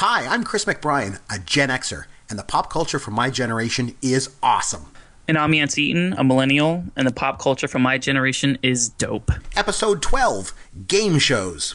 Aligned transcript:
Hi, 0.00 0.32
I'm 0.32 0.44
Chris 0.44 0.64
McBrien, 0.64 1.18
a 1.28 1.40
Gen 1.40 1.70
Xer, 1.70 2.04
and 2.30 2.38
the 2.38 2.44
pop 2.44 2.70
culture 2.70 3.00
from 3.00 3.14
my 3.14 3.30
generation 3.30 3.96
is 4.00 4.30
awesome. 4.44 4.92
And 5.26 5.36
I'm 5.36 5.52
Yancey 5.52 5.86
Eaton, 5.86 6.12
a 6.12 6.22
millennial, 6.22 6.84
and 6.94 7.04
the 7.04 7.12
pop 7.12 7.40
culture 7.40 7.66
from 7.66 7.82
my 7.82 7.98
generation 7.98 8.58
is 8.62 8.90
dope. 8.90 9.32
Episode 9.56 10.00
12 10.00 10.54
Game 10.86 11.18
Shows. 11.18 11.74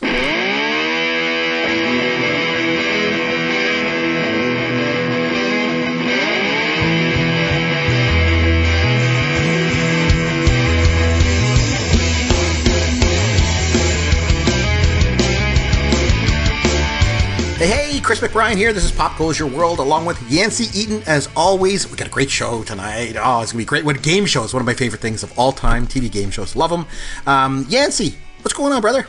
Chris 18.03 18.19
McBrien 18.19 18.57
here. 18.57 18.73
This 18.73 18.83
is 18.83 18.91
Pop 18.91 19.15
Culture 19.15 19.47
World 19.47 19.79
along 19.79 20.05
with 20.05 20.21
Yancey 20.29 20.65
Eaton. 20.77 21.01
As 21.07 21.29
always, 21.37 21.89
we 21.89 21.95
got 21.95 22.05
a 22.05 22.11
great 22.11 22.29
show 22.29 22.61
tonight. 22.61 23.15
Oh, 23.17 23.41
it's 23.41 23.51
to 23.51 23.57
be 23.57 23.63
great. 23.63 23.85
What 23.85 24.03
game 24.03 24.25
shows? 24.25 24.53
One 24.53 24.59
of 24.59 24.65
my 24.65 24.73
favorite 24.73 25.01
things 25.01 25.23
of 25.23 25.31
all 25.39 25.53
time. 25.53 25.87
TV 25.87 26.11
game 26.11 26.29
shows. 26.29 26.53
Love 26.53 26.69
them. 26.69 26.85
Um, 27.25 27.65
Yancey, 27.69 28.15
what's 28.41 28.53
going 28.53 28.73
on, 28.73 28.81
brother? 28.81 29.07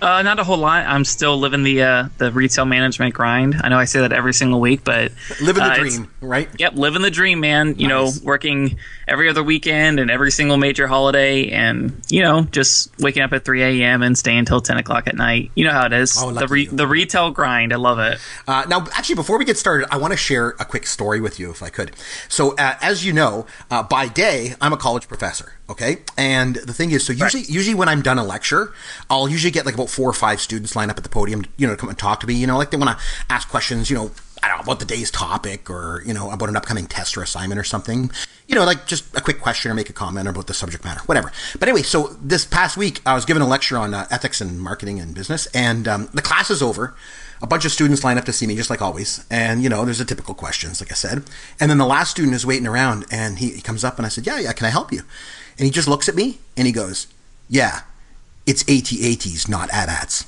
Uh, 0.00 0.22
not 0.22 0.38
a 0.38 0.44
whole 0.44 0.58
lot. 0.58 0.86
I'm 0.86 1.04
still 1.04 1.38
living 1.38 1.64
the 1.64 1.82
uh, 1.82 2.08
the 2.18 2.30
retail 2.30 2.64
management 2.64 3.14
grind. 3.14 3.56
I 3.62 3.68
know 3.68 3.78
I 3.78 3.84
say 3.84 4.00
that 4.00 4.12
every 4.12 4.32
single 4.32 4.60
week, 4.60 4.84
but 4.84 5.12
living 5.40 5.64
the 5.64 5.70
uh, 5.70 5.74
dream, 5.76 6.10
right? 6.20 6.48
Yep, 6.58 6.74
living 6.74 7.02
the 7.02 7.10
dream, 7.10 7.40
man. 7.40 7.74
You 7.78 7.88
nice. 7.88 8.20
know, 8.20 8.24
working 8.24 8.78
every 9.08 9.28
other 9.28 9.42
weekend 9.42 9.98
and 9.98 10.10
every 10.10 10.30
single 10.30 10.56
major 10.56 10.86
holiday, 10.86 11.48
and 11.50 12.00
you 12.08 12.22
know, 12.22 12.42
just 12.42 12.96
waking 13.00 13.22
up 13.22 13.32
at 13.32 13.44
3 13.44 13.82
a.m. 13.82 14.02
and 14.02 14.16
staying 14.16 14.38
until 14.38 14.60
10 14.60 14.76
o'clock 14.76 15.08
at 15.08 15.16
night. 15.16 15.50
You 15.56 15.64
know 15.64 15.72
how 15.72 15.86
it 15.86 15.92
is. 15.92 16.16
Oh, 16.16 16.30
the 16.30 16.46
re- 16.46 16.66
the 16.66 16.86
retail 16.86 17.30
grind. 17.32 17.72
I 17.72 17.76
love 17.76 17.98
it. 17.98 18.20
Uh, 18.46 18.64
now, 18.68 18.86
actually, 18.92 19.16
before 19.16 19.36
we 19.36 19.44
get 19.44 19.58
started, 19.58 19.88
I 19.92 19.96
want 19.96 20.12
to 20.12 20.16
share 20.16 20.50
a 20.60 20.64
quick 20.64 20.86
story 20.86 21.20
with 21.20 21.40
you, 21.40 21.50
if 21.50 21.62
I 21.62 21.70
could. 21.70 21.92
So, 22.28 22.54
uh, 22.56 22.76
as 22.80 23.04
you 23.04 23.12
know, 23.12 23.46
uh, 23.70 23.82
by 23.82 24.06
day, 24.06 24.54
I'm 24.60 24.72
a 24.72 24.76
college 24.76 25.08
professor. 25.08 25.54
Okay. 25.70 25.98
And 26.16 26.56
the 26.56 26.72
thing 26.72 26.92
is, 26.92 27.04
so 27.04 27.12
usually, 27.12 27.42
right. 27.42 27.50
usually 27.50 27.74
when 27.74 27.88
I'm 27.88 28.00
done 28.00 28.18
a 28.18 28.24
lecture, 28.24 28.72
I'll 29.10 29.28
usually 29.28 29.50
get 29.50 29.66
like 29.66 29.74
about 29.74 29.87
four 29.88 30.08
or 30.08 30.12
five 30.12 30.40
students 30.40 30.76
line 30.76 30.90
up 30.90 30.96
at 30.96 31.02
the 31.02 31.08
podium, 31.08 31.44
you 31.56 31.66
know, 31.66 31.74
to 31.74 31.76
come 31.76 31.88
and 31.88 31.98
talk 31.98 32.20
to 32.20 32.26
me. 32.26 32.34
You 32.34 32.46
know, 32.46 32.56
like 32.56 32.70
they 32.70 32.76
want 32.76 32.96
to 32.96 33.04
ask 33.28 33.48
questions, 33.48 33.90
you 33.90 33.96
know, 33.96 34.10
I 34.42 34.48
don't 34.48 34.58
know, 34.58 34.62
about 34.62 34.78
the 34.78 34.84
day's 34.84 35.10
topic 35.10 35.68
or, 35.68 36.02
you 36.06 36.14
know, 36.14 36.30
about 36.30 36.48
an 36.48 36.56
upcoming 36.56 36.86
test 36.86 37.16
or 37.16 37.22
assignment 37.22 37.58
or 37.58 37.64
something. 37.64 38.10
You 38.46 38.54
know, 38.54 38.64
like 38.64 38.86
just 38.86 39.16
a 39.16 39.20
quick 39.20 39.40
question 39.40 39.70
or 39.70 39.74
make 39.74 39.90
a 39.90 39.92
comment 39.92 40.28
about 40.28 40.46
the 40.46 40.54
subject 40.54 40.84
matter, 40.84 41.00
whatever. 41.00 41.32
But 41.58 41.68
anyway, 41.68 41.82
so 41.82 42.16
this 42.22 42.44
past 42.44 42.76
week, 42.76 43.00
I 43.04 43.14
was 43.14 43.24
given 43.24 43.42
a 43.42 43.48
lecture 43.48 43.76
on 43.76 43.94
uh, 43.94 44.06
ethics 44.10 44.40
and 44.40 44.60
marketing 44.60 45.00
and 45.00 45.14
business, 45.14 45.46
and 45.46 45.88
um, 45.88 46.08
the 46.14 46.22
class 46.22 46.50
is 46.50 46.62
over 46.62 46.94
a 47.40 47.46
bunch 47.46 47.64
of 47.64 47.72
students 47.72 48.04
line 48.04 48.18
up 48.18 48.24
to 48.24 48.32
see 48.32 48.46
me, 48.46 48.56
just 48.56 48.70
like 48.70 48.82
always. 48.82 49.24
And, 49.30 49.62
you 49.62 49.68
know, 49.68 49.84
there's 49.84 49.98
the 49.98 50.04
typical 50.04 50.34
questions, 50.34 50.80
like 50.80 50.90
I 50.90 50.94
said. 50.94 51.24
And 51.60 51.70
then 51.70 51.78
the 51.78 51.86
last 51.86 52.10
student 52.10 52.34
is 52.34 52.44
waiting 52.44 52.66
around 52.66 53.06
and 53.10 53.38
he, 53.38 53.50
he 53.50 53.60
comes 53.60 53.84
up 53.84 53.96
and 53.96 54.06
I 54.06 54.08
said, 54.08 54.26
Yeah, 54.26 54.38
yeah, 54.38 54.52
can 54.52 54.66
I 54.66 54.70
help 54.70 54.92
you? 54.92 55.02
And 55.58 55.64
he 55.64 55.70
just 55.70 55.88
looks 55.88 56.08
at 56.08 56.14
me 56.14 56.38
and 56.56 56.66
he 56.66 56.72
goes, 56.72 57.06
Yeah, 57.48 57.80
it's 58.48 58.62
AT-ATs, 58.62 59.46
not 59.46 59.68
AT-ATs. 59.70 60.24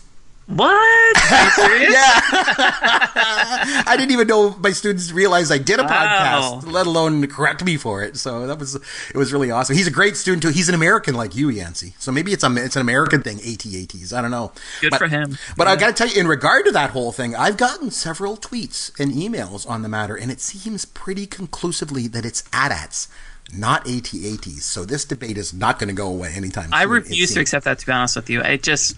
What? 0.54 1.16
yeah. 1.30 2.20
I 3.86 3.94
didn't 3.96 4.10
even 4.10 4.26
know 4.26 4.56
my 4.58 4.72
students 4.72 5.12
realized 5.12 5.52
I 5.52 5.58
did 5.58 5.78
a 5.78 5.84
wow. 5.84 6.60
podcast, 6.60 6.72
let 6.72 6.88
alone 6.88 7.24
correct 7.28 7.64
me 7.64 7.76
for 7.76 8.02
it. 8.02 8.16
So 8.16 8.48
that 8.48 8.58
was 8.58 8.74
it 8.74 9.16
was 9.16 9.32
really 9.32 9.52
awesome. 9.52 9.76
He's 9.76 9.86
a 9.86 9.92
great 9.92 10.16
student 10.16 10.42
too. 10.42 10.48
He's 10.48 10.68
an 10.68 10.74
American 10.74 11.14
like 11.14 11.36
you, 11.36 11.50
Yancey. 11.50 11.94
So 11.98 12.10
maybe 12.10 12.32
it's 12.32 12.42
a 12.42 12.52
it's 12.56 12.74
an 12.74 12.82
American 12.82 13.22
thing, 13.22 13.38
AT-ATs. 13.38 14.12
I 14.12 14.20
don't 14.20 14.32
know. 14.32 14.50
Good 14.80 14.90
but, 14.90 14.98
for 14.98 15.06
him. 15.06 15.38
But 15.56 15.68
yeah. 15.68 15.72
I 15.72 15.76
got 15.76 15.86
to 15.88 15.92
tell 15.92 16.08
you, 16.08 16.20
in 16.20 16.26
regard 16.26 16.64
to 16.64 16.72
that 16.72 16.90
whole 16.90 17.12
thing, 17.12 17.36
I've 17.36 17.56
gotten 17.56 17.92
several 17.92 18.36
tweets 18.36 18.98
and 18.98 19.12
emails 19.12 19.68
on 19.70 19.82
the 19.82 19.88
matter, 19.88 20.16
and 20.16 20.32
it 20.32 20.40
seems 20.40 20.84
pretty 20.84 21.26
conclusively 21.26 22.08
that 22.08 22.24
it's 22.24 22.42
AT-ATs 22.52 23.08
not 23.52 23.80
AT-ATs. 23.88 24.64
So 24.64 24.84
this 24.84 25.04
debate 25.04 25.36
is 25.36 25.52
not 25.52 25.80
going 25.80 25.88
to 25.88 25.94
go 25.94 26.06
away 26.06 26.32
anytime 26.36 26.66
soon. 26.66 26.74
I 26.74 26.82
refuse 26.82 27.34
to 27.34 27.40
accept 27.40 27.64
that. 27.64 27.80
To 27.80 27.86
be 27.86 27.90
honest 27.90 28.14
with 28.14 28.30
you, 28.30 28.40
it 28.42 28.62
just 28.62 28.96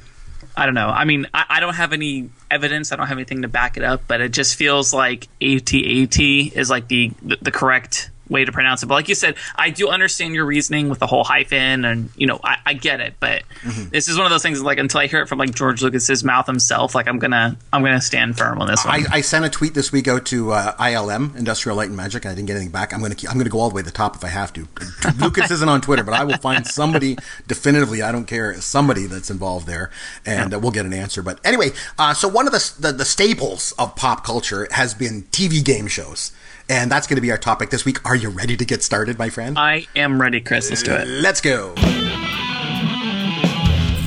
I 0.56 0.66
don't 0.66 0.74
know. 0.74 0.88
I 0.88 1.04
mean, 1.04 1.26
I, 1.32 1.44
I, 1.48 1.60
don't 1.60 1.74
have 1.74 1.92
any 1.92 2.28
evidence. 2.50 2.92
I 2.92 2.96
don't 2.96 3.06
have 3.06 3.16
anything 3.16 3.42
to 3.42 3.48
back 3.48 3.76
it 3.76 3.82
up, 3.82 4.02
but 4.06 4.20
it 4.20 4.32
just 4.32 4.56
feels 4.56 4.92
like 4.92 5.28
AT-AT 5.40 6.20
is 6.20 6.68
like 6.68 6.88
the 6.88 7.12
the, 7.22 7.38
the 7.40 7.50
correct 7.50 8.10
way 8.32 8.44
to 8.44 8.52
pronounce 8.52 8.82
it. 8.82 8.86
But 8.86 8.94
like 8.94 9.08
you 9.08 9.14
said, 9.14 9.36
I 9.54 9.70
do 9.70 9.88
understand 9.88 10.34
your 10.34 10.44
reasoning 10.44 10.88
with 10.88 10.98
the 10.98 11.06
whole 11.06 11.24
hyphen, 11.24 11.84
and 11.84 12.10
you 12.16 12.26
know, 12.26 12.40
I, 12.42 12.58
I 12.66 12.74
get 12.74 13.00
it. 13.00 13.14
But 13.20 13.42
mm-hmm. 13.62 13.90
this 13.90 14.08
is 14.08 14.16
one 14.16 14.26
of 14.26 14.30
those 14.30 14.42
things. 14.42 14.62
Like 14.62 14.78
until 14.78 15.00
I 15.00 15.06
hear 15.06 15.22
it 15.22 15.28
from 15.28 15.38
like 15.38 15.54
George 15.54 15.82
Lucas's 15.82 16.24
mouth 16.24 16.46
himself, 16.46 16.94
like 16.94 17.08
I'm 17.08 17.18
gonna 17.18 17.56
I'm 17.72 17.82
gonna 17.82 18.00
stand 18.00 18.36
firm 18.36 18.60
on 18.60 18.66
this 18.66 18.84
one. 18.84 19.06
I, 19.06 19.16
I 19.16 19.20
sent 19.20 19.44
a 19.44 19.50
tweet 19.50 19.74
this 19.74 19.92
week 19.92 20.08
out 20.08 20.26
to 20.26 20.52
uh, 20.52 20.76
ILM 20.76 21.36
Industrial 21.36 21.76
Light 21.76 21.88
and 21.88 21.96
Magic, 21.96 22.24
and 22.24 22.32
I 22.32 22.34
didn't 22.34 22.46
get 22.46 22.56
anything 22.56 22.72
back. 22.72 22.92
I'm 22.92 23.00
gonna 23.00 23.14
keep, 23.14 23.30
I'm 23.30 23.38
gonna 23.38 23.50
go 23.50 23.60
all 23.60 23.68
the 23.68 23.74
way 23.74 23.82
to 23.82 23.86
the 23.86 23.92
top 23.92 24.16
if 24.16 24.24
I 24.24 24.28
have 24.28 24.52
to. 24.54 24.66
Lucas 25.18 25.50
isn't 25.50 25.68
on 25.68 25.80
Twitter, 25.80 26.02
but 26.02 26.14
I 26.14 26.24
will 26.24 26.38
find 26.38 26.66
somebody 26.66 27.16
definitively. 27.46 28.02
I 28.02 28.12
don't 28.12 28.26
care 28.26 28.60
somebody 28.60 29.06
that's 29.06 29.30
involved 29.30 29.66
there, 29.66 29.90
and 30.26 30.52
yeah. 30.52 30.56
uh, 30.56 30.60
we'll 30.60 30.70
get 30.70 30.86
an 30.86 30.92
answer. 30.92 31.22
But 31.22 31.38
anyway, 31.44 31.70
uh, 31.98 32.14
so 32.14 32.28
one 32.28 32.46
of 32.46 32.52
the, 32.52 32.74
the 32.78 32.92
the 32.92 33.04
staples 33.04 33.72
of 33.78 33.94
pop 33.96 34.24
culture 34.24 34.68
has 34.70 34.94
been 34.94 35.24
TV 35.24 35.64
game 35.64 35.86
shows. 35.86 36.32
And 36.68 36.90
that's 36.90 37.06
going 37.06 37.16
to 37.16 37.22
be 37.22 37.30
our 37.30 37.38
topic 37.38 37.70
this 37.70 37.84
week. 37.84 38.04
Are 38.06 38.16
you 38.16 38.28
ready 38.28 38.56
to 38.56 38.64
get 38.64 38.82
started, 38.82 39.18
my 39.18 39.30
friend? 39.30 39.58
I 39.58 39.86
am 39.96 40.20
ready, 40.20 40.40
Chris. 40.40 40.70
Let's 40.70 40.82
do 40.82 40.92
it. 40.92 41.06
Let's 41.06 41.40
go. 41.40 41.74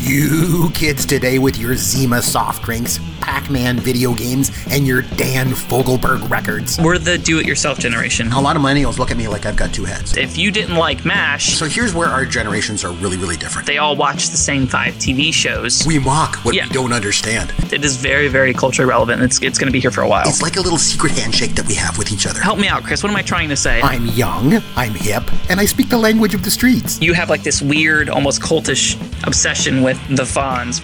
You 0.05 0.69
kids 0.75 1.03
today 1.03 1.39
with 1.39 1.57
your 1.57 1.75
Zima 1.75 2.21
soft 2.21 2.61
drinks, 2.61 2.99
Pac 3.21 3.49
Man 3.49 3.79
video 3.79 4.13
games, 4.13 4.51
and 4.69 4.85
your 4.85 5.01
Dan 5.01 5.47
Fogelberg 5.47 6.29
records. 6.29 6.79
We're 6.79 6.99
the 6.99 7.17
do 7.17 7.39
it 7.39 7.47
yourself 7.47 7.79
generation. 7.79 8.31
A 8.31 8.39
lot 8.39 8.55
of 8.55 8.61
millennials 8.61 8.99
look 8.99 9.09
at 9.09 9.17
me 9.17 9.27
like 9.27 9.47
I've 9.47 9.55
got 9.55 9.73
two 9.73 9.83
heads. 9.83 10.15
If 10.15 10.37
you 10.37 10.51
didn't 10.51 10.75
like 10.75 11.05
MASH. 11.05 11.55
So 11.55 11.65
here's 11.65 11.95
where 11.95 12.07
our 12.07 12.23
generations 12.23 12.83
are 12.83 12.91
really, 12.91 13.17
really 13.17 13.35
different. 13.35 13.65
They 13.65 13.79
all 13.79 13.95
watch 13.95 14.29
the 14.29 14.37
same 14.37 14.67
five 14.67 14.93
TV 14.95 15.33
shows. 15.33 15.83
We 15.87 15.97
mock 15.97 16.35
what 16.45 16.53
yeah. 16.53 16.67
we 16.67 16.73
don't 16.73 16.93
understand. 16.93 17.51
It 17.73 17.83
is 17.83 17.97
very, 17.97 18.27
very 18.27 18.53
culturally 18.53 18.87
relevant. 18.87 19.23
It's, 19.23 19.41
it's 19.41 19.57
going 19.57 19.69
to 19.69 19.73
be 19.73 19.79
here 19.79 19.89
for 19.89 20.01
a 20.01 20.07
while. 20.07 20.29
It's 20.29 20.43
like 20.43 20.57
a 20.57 20.61
little 20.61 20.77
secret 20.77 21.13
handshake 21.13 21.55
that 21.55 21.65
we 21.65 21.73
have 21.73 21.97
with 21.97 22.11
each 22.11 22.27
other. 22.27 22.41
Help 22.41 22.59
me 22.59 22.67
out, 22.67 22.83
Chris. 22.83 23.01
What 23.01 23.09
am 23.09 23.15
I 23.15 23.23
trying 23.23 23.49
to 23.49 23.55
say? 23.55 23.81
I'm 23.81 24.05
young, 24.05 24.61
I'm 24.75 24.93
hip, 24.93 25.23
and 25.49 25.59
I 25.59 25.65
speak 25.65 25.89
the 25.89 25.97
language 25.97 26.35
of 26.35 26.43
the 26.43 26.51
streets. 26.51 27.01
You 27.01 27.13
have 27.13 27.31
like 27.31 27.41
this 27.41 27.59
weird, 27.59 28.07
almost 28.07 28.39
cultish 28.39 29.01
obsession 29.25 29.81
with 29.81 29.94
the 30.09 30.23
Fonz 30.23 30.81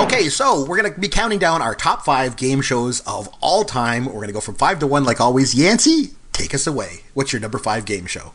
Okay, 0.00 0.30
so 0.30 0.64
we're 0.64 0.80
going 0.80 0.92
to 0.92 0.98
be 0.98 1.08
counting 1.08 1.38
down 1.38 1.60
our 1.60 1.74
top 1.74 2.04
five 2.06 2.36
game 2.36 2.62
shows 2.62 3.00
of 3.00 3.28
all 3.42 3.64
time. 3.64 4.06
We're 4.06 4.12
going 4.12 4.28
to 4.28 4.32
go 4.32 4.40
from 4.40 4.54
five 4.54 4.78
to 4.78 4.86
one, 4.86 5.04
like 5.04 5.20
always. 5.20 5.54
Yancey, 5.54 6.12
take 6.32 6.54
us 6.54 6.66
away. 6.66 7.00
What's 7.12 7.32
your 7.32 7.40
number 7.40 7.58
five 7.58 7.84
game 7.84 8.06
show? 8.06 8.32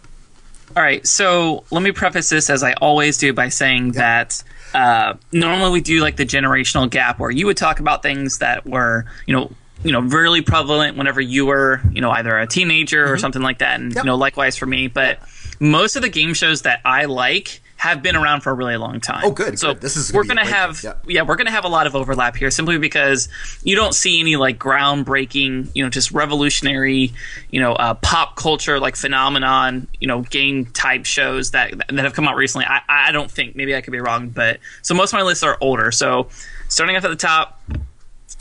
All 0.77 0.83
right, 0.83 1.05
so 1.07 1.63
let 1.71 1.81
me 1.81 1.91
preface 1.91 2.29
this 2.29 2.49
as 2.51 2.61
I 2.61 2.73
always 2.73 3.17
do 3.17 3.33
by 3.33 3.49
saying 3.49 3.93
that 3.93 4.43
uh, 4.75 5.15
normally 5.31 5.71
we 5.71 5.81
do 5.81 6.01
like 6.01 6.17
the 6.17 6.25
generational 6.25 6.87
gap 6.87 7.17
where 7.17 7.31
you 7.31 7.47
would 7.47 7.57
talk 7.57 7.79
about 7.79 8.03
things 8.03 8.37
that 8.39 8.65
were, 8.65 9.05
you 9.25 9.35
know, 9.35 9.51
you 9.83 9.91
know, 9.91 10.01
really 10.01 10.41
prevalent 10.41 10.97
whenever 10.97 11.19
you 11.19 11.47
were, 11.47 11.81
you 11.91 11.99
know, 11.99 12.11
either 12.11 12.37
a 12.37 12.45
teenager 12.45 13.05
mm-hmm. 13.05 13.13
or 13.13 13.17
something 13.17 13.41
like 13.41 13.57
that, 13.59 13.79
and 13.79 13.95
yep. 13.95 14.03
you 14.03 14.07
know, 14.07 14.15
likewise 14.15 14.55
for 14.55 14.65
me. 14.65 14.87
But 14.87 15.19
most 15.59 15.95
of 15.95 16.03
the 16.03 16.09
game 16.09 16.33
shows 16.33 16.61
that 16.61 16.81
I 16.85 17.05
like 17.05 17.61
have 17.77 18.01
been 18.01 18.15
around 18.15 18.41
for 18.41 18.51
a 18.51 18.53
really 18.53 18.77
long 18.77 18.99
time. 18.99 19.21
Oh, 19.23 19.31
good. 19.31 19.59
So 19.59 19.73
good. 19.73 19.81
this 19.81 19.97
is 19.97 20.13
we're 20.13 20.23
gonna 20.23 20.45
have 20.45 20.81
yeah. 20.83 20.93
yeah. 21.05 21.21
we're 21.23 21.35
gonna 21.35 21.51
have 21.51 21.65
a 21.65 21.69
lot 21.69 21.87
of 21.87 21.95
overlap 21.95 22.35
here 22.35 22.49
simply 22.49 22.77
because 22.77 23.27
you 23.63 23.75
don't 23.75 23.93
see 23.93 24.19
any 24.19 24.37
like 24.37 24.57
groundbreaking, 24.57 25.69
you 25.75 25.83
know, 25.83 25.89
just 25.89 26.11
revolutionary, 26.11 27.11
you 27.51 27.59
know, 27.59 27.73
uh, 27.73 27.93
pop 27.95 28.37
culture 28.37 28.79
like 28.79 28.95
phenomenon, 28.95 29.87
you 29.99 30.07
know, 30.07 30.21
game 30.21 30.65
type 30.67 31.05
shows 31.05 31.51
that 31.51 31.73
that 31.89 32.03
have 32.03 32.13
come 32.13 32.27
out 32.27 32.35
recently. 32.35 32.65
I 32.65 32.81
I 32.87 33.11
don't 33.11 33.29
think 33.29 33.55
maybe 33.55 33.75
I 33.75 33.81
could 33.81 33.91
be 33.91 33.99
wrong, 33.99 34.29
but 34.29 34.59
so 34.81 34.95
most 34.95 35.11
of 35.13 35.17
my 35.17 35.23
lists 35.23 35.43
are 35.43 35.57
older. 35.59 35.91
So 35.91 36.29
starting 36.69 36.95
off 36.95 37.03
at 37.03 37.09
the 37.09 37.15
top, 37.15 37.61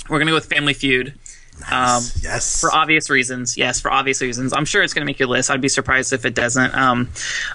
we're 0.09 0.19
gonna 0.19 0.31
go 0.31 0.37
with 0.37 0.47
Family 0.47 0.75
Feud. 0.75 1.19
Nice. 1.61 1.73
Um, 1.73 2.21
yes. 2.23 2.61
For 2.61 2.73
obvious 2.75 3.09
reasons. 3.09 3.57
Yes, 3.57 3.81
for 3.81 3.91
obvious 3.91 4.21
reasons. 4.21 4.53
I'm 4.53 4.65
sure 4.65 4.83
it's 4.83 4.93
going 4.93 5.03
to 5.03 5.07
make 5.07 5.19
your 5.19 5.29
list. 5.29 5.51
I'd 5.51 5.61
be 5.61 5.69
surprised 5.69 6.13
if 6.13 6.25
it 6.25 6.35
doesn't. 6.35 6.75
Um, 6.75 7.11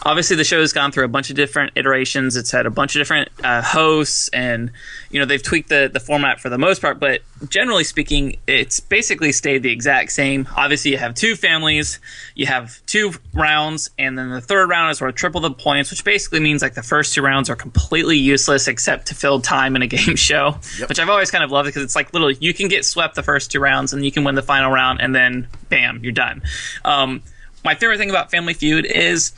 obviously, 0.05 0.35
the 0.35 0.43
show 0.43 0.59
has 0.61 0.73
gone 0.73 0.91
through 0.91 1.05
a 1.05 1.09
bunch 1.09 1.29
of 1.29 1.35
different 1.35 1.73
iterations. 1.75 2.37
It's 2.37 2.51
had 2.51 2.65
a 2.65 2.69
bunch 2.69 2.95
of 2.95 3.01
different 3.01 3.29
uh, 3.43 3.61
hosts, 3.61 4.29
and 4.29 4.71
you 5.11 5.19
know 5.19 5.25
they've 5.25 5.43
tweaked 5.43 5.69
the 5.69 5.89
the 5.91 5.99
format 5.99 6.39
for 6.39 6.49
the 6.49 6.57
most 6.57 6.81
part. 6.81 6.99
But 6.99 7.21
generally 7.47 7.83
speaking, 7.83 8.37
it's 8.47 8.79
basically 8.79 9.31
stayed 9.31 9.63
the 9.63 9.71
exact 9.71 10.11
same. 10.11 10.47
Obviously, 10.55 10.91
you 10.91 10.97
have 10.97 11.15
two 11.15 11.35
families, 11.35 11.99
you 12.35 12.45
have 12.45 12.85
two 12.85 13.11
rounds, 13.33 13.89
and 13.97 14.17
then 14.17 14.29
the 14.29 14.41
third 14.41 14.69
round 14.69 14.91
is 14.91 14.99
where 14.99 15.11
triple 15.11 15.41
the 15.41 15.51
points, 15.51 15.89
which 15.89 16.03
basically 16.03 16.39
means 16.39 16.61
like 16.61 16.73
the 16.73 16.83
first 16.83 17.13
two 17.13 17.21
rounds 17.21 17.49
are 17.49 17.55
completely 17.55 18.17
useless 18.17 18.67
except 18.67 19.07
to 19.07 19.15
fill 19.15 19.39
time 19.39 19.75
in 19.75 19.81
a 19.81 19.87
game 19.99 20.15
show. 20.15 20.57
Yep. 20.79 20.89
Which 20.89 20.99
I've 20.99 21.09
always 21.09 21.31
kind 21.31 21.43
of 21.43 21.51
loved 21.51 21.67
because 21.67 21.83
it's 21.83 21.95
like 21.95 22.13
little 22.13 22.31
you 22.31 22.53
can 22.53 22.67
get 22.67 22.85
swept 22.85 23.15
the 23.15 23.23
first 23.23 23.51
two 23.51 23.59
rounds 23.59 23.93
and 23.93 24.03
you 24.03 24.11
can 24.11 24.23
win 24.23 24.35
the 24.35 24.41
final 24.41 24.71
round, 24.71 25.01
and 25.01 25.15
then 25.15 25.47
bam, 25.69 26.01
you're 26.03 26.11
done. 26.11 26.41
Um, 26.83 27.21
my 27.63 27.75
favorite 27.75 27.97
thing 27.97 28.09
about 28.09 28.31
Family 28.31 28.53
Feud 28.53 28.85
is 28.85 29.33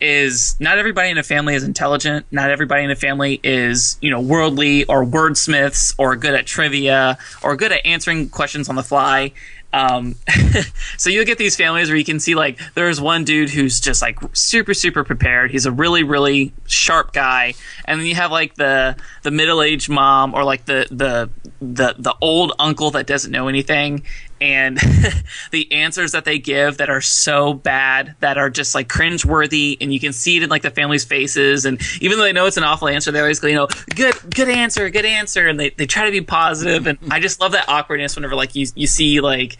is 0.00 0.56
not 0.60 0.78
everybody 0.78 1.10
in 1.10 1.18
a 1.18 1.22
family 1.22 1.54
is 1.54 1.64
intelligent. 1.64 2.26
Not 2.30 2.50
everybody 2.50 2.84
in 2.84 2.90
a 2.90 2.96
family 2.96 3.40
is, 3.42 3.98
you 4.00 4.10
know, 4.10 4.20
worldly 4.20 4.84
or 4.84 5.04
wordsmiths 5.04 5.94
or 5.98 6.16
good 6.16 6.34
at 6.34 6.46
trivia 6.46 7.18
or 7.42 7.56
good 7.56 7.72
at 7.72 7.84
answering 7.86 8.28
questions 8.28 8.68
on 8.68 8.76
the 8.76 8.82
fly. 8.82 9.32
Um, 9.72 10.14
so 10.96 11.10
you'll 11.10 11.26
get 11.26 11.38
these 11.38 11.56
families 11.56 11.88
where 11.88 11.98
you 11.98 12.04
can 12.04 12.18
see 12.18 12.34
like 12.34 12.58
there's 12.74 13.00
one 13.00 13.24
dude 13.24 13.50
who's 13.50 13.78
just 13.78 14.00
like 14.00 14.18
super 14.32 14.72
super 14.72 15.04
prepared. 15.04 15.50
He's 15.50 15.66
a 15.66 15.72
really 15.72 16.02
really 16.02 16.54
sharp 16.66 17.12
guy, 17.12 17.54
and 17.84 18.00
then 18.00 18.06
you 18.06 18.14
have 18.14 18.30
like 18.30 18.54
the 18.54 18.96
the 19.22 19.30
middle 19.30 19.62
aged 19.62 19.90
mom 19.90 20.34
or 20.34 20.44
like 20.44 20.64
the 20.64 20.86
the 20.90 21.28
the 21.60 21.94
the 21.98 22.14
old 22.22 22.54
uncle 22.58 22.92
that 22.92 23.06
doesn't 23.06 23.30
know 23.30 23.48
anything, 23.48 24.02
and 24.40 24.78
the 25.50 25.70
answers 25.72 26.12
that 26.12 26.24
they 26.24 26.38
give 26.38 26.78
that 26.78 26.90
are 26.90 27.00
so 27.00 27.54
bad 27.54 28.14
that 28.20 28.36
are 28.36 28.50
just 28.50 28.74
like 28.74 28.88
cringeworthy 28.88 29.76
and 29.80 29.92
you 29.92 30.00
can 30.00 30.12
see 30.12 30.36
it 30.36 30.42
in 30.42 30.50
like 30.50 30.62
the 30.62 30.70
family's 30.70 31.04
faces 31.04 31.64
and 31.64 31.80
even 32.00 32.18
though 32.18 32.24
they 32.24 32.32
know 32.32 32.46
it's 32.46 32.56
an 32.56 32.64
awful 32.64 32.88
answer 32.88 33.10
they 33.10 33.20
always 33.20 33.40
go 33.40 33.48
you 33.48 33.54
know 33.54 33.68
good 33.94 34.14
good 34.34 34.48
answer 34.48 34.90
good 34.90 35.06
answer 35.06 35.46
and 35.46 35.58
they, 35.58 35.70
they 35.70 35.86
try 35.86 36.04
to 36.04 36.10
be 36.10 36.20
positive 36.20 36.86
and 36.86 36.98
i 37.10 37.18
just 37.18 37.40
love 37.40 37.52
that 37.52 37.68
awkwardness 37.68 38.16
whenever 38.16 38.34
like 38.34 38.54
you, 38.54 38.66
you 38.74 38.86
see 38.86 39.20
like 39.20 39.56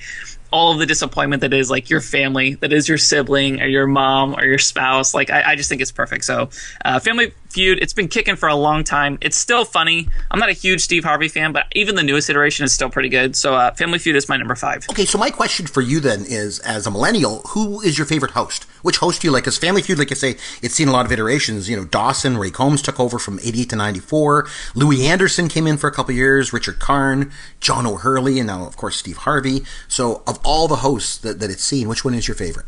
all 0.56 0.72
of 0.72 0.78
the 0.78 0.86
disappointment 0.86 1.42
that 1.42 1.52
is 1.52 1.70
like 1.70 1.90
your 1.90 2.00
family, 2.00 2.54
that 2.54 2.72
is 2.72 2.88
your 2.88 2.96
sibling 2.96 3.60
or 3.60 3.66
your 3.66 3.86
mom 3.86 4.34
or 4.34 4.46
your 4.46 4.56
spouse. 4.56 5.12
Like 5.12 5.28
I, 5.28 5.52
I 5.52 5.54
just 5.54 5.68
think 5.68 5.82
it's 5.82 5.92
perfect. 5.92 6.24
So, 6.24 6.48
uh, 6.82 6.98
Family 6.98 7.34
Feud, 7.50 7.78
it's 7.82 7.92
been 7.92 8.08
kicking 8.08 8.36
for 8.36 8.48
a 8.48 8.54
long 8.54 8.82
time. 8.82 9.18
It's 9.20 9.36
still 9.36 9.66
funny. 9.66 10.08
I'm 10.30 10.38
not 10.38 10.48
a 10.48 10.54
huge 10.54 10.80
Steve 10.80 11.04
Harvey 11.04 11.28
fan, 11.28 11.52
but 11.52 11.66
even 11.74 11.94
the 11.94 12.02
newest 12.02 12.30
iteration 12.30 12.64
is 12.64 12.72
still 12.72 12.88
pretty 12.88 13.10
good. 13.10 13.36
So, 13.36 13.54
uh, 13.54 13.74
Family 13.74 13.98
Feud 13.98 14.16
is 14.16 14.30
my 14.30 14.38
number 14.38 14.54
five. 14.54 14.86
Okay, 14.90 15.04
so 15.04 15.18
my 15.18 15.28
question 15.28 15.66
for 15.66 15.82
you 15.82 16.00
then 16.00 16.24
is, 16.26 16.58
as 16.60 16.86
a 16.86 16.90
millennial, 16.90 17.42
who 17.48 17.82
is 17.82 17.98
your 17.98 18.06
favorite 18.06 18.30
host? 18.32 18.64
Which 18.80 18.98
host 18.98 19.20
do 19.20 19.28
you 19.28 19.32
like? 19.32 19.44
Because 19.44 19.58
Family 19.58 19.82
Feud, 19.82 19.98
like 19.98 20.12
I 20.12 20.14
say, 20.14 20.36
it's 20.62 20.74
seen 20.74 20.88
a 20.88 20.92
lot 20.92 21.06
of 21.06 21.12
iterations. 21.12 21.68
You 21.68 21.76
know, 21.76 21.84
Dawson, 21.84 22.38
Ray 22.38 22.50
Combs 22.50 22.80
took 22.80 23.00
over 23.00 23.18
from 23.18 23.38
88 23.40 23.70
to 23.70 23.76
94. 23.76 24.46
Louie 24.74 25.06
Anderson 25.06 25.48
came 25.48 25.66
in 25.66 25.76
for 25.76 25.88
a 25.88 25.92
couple 25.92 26.14
years. 26.14 26.52
Richard 26.52 26.78
Karn, 26.78 27.32
John 27.60 27.86
O'Hurley, 27.86 28.38
and 28.38 28.46
now 28.46 28.66
of 28.66 28.76
course 28.76 28.96
Steve 28.96 29.18
Harvey. 29.18 29.64
So, 29.88 30.22
of 30.26 30.40
all 30.46 30.69
the 30.69 30.76
hosts 30.76 31.19
that, 31.19 31.40
that 31.40 31.50
it's 31.50 31.62
seen, 31.64 31.88
which 31.88 32.04
one 32.04 32.14
is 32.14 32.26
your 32.28 32.34
favorite? 32.37 32.66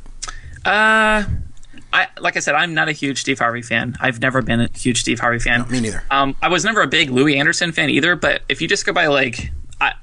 Uh, 0.67 1.25
I 1.93 2.09
like 2.21 2.37
I 2.37 2.41
said, 2.41 2.55
I'm 2.55 2.75
not 2.75 2.89
a 2.89 2.93
huge 2.93 3.21
Steve 3.21 3.39
Harvey 3.39 3.63
fan. 3.63 3.97
I've 4.01 4.21
never 4.21 4.43
been 4.43 4.61
a 4.61 4.69
huge 4.77 5.01
Steve 5.01 5.21
Harvey 5.21 5.39
fan. 5.39 5.61
No, 5.61 5.67
me 5.69 5.81
neither. 5.81 6.03
Um, 6.11 6.37
I 6.43 6.49
was 6.49 6.65
never 6.65 6.83
a 6.83 6.87
big 6.87 7.11
Louie 7.11 7.39
Anderson 7.39 7.73
fan 7.73 7.89
either. 7.89 8.17
But 8.17 8.43
if 8.49 8.61
you 8.61 8.69
just 8.69 8.85
go 8.85 8.93
by 8.93 9.07
like, 9.07 9.51
I, 9.81 9.95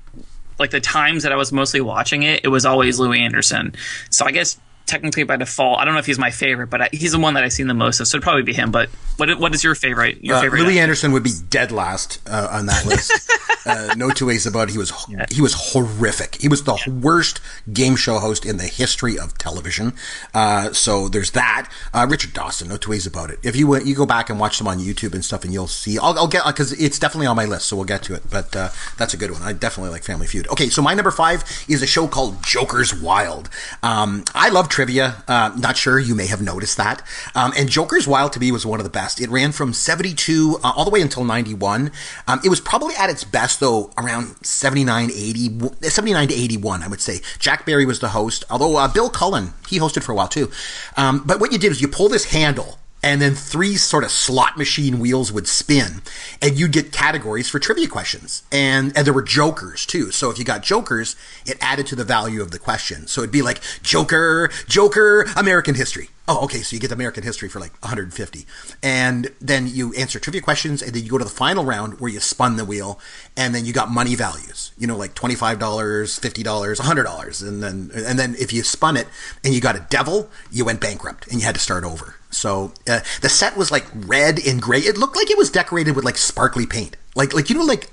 like 0.57 0.71
the 0.71 0.79
times 0.81 1.23
that 1.23 1.31
I 1.31 1.35
was 1.35 1.51
mostly 1.51 1.81
watching 1.81 2.23
it, 2.23 2.41
it 2.43 2.47
was 2.47 2.65
always 2.65 2.97
Louie 2.99 3.19
Anderson. 3.19 3.75
So 4.09 4.25
I 4.25 4.31
guess 4.31 4.59
technically 4.87 5.23
by 5.23 5.35
default, 5.35 5.79
I 5.79 5.85
don't 5.85 5.93
know 5.93 5.99
if 5.99 6.05
he's 6.07 6.17
my 6.19 6.31
favorite, 6.31 6.67
but 6.67 6.81
I, 6.81 6.89
he's 6.91 7.11
the 7.11 7.19
one 7.19 7.35
that 7.35 7.43
I've 7.43 7.53
seen 7.53 7.67
the 7.67 7.73
most 7.75 7.99
of. 7.99 8.07
So 8.07 8.15
it'd 8.17 8.23
probably 8.23 8.43
be 8.43 8.53
him. 8.53 8.71
But 8.71 8.89
what 9.17 9.37
what 9.39 9.53
is 9.53 9.63
your 9.63 9.75
favorite? 9.75 10.23
Your 10.23 10.37
Uh, 10.37 10.41
favorite? 10.41 10.61
Louie 10.63 10.79
Anderson 10.79 11.11
would 11.11 11.23
be 11.23 11.33
dead 11.49 11.71
last 11.71 12.19
uh, 12.27 12.47
on 12.51 12.65
that 12.65 12.85
list. 12.85 13.11
uh, 13.65 13.93
no 13.95 14.09
two 14.11 14.25
ways 14.27 14.45
about 14.45 14.69
it. 14.69 14.71
He 14.71 14.77
was 14.77 14.91
he 15.31 15.41
was 15.41 15.53
horrific. 15.73 16.35
He 16.35 16.47
was 16.47 16.63
the 16.63 16.77
worst 17.01 17.39
game 17.71 17.95
show 17.95 18.19
host 18.19 18.45
in 18.45 18.57
the 18.57 18.63
history 18.67 19.17
of 19.17 19.37
television. 19.37 19.93
Uh, 20.33 20.71
so 20.73 21.07
there's 21.07 21.31
that. 21.31 21.69
Uh, 21.93 22.05
Richard 22.09 22.33
Dawson. 22.33 22.67
No 22.69 22.77
two 22.77 22.91
ways 22.91 23.05
about 23.05 23.29
it. 23.31 23.39
If 23.43 23.55
you 23.55 23.67
went- 23.67 23.85
you 23.85 23.95
go 23.95 24.05
back 24.05 24.29
and 24.29 24.39
watch 24.39 24.57
them 24.57 24.67
on 24.67 24.79
YouTube 24.79 25.13
and 25.13 25.23
stuff, 25.23 25.43
and 25.43 25.53
you'll 25.53 25.67
see. 25.67 25.97
I'll, 25.99 26.17
I'll 26.17 26.27
get 26.27 26.43
because 26.45 26.71
it's 26.73 26.97
definitely 26.99 27.27
on 27.27 27.35
my 27.35 27.45
list. 27.45 27.67
So 27.67 27.75
we'll 27.75 27.85
get 27.85 28.03
to 28.03 28.15
it. 28.15 28.23
But 28.29 28.55
uh, 28.55 28.69
that's 28.97 29.13
a 29.13 29.17
good 29.17 29.31
one. 29.31 29.41
I 29.41 29.53
definitely 29.53 29.91
like 29.91 30.03
Family 30.03 30.27
Feud. 30.27 30.47
Okay, 30.49 30.69
so 30.69 30.81
my 30.81 30.93
number 30.93 31.11
five 31.11 31.43
is 31.67 31.81
a 31.81 31.87
show 31.87 32.07
called 32.07 32.43
Joker's 32.43 32.93
Wild. 32.93 33.49
Um, 33.83 34.23
I 34.33 34.49
love 34.49 34.69
trivia. 34.69 35.23
Uh, 35.27 35.51
not 35.57 35.77
sure 35.77 35.99
you 35.99 36.15
may 36.15 36.27
have 36.27 36.41
noticed 36.41 36.77
that. 36.77 37.01
Um, 37.35 37.53
and 37.57 37.69
Joker's 37.69 38.07
Wild 38.07 38.33
to 38.33 38.39
me 38.39 38.51
was 38.51 38.65
one 38.65 38.79
of 38.79 38.83
the 38.83 38.89
best. 38.89 39.19
It 39.21 39.29
ran 39.29 39.51
from 39.51 39.73
72 39.73 40.59
uh, 40.63 40.73
all 40.75 40.83
the 40.85 40.91
way 40.91 41.01
until 41.01 41.23
91. 41.23 41.91
Um, 42.27 42.39
it 42.43 42.49
was 42.49 42.59
probably 42.61 42.95
at 42.95 43.09
its 43.09 43.23
best 43.23 43.54
though 43.57 43.91
around 43.97 44.45
79, 44.45 45.09
80, 45.13 45.59
79 45.81 46.27
to 46.27 46.33
81, 46.33 46.83
I 46.83 46.87
would 46.87 47.01
say. 47.01 47.21
Jack 47.39 47.65
Barry 47.65 47.85
was 47.85 47.99
the 47.99 48.09
host, 48.09 48.43
although 48.49 48.77
uh, 48.77 48.87
Bill 48.87 49.09
Cullen, 49.09 49.53
he 49.67 49.79
hosted 49.79 50.03
for 50.03 50.11
a 50.11 50.15
while 50.15 50.27
too. 50.27 50.51
Um, 50.97 51.23
but 51.25 51.39
what 51.39 51.51
you 51.51 51.57
did 51.57 51.71
is 51.71 51.81
you 51.81 51.87
pull 51.87 52.09
this 52.09 52.25
handle 52.25 52.79
and 53.05 53.21
then 53.21 53.35
three 53.35 53.75
sort 53.75 54.03
of 54.03 54.09
slot 54.09 54.57
machine 54.57 54.99
wheels 54.99 55.31
would 55.31 55.47
spin 55.47 56.01
and 56.41 56.57
you'd 56.57 56.71
get 56.71 56.91
categories 56.91 57.47
for 57.47 57.59
trivia 57.59 57.87
questions. 57.87 58.41
And 58.51 58.91
and 58.97 59.05
there 59.05 59.13
were 59.13 59.21
jokers 59.21 59.85
too. 59.85 60.09
So 60.09 60.31
if 60.31 60.39
you 60.39 60.43
got 60.43 60.63
jokers 60.63 61.15
it 61.45 61.57
added 61.61 61.85
to 61.87 61.95
the 61.95 62.03
value 62.03 62.41
of 62.41 62.49
the 62.49 62.57
question. 62.57 63.05
So 63.05 63.21
it'd 63.21 63.31
be 63.31 63.43
like 63.43 63.61
joker 63.83 64.49
joker 64.67 65.27
american 65.37 65.75
history. 65.75 66.09
Oh 66.27 66.43
okay 66.45 66.63
so 66.63 66.75
you 66.75 66.79
get 66.79 66.91
american 66.91 67.21
history 67.21 67.47
for 67.47 67.59
like 67.59 67.79
150 67.83 68.45
and 68.81 69.31
then 69.39 69.67
you 69.67 69.93
answer 69.93 70.19
trivia 70.19 70.41
questions 70.41 70.81
and 70.81 70.91
then 70.91 71.03
you 71.03 71.09
go 71.09 71.19
to 71.19 71.23
the 71.23 71.29
final 71.29 71.63
round 71.63 71.99
where 71.99 72.11
you 72.11 72.19
spun 72.19 72.55
the 72.57 72.65
wheel 72.65 72.99
and 73.37 73.53
then 73.53 73.65
you 73.65 73.73
got 73.73 73.91
money 73.91 74.15
values. 74.15 74.71
You 74.79 74.87
know 74.87 74.97
like 74.97 75.13
$25 75.13 75.59
$50 75.59 76.43
$100 76.43 77.47
and 77.47 77.61
then 77.61 77.91
and 77.93 78.17
then 78.17 78.35
if 78.39 78.51
you 78.51 78.63
spun 78.63 78.97
it 78.97 79.07
and 79.43 79.53
you 79.53 79.61
got 79.61 79.75
a 79.75 79.85
devil 79.91 80.31
you 80.51 80.65
went 80.65 80.81
bankrupt 80.81 81.27
and 81.27 81.39
you 81.39 81.45
had 81.45 81.53
to 81.53 81.61
start 81.61 81.83
over 81.83 82.15
so 82.35 82.71
uh, 82.87 82.99
the 83.21 83.29
set 83.29 83.55
was 83.57 83.71
like 83.71 83.85
red 83.93 84.39
and 84.45 84.61
gray. 84.61 84.79
It 84.79 84.97
looked 84.97 85.15
like 85.15 85.29
it 85.31 85.37
was 85.37 85.49
decorated 85.49 85.95
with 85.95 86.05
like 86.05 86.17
sparkly 86.17 86.65
paint, 86.65 86.95
like 87.15 87.33
like 87.33 87.49
you 87.49 87.55
know 87.57 87.63
like 87.63 87.89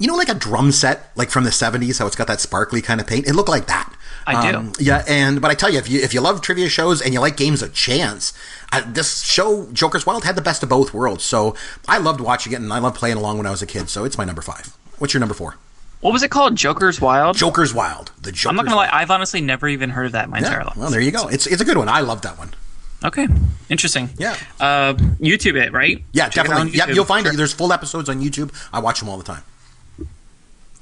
you 0.00 0.06
know 0.06 0.14
like 0.16 0.28
a 0.28 0.34
drum 0.34 0.72
set 0.72 1.10
like 1.16 1.30
from 1.30 1.44
the 1.44 1.52
seventies, 1.52 1.98
how 1.98 2.06
it's 2.06 2.16
got 2.16 2.26
that 2.26 2.40
sparkly 2.40 2.82
kind 2.82 3.00
of 3.00 3.06
paint. 3.06 3.26
It 3.26 3.34
looked 3.34 3.48
like 3.48 3.66
that. 3.66 3.92
I 4.26 4.50
Um, 4.54 4.72
do. 4.72 4.82
yeah, 4.84 5.04
and 5.06 5.40
but 5.42 5.50
I 5.50 5.54
tell 5.54 5.70
you, 5.70 5.78
if 5.78 5.88
you 5.88 6.00
if 6.00 6.14
you 6.14 6.20
love 6.20 6.40
trivia 6.40 6.68
shows 6.68 7.02
and 7.02 7.12
you 7.12 7.20
like 7.20 7.36
games 7.36 7.60
of 7.62 7.74
chance, 7.74 8.32
uh, 8.72 8.82
this 8.86 9.22
show 9.22 9.66
Joker's 9.72 10.06
Wild 10.06 10.24
had 10.24 10.34
the 10.34 10.42
best 10.42 10.62
of 10.62 10.68
both 10.70 10.94
worlds. 10.94 11.24
So 11.24 11.54
I 11.86 11.98
loved 11.98 12.20
watching 12.20 12.52
it, 12.54 12.56
and 12.56 12.72
I 12.72 12.78
loved 12.78 12.96
playing 12.96 13.16
along 13.18 13.36
when 13.36 13.46
I 13.46 13.50
was 13.50 13.60
a 13.62 13.66
kid. 13.66 13.90
So 13.90 14.04
it's 14.04 14.16
my 14.18 14.24
number 14.24 14.40
five. 14.42 14.74
What's 14.98 15.12
your 15.14 15.20
number 15.20 15.34
four? 15.34 15.56
what 16.00 16.12
was 16.12 16.22
it 16.22 16.30
called? 16.30 16.54
Joker's 16.54 17.00
Wild. 17.00 17.34
Joker's 17.34 17.72
Wild. 17.72 18.12
The 18.20 18.30
Joker's 18.30 18.46
I'm 18.50 18.56
not 18.56 18.64
gonna 18.66 18.76
lie. 18.76 18.88
Wild. 18.88 18.94
I've 19.02 19.10
honestly 19.10 19.40
never 19.40 19.66
even 19.68 19.88
heard 19.90 20.04
of 20.06 20.12
that 20.12 20.24
in 20.26 20.30
my 20.30 20.38
entire 20.38 20.62
life. 20.64 20.76
well, 20.76 20.90
there 20.90 21.00
you 21.00 21.10
go. 21.10 21.28
It's 21.28 21.46
it's 21.46 21.62
a 21.62 21.64
good 21.64 21.76
one. 21.78 21.88
I 21.88 22.00
love 22.00 22.20
that 22.22 22.36
one. 22.38 22.50
Okay, 23.04 23.28
interesting. 23.68 24.08
Yeah. 24.18 24.34
Uh, 24.58 24.94
YouTube 25.20 25.56
it 25.62 25.72
right? 25.72 26.02
Yeah, 26.12 26.28
Check 26.30 26.46
it 26.46 26.50
out 26.50 26.60
on 26.60 26.66
definitely. 26.68 26.78
Yeah, 26.78 26.94
you'll 26.94 27.04
find 27.04 27.24
Sure. 27.26 27.34
it. 27.34 27.36
There's 27.36 27.52
full 27.52 27.72
episodes 27.72 28.08
on 28.08 28.20
YouTube. 28.22 28.50
I 28.72 28.80
watch 28.80 29.00
them 29.00 29.08
all 29.08 29.18
the 29.18 29.24
time. 29.24 29.42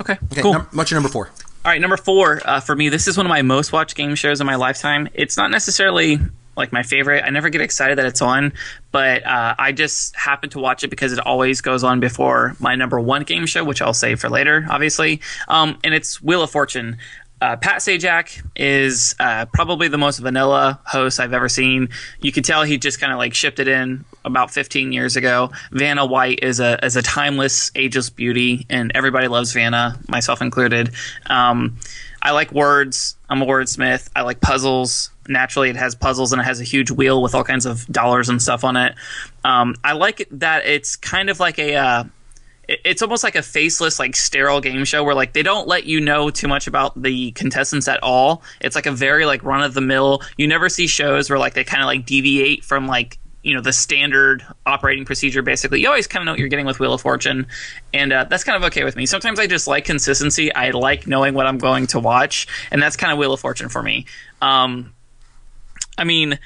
Okay, 0.00 0.16
Okay, 0.32 0.40
cool. 0.42 0.52
num- 0.54 0.68
what's 0.72 0.90
your 0.90 0.96
number 0.96 1.08
four? 1.08 1.26
All 1.64 1.70
right, 1.70 1.80
number 1.80 1.96
four 1.96 2.40
uh, 2.44 2.60
for 2.60 2.74
me. 2.74 2.88
This 2.88 3.06
is 3.06 3.16
one 3.16 3.26
of 3.26 3.30
my 3.30 3.42
most 3.42 3.72
watched 3.72 3.94
game 3.96 4.14
shows 4.14 4.40
in 4.40 4.46
my 4.46 4.56
lifetime. 4.56 5.08
It's 5.14 5.36
not 5.36 5.50
necessarily 5.50 6.18
like 6.56 6.72
my 6.72 6.82
favorite. 6.82 7.22
I 7.24 7.30
never 7.30 7.48
get 7.50 7.60
excited 7.60 7.98
that 7.98 8.04
it's 8.06 8.20
on, 8.20 8.52
but 8.90 9.24
uh, 9.24 9.54
I 9.58 9.72
just 9.72 10.14
happen 10.16 10.50
to 10.50 10.58
watch 10.58 10.82
it 10.84 10.88
because 10.88 11.12
it 11.12 11.18
always 11.20 11.60
goes 11.60 11.82
on 11.84 12.00
before 12.00 12.56
my 12.58 12.74
number 12.74 13.00
one 13.00 13.22
game 13.22 13.46
show, 13.46 13.64
which 13.64 13.80
I'll 13.80 13.94
save 13.94 14.20
for 14.20 14.28
later, 14.28 14.66
obviously. 14.68 15.20
Um, 15.48 15.78
and 15.84 15.94
it's 15.94 16.20
Wheel 16.20 16.42
of 16.42 16.50
Fortune. 16.50 16.98
Uh, 17.42 17.56
Pat 17.56 17.78
Sajak 17.78 18.40
is 18.54 19.16
uh, 19.18 19.46
probably 19.46 19.88
the 19.88 19.98
most 19.98 20.20
vanilla 20.20 20.78
host 20.84 21.18
I've 21.18 21.32
ever 21.32 21.48
seen. 21.48 21.88
You 22.20 22.30
could 22.30 22.44
tell 22.44 22.62
he 22.62 22.78
just 22.78 23.00
kind 23.00 23.12
of 23.12 23.18
like 23.18 23.34
shipped 23.34 23.58
it 23.58 23.66
in 23.66 24.04
about 24.24 24.52
15 24.52 24.92
years 24.92 25.16
ago. 25.16 25.50
Vanna 25.72 26.06
White 26.06 26.38
is 26.40 26.60
a 26.60 26.78
is 26.86 26.94
a 26.94 27.02
timeless, 27.02 27.72
ageless 27.74 28.10
beauty, 28.10 28.64
and 28.70 28.92
everybody 28.94 29.26
loves 29.26 29.52
Vanna, 29.52 29.98
myself 30.08 30.40
included. 30.40 30.92
Um, 31.26 31.78
I 32.22 32.30
like 32.30 32.52
words. 32.52 33.16
I'm 33.28 33.42
a 33.42 33.46
wordsmith. 33.46 34.08
I 34.14 34.22
like 34.22 34.40
puzzles. 34.40 35.10
Naturally, 35.26 35.68
it 35.68 35.74
has 35.74 35.96
puzzles 35.96 36.32
and 36.32 36.40
it 36.40 36.44
has 36.44 36.60
a 36.60 36.64
huge 36.64 36.92
wheel 36.92 37.20
with 37.20 37.34
all 37.34 37.42
kinds 37.42 37.66
of 37.66 37.84
dollars 37.86 38.28
and 38.28 38.40
stuff 38.40 38.62
on 38.62 38.76
it. 38.76 38.94
Um, 39.42 39.74
I 39.82 39.94
like 39.94 40.28
that 40.30 40.64
it's 40.64 40.94
kind 40.94 41.28
of 41.28 41.40
like 41.40 41.58
a. 41.58 41.74
Uh, 41.74 42.04
it's 42.84 43.02
almost 43.02 43.24
like 43.24 43.36
a 43.36 43.42
faceless 43.42 43.98
like 43.98 44.16
sterile 44.16 44.60
game 44.60 44.84
show 44.84 45.04
where 45.04 45.14
like 45.14 45.32
they 45.32 45.42
don't 45.42 45.68
let 45.68 45.84
you 45.84 46.00
know 46.00 46.30
too 46.30 46.48
much 46.48 46.66
about 46.66 47.00
the 47.00 47.32
contestants 47.32 47.88
at 47.88 48.02
all. 48.02 48.42
It's 48.60 48.74
like 48.74 48.86
a 48.86 48.92
very 48.92 49.26
like 49.26 49.42
run 49.42 49.62
of 49.62 49.74
the 49.74 49.80
mill 49.80 50.22
you 50.36 50.46
never 50.46 50.68
see 50.68 50.86
shows 50.86 51.30
where 51.30 51.38
like 51.38 51.54
they 51.54 51.64
kind 51.64 51.82
of 51.82 51.86
like 51.86 52.06
deviate 52.06 52.64
from 52.64 52.86
like 52.86 53.18
you 53.42 53.54
know 53.54 53.60
the 53.60 53.72
standard 53.72 54.44
operating 54.66 55.04
procedure 55.04 55.42
basically. 55.42 55.80
You 55.80 55.88
always 55.88 56.06
kind 56.06 56.22
of 56.22 56.26
know 56.26 56.32
what 56.32 56.38
you're 56.38 56.48
getting 56.48 56.66
with 56.66 56.78
wheel 56.78 56.94
of 56.94 57.00
fortune 57.00 57.46
and 57.92 58.12
uh, 58.12 58.24
that's 58.24 58.44
kind 58.44 58.56
of 58.56 58.64
okay 58.68 58.84
with 58.84 58.96
me. 58.96 59.06
Sometimes 59.06 59.38
i 59.38 59.46
just 59.46 59.66
like 59.66 59.84
consistency. 59.84 60.54
I 60.54 60.70
like 60.70 61.06
knowing 61.06 61.34
what 61.34 61.46
i'm 61.46 61.58
going 61.58 61.86
to 61.88 62.00
watch 62.00 62.46
and 62.70 62.82
that's 62.82 62.96
kind 62.96 63.12
of 63.12 63.18
wheel 63.18 63.32
of 63.32 63.40
fortune 63.40 63.68
for 63.68 63.82
me. 63.82 64.06
Um, 64.40 64.94
i 65.98 66.04
mean 66.04 66.38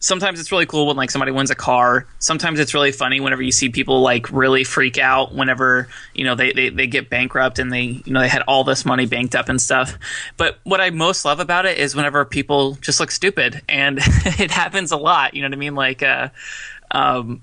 sometimes 0.00 0.38
it's 0.38 0.52
really 0.52 0.66
cool 0.66 0.86
when 0.86 0.96
like 0.96 1.10
somebody 1.10 1.32
wins 1.32 1.50
a 1.50 1.54
car. 1.54 2.06
Sometimes 2.18 2.60
it's 2.60 2.74
really 2.74 2.92
funny 2.92 3.20
whenever 3.20 3.42
you 3.42 3.52
see 3.52 3.68
people 3.68 4.00
like 4.00 4.30
really 4.30 4.64
freak 4.64 4.98
out 4.98 5.34
whenever 5.34 5.88
you 6.14 6.24
know 6.24 6.34
they, 6.34 6.52
they, 6.52 6.68
they 6.68 6.86
get 6.86 7.10
bankrupt 7.10 7.58
and 7.58 7.72
they 7.72 7.82
you 7.82 8.12
know 8.12 8.20
they 8.20 8.28
had 8.28 8.42
all 8.42 8.64
this 8.64 8.84
money 8.84 9.06
banked 9.06 9.34
up 9.34 9.48
and 9.48 9.60
stuff. 9.60 9.98
But 10.36 10.58
what 10.64 10.80
i 10.80 10.90
most 10.90 11.24
love 11.24 11.40
about 11.40 11.66
it 11.66 11.78
is 11.78 11.94
whenever 11.94 12.24
people 12.24 12.74
just 12.74 13.00
look 13.00 13.10
stupid 13.10 13.62
and 13.68 13.98
it 14.02 14.50
happens 14.50 14.92
a 14.92 14.96
lot 14.96 15.34
you 15.34 15.42
know 15.42 15.48
what 15.48 15.54
i 15.54 15.58
mean? 15.58 15.74
Like 15.74 16.02
uh 16.02 16.28
um 16.90 17.42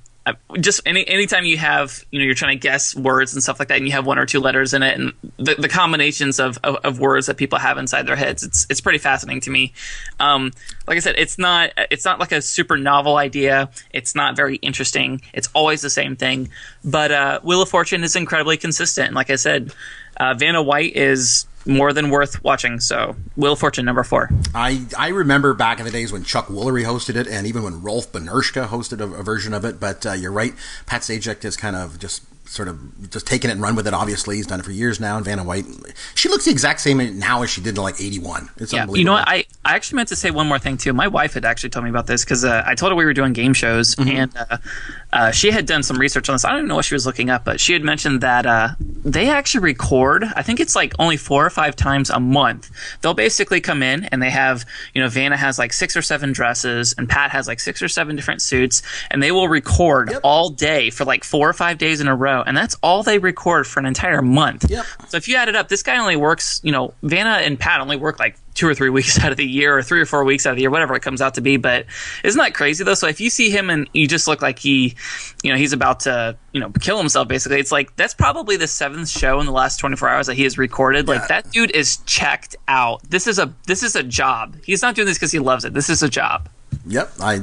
just 0.59 0.81
any 0.85 1.07
anytime 1.07 1.45
you 1.45 1.57
have 1.57 2.03
you 2.09 2.19
know 2.19 2.25
you're 2.25 2.33
trying 2.33 2.57
to 2.57 2.61
guess 2.61 2.95
words 2.95 3.33
and 3.33 3.43
stuff 3.43 3.59
like 3.59 3.67
that, 3.67 3.77
and 3.77 3.85
you 3.85 3.91
have 3.91 4.05
one 4.05 4.17
or 4.17 4.25
two 4.25 4.39
letters 4.39 4.73
in 4.73 4.81
it, 4.81 4.97
and 4.97 5.13
the, 5.37 5.55
the 5.55 5.69
combinations 5.69 6.39
of, 6.39 6.57
of, 6.63 6.77
of 6.77 6.99
words 6.99 7.27
that 7.27 7.37
people 7.37 7.59
have 7.59 7.77
inside 7.77 8.07
their 8.07 8.15
heads, 8.15 8.43
it's 8.43 8.65
it's 8.69 8.81
pretty 8.81 8.97
fascinating 8.97 9.41
to 9.41 9.51
me. 9.51 9.73
Um, 10.19 10.51
like 10.87 10.97
I 10.97 10.99
said, 10.99 11.15
it's 11.17 11.37
not 11.37 11.71
it's 11.91 12.05
not 12.05 12.19
like 12.19 12.31
a 12.31 12.41
super 12.41 12.75
novel 12.75 13.17
idea. 13.17 13.69
It's 13.91 14.15
not 14.15 14.35
very 14.35 14.55
interesting. 14.57 15.21
It's 15.33 15.49
always 15.53 15.81
the 15.81 15.91
same 15.91 16.15
thing. 16.15 16.49
But 16.83 17.11
uh, 17.11 17.39
Wheel 17.43 17.61
of 17.61 17.69
Fortune 17.69 18.03
is 18.03 18.15
incredibly 18.15 18.57
consistent. 18.57 19.13
Like 19.13 19.29
I 19.29 19.35
said, 19.35 19.73
uh, 20.17 20.33
Vanna 20.33 20.63
White 20.63 20.95
is 20.95 21.45
more 21.65 21.93
than 21.93 22.09
worth 22.09 22.43
watching. 22.43 22.79
So, 22.79 23.15
Will 23.35 23.55
Fortune 23.55 23.85
number 23.85 24.03
four. 24.03 24.29
I, 24.53 24.85
I 24.97 25.09
remember 25.09 25.53
back 25.53 25.79
in 25.79 25.85
the 25.85 25.91
days 25.91 26.11
when 26.11 26.23
Chuck 26.23 26.47
Woolery 26.47 26.85
hosted 26.85 27.15
it, 27.15 27.27
and 27.27 27.47
even 27.47 27.63
when 27.63 27.81
Rolf 27.81 28.11
Benirschke 28.11 28.67
hosted 28.67 28.99
a, 28.99 29.05
a 29.19 29.23
version 29.23 29.53
of 29.53 29.65
it. 29.65 29.79
But 29.79 30.05
uh, 30.05 30.13
you're 30.13 30.31
right, 30.31 30.53
Pat 30.85 31.01
Sajak 31.01 31.43
is 31.45 31.57
kind 31.57 31.75
of 31.75 31.99
just 31.99 32.23
sort 32.55 32.67
of 32.67 33.09
just 33.11 33.27
taken 33.27 33.49
it 33.49 33.53
and 33.53 33.61
run 33.61 33.75
with 33.75 33.87
it. 33.87 33.93
Obviously, 33.93 34.37
he's 34.37 34.47
done 34.47 34.59
it 34.59 34.63
for 34.63 34.71
years 34.71 34.99
now. 34.99 35.17
And 35.17 35.25
Vanna 35.25 35.43
White, 35.43 35.65
she 36.15 36.29
looks 36.29 36.45
the 36.45 36.51
exact 36.51 36.81
same 36.81 37.19
now 37.19 37.43
as 37.43 37.49
she 37.49 37.61
did 37.61 37.75
in 37.75 37.83
like 37.83 37.99
'81. 37.99 38.49
It's 38.57 38.73
yeah, 38.73 38.87
you 38.89 39.03
know 39.03 39.13
what? 39.13 39.27
I, 39.27 39.45
I 39.63 39.75
actually 39.75 39.97
meant 39.97 40.09
to 40.09 40.15
say 40.15 40.31
one 40.31 40.47
more 40.47 40.59
thing 40.59 40.77
too. 40.77 40.93
My 40.93 41.07
wife 41.07 41.33
had 41.33 41.45
actually 41.45 41.69
told 41.69 41.83
me 41.83 41.89
about 41.89 42.07
this 42.07 42.23
because 42.23 42.45
uh, 42.45 42.63
I 42.65 42.75
told 42.75 42.91
her 42.91 42.95
we 42.95 43.05
were 43.05 43.13
doing 43.13 43.33
game 43.33 43.53
shows, 43.53 43.95
mm-hmm. 43.95 44.09
and 44.09 44.37
uh, 44.37 44.57
uh, 45.15 45.31
she 45.31 45.51
had 45.51 45.65
done 45.65 45.83
some 45.83 45.97
research 45.97 46.27
on 46.29 46.35
this. 46.35 46.43
I 46.43 46.49
don't 46.49 46.59
even 46.59 46.67
know 46.67 46.75
what 46.75 46.85
she 46.85 46.93
was 46.93 47.05
looking 47.05 47.29
up, 47.29 47.45
but 47.45 47.59
she 47.59 47.73
had 47.73 47.83
mentioned 47.83 48.21
that 48.21 48.45
uh, 48.45 48.69
they 48.79 49.29
actually 49.29 49.61
record. 49.61 50.25
I 50.35 50.41
think 50.41 50.59
it's 50.59 50.75
like 50.75 50.93
only 50.99 51.15
four 51.15 51.45
or 51.45 51.49
five 51.49 51.75
times 51.75 52.09
a 52.09 52.19
month. 52.19 52.69
They'll 53.01 53.13
basically 53.13 53.61
come 53.61 53.81
in 53.81 54.05
and 54.05 54.21
they 54.21 54.29
have, 54.29 54.65
you 54.93 55.01
know, 55.01 55.07
Vanna 55.07 55.37
has 55.37 55.57
like 55.57 55.71
six 55.71 55.95
or 55.95 56.01
seven 56.01 56.33
dresses, 56.33 56.93
and 56.97 57.07
Pat 57.07 57.31
has 57.31 57.47
like 57.47 57.59
six 57.59 57.81
or 57.81 57.87
seven 57.87 58.15
different 58.15 58.41
suits, 58.41 58.81
and 59.09 59.23
they 59.23 59.31
will 59.31 59.47
record 59.47 60.11
yep. 60.11 60.19
all 60.23 60.49
day 60.49 60.89
for 60.89 61.05
like 61.05 61.23
four 61.23 61.49
or 61.49 61.53
five 61.53 61.77
days 61.77 62.01
in 62.01 62.07
a 62.07 62.15
row, 62.15 62.43
and 62.45 62.55
that's 62.55 62.75
all 62.81 63.03
they 63.03 63.19
record 63.19 63.67
for 63.67 63.79
an 63.79 63.85
entire 63.85 64.21
month. 64.21 64.69
Yep. 64.69 64.85
So 65.07 65.17
if 65.17 65.27
you 65.27 65.35
add 65.35 65.49
it 65.49 65.55
up, 65.55 65.67
this 65.69 65.83
guy 65.83 65.97
only 65.97 66.15
works, 66.15 66.59
you 66.63 66.71
know, 66.71 66.93
Vanna 67.03 67.41
and 67.43 67.59
Pat 67.59 67.81
only 67.81 67.97
work 67.97 68.19
like 68.19 68.37
two 68.53 68.67
or 68.67 68.73
three 68.73 68.89
weeks 68.95 69.19
out 69.23 69.31
of 69.31 69.37
the 69.37 69.45
year 69.45 69.77
or 69.77 69.83
three 69.83 69.99
or 69.99 70.05
four 70.05 70.23
weeks 70.23 70.45
out 70.45 70.51
of 70.51 70.55
the 70.55 70.61
year, 70.61 70.71
whatever 70.71 70.95
it 70.95 71.01
comes 71.01 71.21
out 71.21 71.33
to 71.35 71.41
be. 71.41 71.57
But 71.57 71.85
isn't 72.23 72.39
that 72.39 72.53
crazy 72.53 72.83
though? 72.83 72.93
So 72.93 73.07
if 73.07 73.19
you 73.19 73.29
see 73.29 73.49
him 73.49 73.69
and 73.69 73.89
you 73.93 74.07
just 74.07 74.27
look 74.27 74.41
like 74.41 74.59
he, 74.59 74.95
you 75.43 75.51
know, 75.51 75.57
he's 75.57 75.73
about 75.73 76.01
to, 76.01 76.37
you 76.53 76.59
know, 76.59 76.71
kill 76.79 76.97
himself 76.97 77.27
basically, 77.27 77.59
it's 77.59 77.71
like 77.71 77.95
that's 77.95 78.13
probably 78.13 78.57
the 78.57 78.67
seventh 78.67 79.09
show 79.09 79.39
in 79.39 79.45
the 79.45 79.51
last 79.51 79.77
24 79.77 80.09
hours 80.09 80.27
that 80.27 80.35
he 80.35 80.43
has 80.43 80.57
recorded. 80.57 81.07
Like 81.07 81.27
that 81.27 81.51
dude 81.51 81.71
is 81.71 81.97
checked 82.05 82.55
out. 82.67 83.03
This 83.09 83.27
is 83.27 83.39
a, 83.39 83.53
this 83.67 83.83
is 83.83 83.95
a 83.95 84.03
job. 84.03 84.55
He's 84.63 84.81
not 84.81 84.95
doing 84.95 85.05
this 85.05 85.17
because 85.17 85.31
he 85.31 85.39
loves 85.39 85.65
it. 85.65 85.73
This 85.73 85.89
is 85.89 86.01
a 86.01 86.09
job. 86.09 86.49
Yep, 86.87 87.13
I 87.19 87.41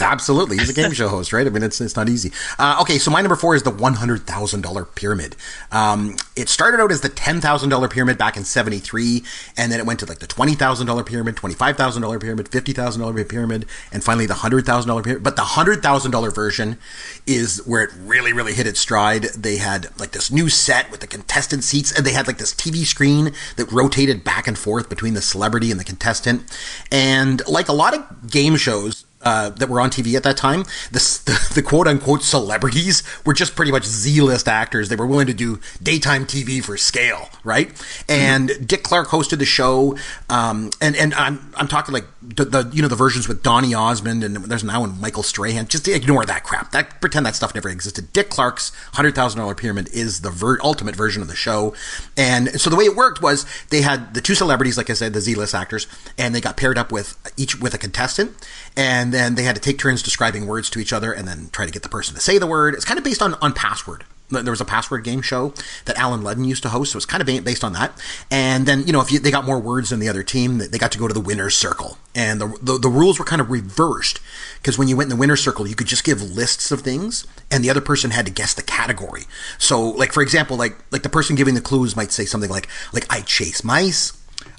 absolutely. 0.00 0.56
He's 0.56 0.70
a 0.70 0.72
game 0.72 0.92
show 0.92 1.08
host, 1.08 1.32
right? 1.32 1.46
I 1.46 1.50
mean, 1.50 1.62
it's 1.62 1.80
it's 1.80 1.94
not 1.94 2.08
easy. 2.08 2.32
Uh, 2.58 2.78
okay, 2.80 2.98
so 2.98 3.10
my 3.10 3.20
number 3.20 3.36
four 3.36 3.54
is 3.54 3.62
the 3.62 3.70
one 3.70 3.94
hundred 3.94 4.26
thousand 4.26 4.62
dollar 4.62 4.84
pyramid. 4.84 5.36
Um, 5.70 6.16
it 6.38 6.48
started 6.48 6.80
out 6.80 6.92
as 6.92 7.00
the 7.00 7.08
ten 7.08 7.40
thousand 7.40 7.68
dollar 7.68 7.88
pyramid 7.88 8.16
back 8.16 8.36
in 8.36 8.44
seventy 8.44 8.78
three, 8.78 9.24
and 9.56 9.72
then 9.72 9.80
it 9.80 9.86
went 9.86 10.00
to 10.00 10.06
like 10.06 10.20
the 10.20 10.26
twenty 10.26 10.54
thousand 10.54 10.86
dollar 10.86 11.02
pyramid, 11.02 11.36
twenty 11.36 11.54
five 11.54 11.76
thousand 11.76 12.02
dollar 12.02 12.18
pyramid, 12.18 12.48
fifty 12.48 12.72
thousand 12.72 13.02
dollar 13.02 13.24
pyramid, 13.24 13.66
and 13.92 14.04
finally 14.04 14.26
the 14.26 14.34
hundred 14.34 14.64
thousand 14.64 14.88
dollar 14.88 15.02
pyramid. 15.02 15.24
But 15.24 15.36
the 15.36 15.42
hundred 15.42 15.82
thousand 15.82 16.12
dollar 16.12 16.30
version 16.30 16.78
is 17.26 17.58
where 17.66 17.82
it 17.82 17.90
really, 17.98 18.32
really 18.32 18.54
hit 18.54 18.66
its 18.66 18.78
stride. 18.78 19.24
They 19.24 19.56
had 19.56 19.88
like 19.98 20.12
this 20.12 20.30
new 20.30 20.48
set 20.48 20.90
with 20.90 21.00
the 21.00 21.06
contestant 21.08 21.64
seats, 21.64 21.90
and 21.90 22.06
they 22.06 22.12
had 22.12 22.28
like 22.28 22.38
this 22.38 22.54
TV 22.54 22.84
screen 22.84 23.32
that 23.56 23.70
rotated 23.72 24.22
back 24.22 24.46
and 24.46 24.56
forth 24.56 24.88
between 24.88 25.14
the 25.14 25.22
celebrity 25.22 25.72
and 25.72 25.80
the 25.80 25.84
contestant, 25.84 26.44
and 26.92 27.46
like 27.48 27.68
a 27.68 27.72
lot 27.72 27.94
of 27.94 28.30
game 28.30 28.56
shows 28.56 29.04
uh, 29.22 29.50
that 29.50 29.68
were 29.68 29.80
on 29.80 29.90
TV 29.90 30.14
at 30.16 30.22
that 30.22 30.36
time, 30.36 30.62
the, 30.92 31.00
the, 31.24 31.52
the, 31.56 31.62
quote 31.62 31.88
unquote 31.88 32.22
celebrities 32.22 33.02
were 33.26 33.34
just 33.34 33.56
pretty 33.56 33.72
much 33.72 33.84
Z 33.84 34.20
list 34.20 34.46
actors. 34.46 34.88
They 34.88 34.96
were 34.96 35.06
willing 35.06 35.26
to 35.26 35.34
do 35.34 35.58
daytime 35.82 36.24
TV 36.24 36.62
for 36.62 36.76
scale, 36.76 37.28
right? 37.42 37.68
And 38.08 38.48
mm-hmm. 38.48 38.64
Dick 38.64 38.84
Clark 38.84 39.08
hosted 39.08 39.38
the 39.38 39.44
show, 39.44 39.98
um, 40.30 40.70
and 40.80 40.94
and 40.94 41.14
I'm 41.14 41.52
I'm 41.56 41.66
talking 41.66 41.92
like 41.92 42.04
the, 42.22 42.44
the, 42.44 42.70
you 42.72 42.80
know 42.80 42.88
the 42.88 42.96
versions 42.96 43.26
with 43.26 43.42
Donny 43.42 43.74
Osmond 43.74 44.22
and 44.22 44.36
there's 44.36 44.62
now 44.62 44.80
one 44.80 45.00
Michael 45.00 45.24
Strahan. 45.24 45.66
Just 45.66 45.88
ignore 45.88 46.24
that 46.24 46.44
crap. 46.44 46.70
That 46.70 47.00
pretend 47.00 47.26
that 47.26 47.34
stuff 47.34 47.54
never 47.54 47.68
existed. 47.68 48.12
Dick 48.12 48.30
Clark's 48.30 48.70
hundred 48.94 49.16
thousand 49.16 49.40
dollar 49.40 49.54
pyramid 49.56 49.88
is 49.92 50.20
the 50.20 50.30
ver- 50.30 50.60
ultimate 50.62 50.94
version 50.94 51.22
of 51.22 51.28
the 51.28 51.36
show, 51.36 51.74
and 52.16 52.60
so 52.60 52.70
the 52.70 52.76
way 52.76 52.84
it 52.84 52.94
worked 52.94 53.20
was 53.20 53.46
they 53.70 53.82
had 53.82 54.14
the 54.14 54.20
two 54.20 54.36
celebrities, 54.36 54.76
like 54.76 54.90
I 54.90 54.94
said, 54.94 55.12
the 55.12 55.20
Z 55.20 55.34
list 55.34 55.56
actors, 55.56 55.88
and 56.16 56.34
they 56.34 56.40
got 56.40 56.56
paired 56.56 56.78
up 56.78 56.92
with 56.92 57.18
each 57.36 57.60
with 57.60 57.74
a 57.74 57.78
contestant 57.78 58.32
and 58.78 59.12
then 59.12 59.34
they 59.34 59.42
had 59.42 59.56
to 59.56 59.60
take 59.60 59.76
turns 59.76 60.04
describing 60.04 60.46
words 60.46 60.70
to 60.70 60.78
each 60.78 60.92
other 60.92 61.12
and 61.12 61.26
then 61.26 61.48
try 61.50 61.66
to 61.66 61.72
get 61.72 61.82
the 61.82 61.88
person 61.88 62.14
to 62.14 62.20
say 62.20 62.38
the 62.38 62.46
word. 62.46 62.74
It's 62.74 62.84
kind 62.84 62.96
of 62.96 63.02
based 63.02 63.20
on, 63.20 63.34
on 63.42 63.52
password. 63.52 64.04
There 64.30 64.52
was 64.52 64.60
a 64.60 64.66
password 64.66 65.04
game 65.04 65.20
show 65.20 65.52
that 65.86 65.96
Allen 65.96 66.20
Ludden 66.20 66.46
used 66.46 66.62
to 66.62 66.68
host, 66.68 66.92
so 66.92 66.98
it's 66.98 67.06
kind 67.06 67.20
of 67.20 67.44
based 67.44 67.64
on 67.64 67.72
that. 67.72 67.98
And 68.30 68.66
then, 68.66 68.86
you 68.86 68.92
know, 68.92 69.00
if 69.00 69.10
you, 69.10 69.18
they 69.18 69.30
got 69.30 69.46
more 69.46 69.58
words 69.58 69.90
than 69.90 70.00
the 70.00 70.08
other 70.08 70.22
team, 70.22 70.58
they 70.58 70.78
got 70.78 70.92
to 70.92 70.98
go 70.98 71.08
to 71.08 71.14
the 71.14 71.20
winner's 71.20 71.56
circle. 71.56 71.98
And 72.14 72.40
the, 72.40 72.58
the, 72.62 72.78
the 72.78 72.88
rules 72.88 73.18
were 73.18 73.24
kind 73.24 73.40
of 73.40 73.50
reversed 73.50 74.20
because 74.58 74.78
when 74.78 74.86
you 74.86 74.96
went 74.96 75.10
in 75.10 75.16
the 75.16 75.20
winner's 75.20 75.42
circle, 75.42 75.66
you 75.66 75.74
could 75.74 75.86
just 75.86 76.04
give 76.04 76.22
lists 76.22 76.70
of 76.70 76.82
things, 76.82 77.26
and 77.50 77.64
the 77.64 77.70
other 77.70 77.80
person 77.80 78.10
had 78.10 78.26
to 78.26 78.32
guess 78.32 78.54
the 78.54 78.62
category. 78.62 79.22
So, 79.56 79.80
like 79.90 80.12
for 80.12 80.22
example, 80.22 80.56
like 80.56 80.76
like 80.92 81.02
the 81.02 81.08
person 81.08 81.34
giving 81.34 81.54
the 81.54 81.60
clues 81.60 81.96
might 81.96 82.12
say 82.12 82.26
something 82.26 82.50
like 82.50 82.68
like 82.92 83.10
I 83.10 83.22
chase 83.22 83.64
mice, 83.64 84.12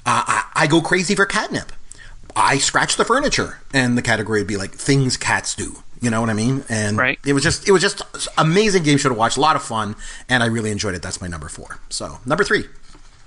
uh, 0.04 0.24
I, 0.26 0.44
I 0.54 0.66
go 0.66 0.82
crazy 0.82 1.14
for 1.14 1.26
catnip. 1.26 1.72
I 2.36 2.58
scratch 2.58 2.96
the 2.96 3.04
furniture, 3.04 3.60
and 3.72 3.96
the 3.96 4.02
category 4.02 4.40
would 4.40 4.48
be 4.48 4.56
like 4.56 4.72
things 4.72 5.16
cats 5.16 5.54
do. 5.54 5.82
You 6.00 6.08
know 6.08 6.20
what 6.20 6.30
I 6.30 6.34
mean? 6.34 6.64
And 6.68 6.96
right. 6.96 7.18
it 7.26 7.34
was 7.34 7.42
just 7.42 7.68
it 7.68 7.72
was 7.72 7.82
just 7.82 8.02
amazing 8.38 8.84
game 8.84 8.96
show 8.96 9.10
to 9.10 9.14
watch, 9.14 9.36
a 9.36 9.40
lot 9.40 9.56
of 9.56 9.62
fun, 9.62 9.96
and 10.28 10.42
I 10.42 10.46
really 10.46 10.70
enjoyed 10.70 10.94
it. 10.94 11.02
That's 11.02 11.20
my 11.20 11.28
number 11.28 11.48
four. 11.48 11.78
So 11.90 12.18
number 12.24 12.42
three. 12.42 12.64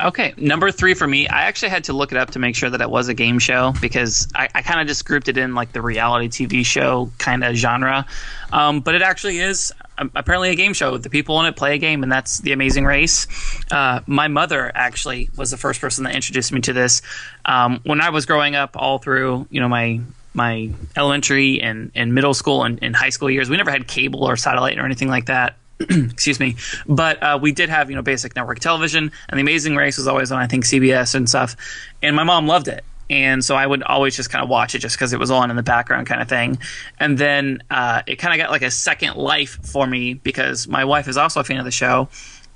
Okay, 0.02 0.34
number 0.38 0.72
three 0.72 0.96
for 0.96 1.08
me. 1.08 1.28
I 1.28 1.44
actually 1.44 1.70
had 1.70 1.86
to 1.86 1.94
look 1.94 2.12
it 2.12 2.18
up 2.18 2.32
to 2.32 2.40
make 2.40 2.56
sure 2.56 2.70
that 2.70 2.82
it 2.82 2.90
was 2.90 3.08
a 3.08 3.14
game 3.14 3.40
show 3.40 3.74
because 3.80 4.28
I, 4.36 4.50
I 4.54 4.62
kind 4.62 4.82
of 4.82 4.88
just 4.88 5.06
grouped 5.06 5.30
it 5.30 5.38
in 5.38 5.56
like 5.56 5.72
the 5.72 5.82
reality 5.82 6.28
TV 6.28 6.66
show 6.66 7.12
kind 7.20 7.44
of 7.44 7.56
genre, 7.56 8.06
um, 8.52 8.82
but 8.82 8.96
it 8.96 9.02
actually 9.02 9.40
is 9.40 9.72
apparently 9.98 10.50
a 10.50 10.56
game 10.56 10.74
show. 10.74 10.98
The 10.98 11.10
people 11.10 11.40
in 11.40 11.46
it 11.46 11.56
play 11.56 11.76
a 11.76 11.78
game, 11.78 12.04
and 12.04 12.12
that's 12.12 12.40
The 12.40 12.52
Amazing 12.54 12.86
Race. 12.86 13.28
Uh, 13.72 14.02
my 14.08 14.28
mother 14.28 14.72
actually 14.74 15.30
was 15.38 15.52
the 15.52 15.58
first 15.58 15.80
person 15.80 16.04
that 16.06 16.16
introduced 16.16 16.52
me 16.52 16.62
to 16.62 16.74
this. 16.74 17.02
Um, 17.46 17.80
when 17.84 18.02
I 18.02 18.10
was 18.10 18.26
growing 18.26 18.56
up, 18.56 18.72
all 18.76 18.98
through 18.98 19.48
you 19.52 19.62
know 19.62 19.70
my 19.70 20.02
my 20.34 20.72
elementary 20.96 21.62
and, 21.62 21.92
and 21.94 22.14
middle 22.14 22.34
school 22.34 22.64
and, 22.64 22.80
and 22.82 22.96
high 22.96 23.10
school 23.10 23.30
years, 23.30 23.50
we 23.50 23.58
never 23.58 23.72
had 23.72 23.88
cable 23.88 24.24
or 24.24 24.36
satellite 24.36 24.80
or 24.80 24.86
anything 24.86 25.08
like 25.08 25.28
that. 25.28 25.58
excuse 25.90 26.40
me. 26.40 26.56
But 26.88 27.22
uh, 27.22 27.40
we 27.42 27.52
did 27.52 27.70
have 27.70 27.90
you 27.90 27.96
know 27.96 28.02
basic 28.02 28.36
network 28.36 28.60
television 28.60 29.12
and 29.30 29.38
the 29.38 29.42
amazing 29.42 29.76
race 29.76 29.98
was 29.98 30.08
always 30.08 30.32
on 30.32 30.40
i 30.40 30.48
think 30.48 30.66
cbs 30.66 31.16
and 31.16 31.28
stuff. 31.28 31.56
And 32.02 32.16
my 32.16 32.24
mom 32.24 32.48
loved 32.48 32.68
it. 32.68 32.84
And 33.10 33.44
so 33.44 33.56
I 33.56 33.68
would 33.68 33.84
always 33.84 34.16
just 34.16 34.30
kind 34.30 34.44
of 34.44 34.50
watch 34.50 34.76
it 34.76 34.80
just 34.80 34.96
because 34.96 35.14
it 35.14 35.20
was 35.20 35.30
on 35.30 35.50
in 35.50 35.56
the 35.56 35.64
background, 35.64 36.08
kind 36.08 36.22
of 36.22 36.30
thing. 36.30 36.58
And 37.00 37.18
then 37.18 37.62
uh, 37.70 38.02
it 38.08 38.16
kind 38.16 38.34
of 38.34 38.44
got 38.44 38.50
like 38.50 38.62
a 38.62 38.72
second 38.72 39.18
life 39.18 39.60
for 39.64 39.86
me 39.86 40.14
because 40.16 40.68
my 40.68 40.86
wife 40.86 41.08
is 41.08 41.18
also 41.18 41.42
a 41.42 41.44
fan 41.44 41.60
of 41.60 41.66
the 41.66 41.72
show, 41.72 42.08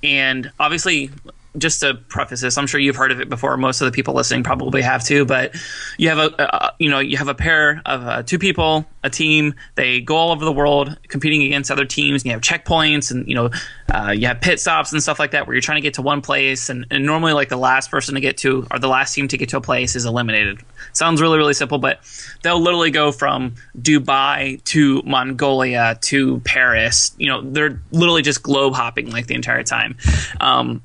and 0.01 0.51
obviously 0.59 1.11
just 1.57 1.81
to 1.81 1.95
preface 1.95 2.41
this, 2.41 2.57
I'm 2.57 2.67
sure 2.67 2.79
you've 2.79 2.95
heard 2.95 3.11
of 3.11 3.19
it 3.19 3.29
before. 3.29 3.55
Most 3.57 3.81
of 3.81 3.85
the 3.85 3.91
people 3.91 4.13
listening 4.13 4.43
probably 4.43 4.81
have 4.81 5.03
too. 5.03 5.25
But 5.25 5.55
you 5.97 6.09
have 6.09 6.17
a, 6.17 6.33
a 6.41 6.73
you 6.79 6.89
know 6.89 6.99
you 6.99 7.17
have 7.17 7.27
a 7.27 7.35
pair 7.35 7.81
of 7.85 8.05
uh, 8.05 8.23
two 8.23 8.39
people, 8.39 8.85
a 9.03 9.09
team. 9.09 9.55
They 9.75 10.01
go 10.01 10.15
all 10.15 10.31
over 10.31 10.45
the 10.45 10.51
world 10.51 10.97
competing 11.07 11.43
against 11.43 11.71
other 11.71 11.85
teams. 11.85 12.21
And 12.21 12.25
you 12.27 12.31
have 12.31 12.41
checkpoints, 12.41 13.11
and 13.11 13.27
you 13.27 13.35
know 13.35 13.49
uh, 13.93 14.11
you 14.11 14.27
have 14.27 14.41
pit 14.41 14.59
stops 14.59 14.91
and 14.91 15.01
stuff 15.01 15.19
like 15.19 15.31
that, 15.31 15.47
where 15.47 15.55
you're 15.55 15.61
trying 15.61 15.77
to 15.77 15.81
get 15.81 15.95
to 15.95 16.01
one 16.01 16.21
place. 16.21 16.69
And, 16.69 16.85
and 16.91 17.05
normally, 17.05 17.33
like 17.33 17.49
the 17.49 17.57
last 17.57 17.89
person 17.91 18.15
to 18.15 18.21
get 18.21 18.37
to 18.37 18.67
or 18.71 18.79
the 18.79 18.89
last 18.89 19.13
team 19.13 19.27
to 19.29 19.37
get 19.37 19.49
to 19.49 19.57
a 19.57 19.61
place 19.61 19.95
is 19.95 20.05
eliminated. 20.05 20.59
Sounds 20.93 21.21
really 21.21 21.37
really 21.37 21.53
simple, 21.53 21.79
but 21.79 21.99
they'll 22.43 22.59
literally 22.59 22.91
go 22.91 23.11
from 23.11 23.55
Dubai 23.79 24.63
to 24.65 25.01
Mongolia 25.05 25.97
to 26.01 26.39
Paris. 26.41 27.15
You 27.17 27.27
know, 27.27 27.41
they're 27.41 27.81
literally 27.91 28.21
just 28.21 28.43
globe 28.43 28.73
hopping 28.73 29.11
like 29.11 29.27
the 29.27 29.35
entire 29.35 29.63
time. 29.63 29.97
Um, 30.39 30.81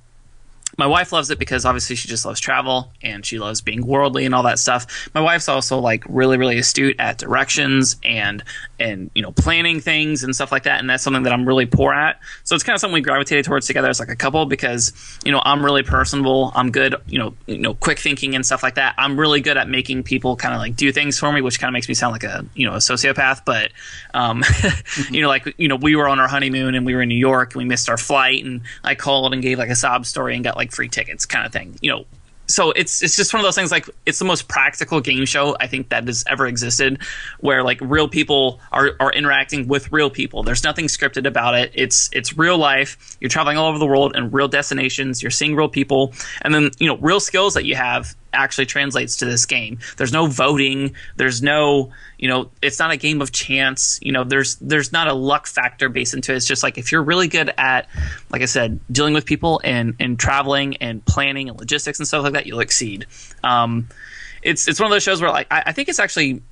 my 0.78 0.86
wife 0.86 1.12
loves 1.12 1.30
it 1.30 1.38
because 1.38 1.64
obviously 1.64 1.96
she 1.96 2.08
just 2.08 2.24
loves 2.24 2.40
travel 2.40 2.90
and 3.02 3.24
she 3.24 3.38
loves 3.38 3.60
being 3.60 3.86
worldly 3.86 4.24
and 4.24 4.34
all 4.34 4.42
that 4.44 4.58
stuff. 4.58 5.10
My 5.14 5.20
wife's 5.20 5.48
also 5.48 5.78
like 5.78 6.04
really 6.08 6.36
really 6.36 6.58
astute 6.58 6.96
at 6.98 7.18
directions 7.18 7.96
and 8.02 8.42
and 8.78 9.10
you 9.14 9.22
know 9.22 9.32
planning 9.32 9.80
things 9.80 10.24
and 10.24 10.34
stuff 10.34 10.50
like 10.50 10.64
that 10.64 10.80
and 10.80 10.88
that's 10.88 11.02
something 11.02 11.22
that 11.24 11.32
I'm 11.32 11.46
really 11.46 11.66
poor 11.66 11.92
at. 11.92 12.20
So 12.44 12.54
it's 12.54 12.64
kind 12.64 12.74
of 12.74 12.80
something 12.80 12.94
we 12.94 13.00
gravitated 13.00 13.44
towards 13.44 13.66
together 13.66 13.88
as 13.88 14.00
like 14.00 14.08
a 14.08 14.16
couple 14.16 14.46
because 14.46 14.92
you 15.24 15.32
know 15.32 15.42
I'm 15.44 15.64
really 15.64 15.82
personable. 15.82 16.52
I'm 16.54 16.70
good, 16.70 16.94
you 17.06 17.18
know, 17.18 17.34
you 17.46 17.58
know 17.58 17.74
quick 17.74 17.98
thinking 17.98 18.34
and 18.34 18.44
stuff 18.44 18.62
like 18.62 18.76
that. 18.76 18.94
I'm 18.98 19.18
really 19.18 19.40
good 19.40 19.56
at 19.56 19.68
making 19.68 20.02
people 20.04 20.36
kind 20.36 20.54
of 20.54 20.60
like 20.60 20.76
do 20.76 20.92
things 20.92 21.18
for 21.18 21.32
me, 21.32 21.40
which 21.40 21.60
kind 21.60 21.68
of 21.68 21.72
makes 21.72 21.88
me 21.88 21.94
sound 21.94 22.12
like 22.12 22.24
a, 22.24 22.44
you 22.54 22.66
know, 22.66 22.74
a 22.74 22.78
sociopath, 22.78 23.44
but 23.44 23.72
um 24.14 24.42
mm-hmm. 24.42 25.14
you 25.14 25.22
know 25.22 25.28
like 25.28 25.54
you 25.58 25.68
know 25.68 25.76
we 25.76 25.96
were 25.96 26.08
on 26.08 26.20
our 26.20 26.28
honeymoon 26.28 26.74
and 26.74 26.86
we 26.86 26.94
were 26.94 27.02
in 27.02 27.08
New 27.08 27.14
York 27.14 27.54
and 27.54 27.58
we 27.58 27.64
missed 27.64 27.88
our 27.88 27.96
flight 27.96 28.44
and 28.44 28.62
I 28.84 28.94
called 28.94 29.32
and 29.32 29.42
gave 29.42 29.58
like 29.58 29.70
a 29.70 29.74
sob 29.74 30.06
story 30.06 30.34
and 30.34 30.44
got 30.44 30.56
like 30.56 30.61
like 30.62 30.72
free 30.72 30.88
tickets 30.88 31.26
kind 31.26 31.44
of 31.44 31.52
thing. 31.52 31.76
You 31.82 31.90
know, 31.90 32.04
so 32.46 32.70
it's 32.72 33.02
it's 33.02 33.16
just 33.16 33.32
one 33.32 33.40
of 33.40 33.44
those 33.44 33.54
things 33.54 33.72
like 33.72 33.88
it's 34.06 34.18
the 34.18 34.24
most 34.24 34.46
practical 34.46 35.00
game 35.00 35.24
show 35.24 35.56
I 35.58 35.66
think 35.66 35.88
that 35.88 36.06
has 36.06 36.24
ever 36.28 36.46
existed, 36.46 37.02
where 37.40 37.62
like 37.64 37.78
real 37.80 38.08
people 38.08 38.60
are, 38.70 38.92
are 39.00 39.12
interacting 39.12 39.68
with 39.68 39.90
real 39.90 40.10
people. 40.10 40.42
There's 40.42 40.62
nothing 40.62 40.86
scripted 40.86 41.26
about 41.26 41.54
it. 41.54 41.72
It's 41.74 42.10
it's 42.12 42.36
real 42.36 42.58
life. 42.58 43.16
You're 43.20 43.30
traveling 43.30 43.56
all 43.56 43.68
over 43.68 43.78
the 43.78 43.86
world 43.86 44.14
and 44.14 44.32
real 44.32 44.48
destinations. 44.48 45.22
You're 45.22 45.30
seeing 45.30 45.56
real 45.56 45.68
people, 45.68 46.14
and 46.42 46.54
then 46.54 46.70
you 46.78 46.86
know 46.86 46.96
real 46.98 47.20
skills 47.20 47.54
that 47.54 47.64
you 47.64 47.74
have 47.74 48.14
actually 48.32 48.66
translates 48.66 49.16
to 49.18 49.24
this 49.24 49.46
game. 49.46 49.78
There's 49.96 50.12
no 50.12 50.26
voting. 50.26 50.94
There's 51.16 51.42
no, 51.42 51.92
you 52.18 52.28
know, 52.28 52.50
it's 52.60 52.78
not 52.78 52.90
a 52.90 52.96
game 52.96 53.20
of 53.20 53.32
chance. 53.32 53.98
You 54.02 54.12
know, 54.12 54.24
there's 54.24 54.56
there's 54.56 54.92
not 54.92 55.08
a 55.08 55.12
luck 55.12 55.46
factor 55.46 55.88
based 55.88 56.14
into 56.14 56.32
it. 56.32 56.36
It's 56.36 56.46
just 56.46 56.62
like 56.62 56.78
if 56.78 56.92
you're 56.92 57.02
really 57.02 57.28
good 57.28 57.52
at, 57.58 57.88
like 58.30 58.42
I 58.42 58.46
said, 58.46 58.80
dealing 58.90 59.14
with 59.14 59.26
people 59.26 59.60
and 59.64 59.94
and 60.00 60.18
traveling 60.18 60.76
and 60.78 61.04
planning 61.04 61.48
and 61.48 61.58
logistics 61.58 61.98
and 61.98 62.08
stuff 62.08 62.24
like 62.24 62.32
that, 62.34 62.46
you'll 62.46 62.60
exceed. 62.60 63.06
Um, 63.42 63.88
it's 64.42 64.68
it's 64.68 64.80
one 64.80 64.86
of 64.86 64.90
those 64.90 65.02
shows 65.02 65.20
where 65.20 65.30
like 65.30 65.46
I, 65.50 65.62
I 65.66 65.72
think 65.72 65.88
it's 65.88 65.98
actually 65.98 66.42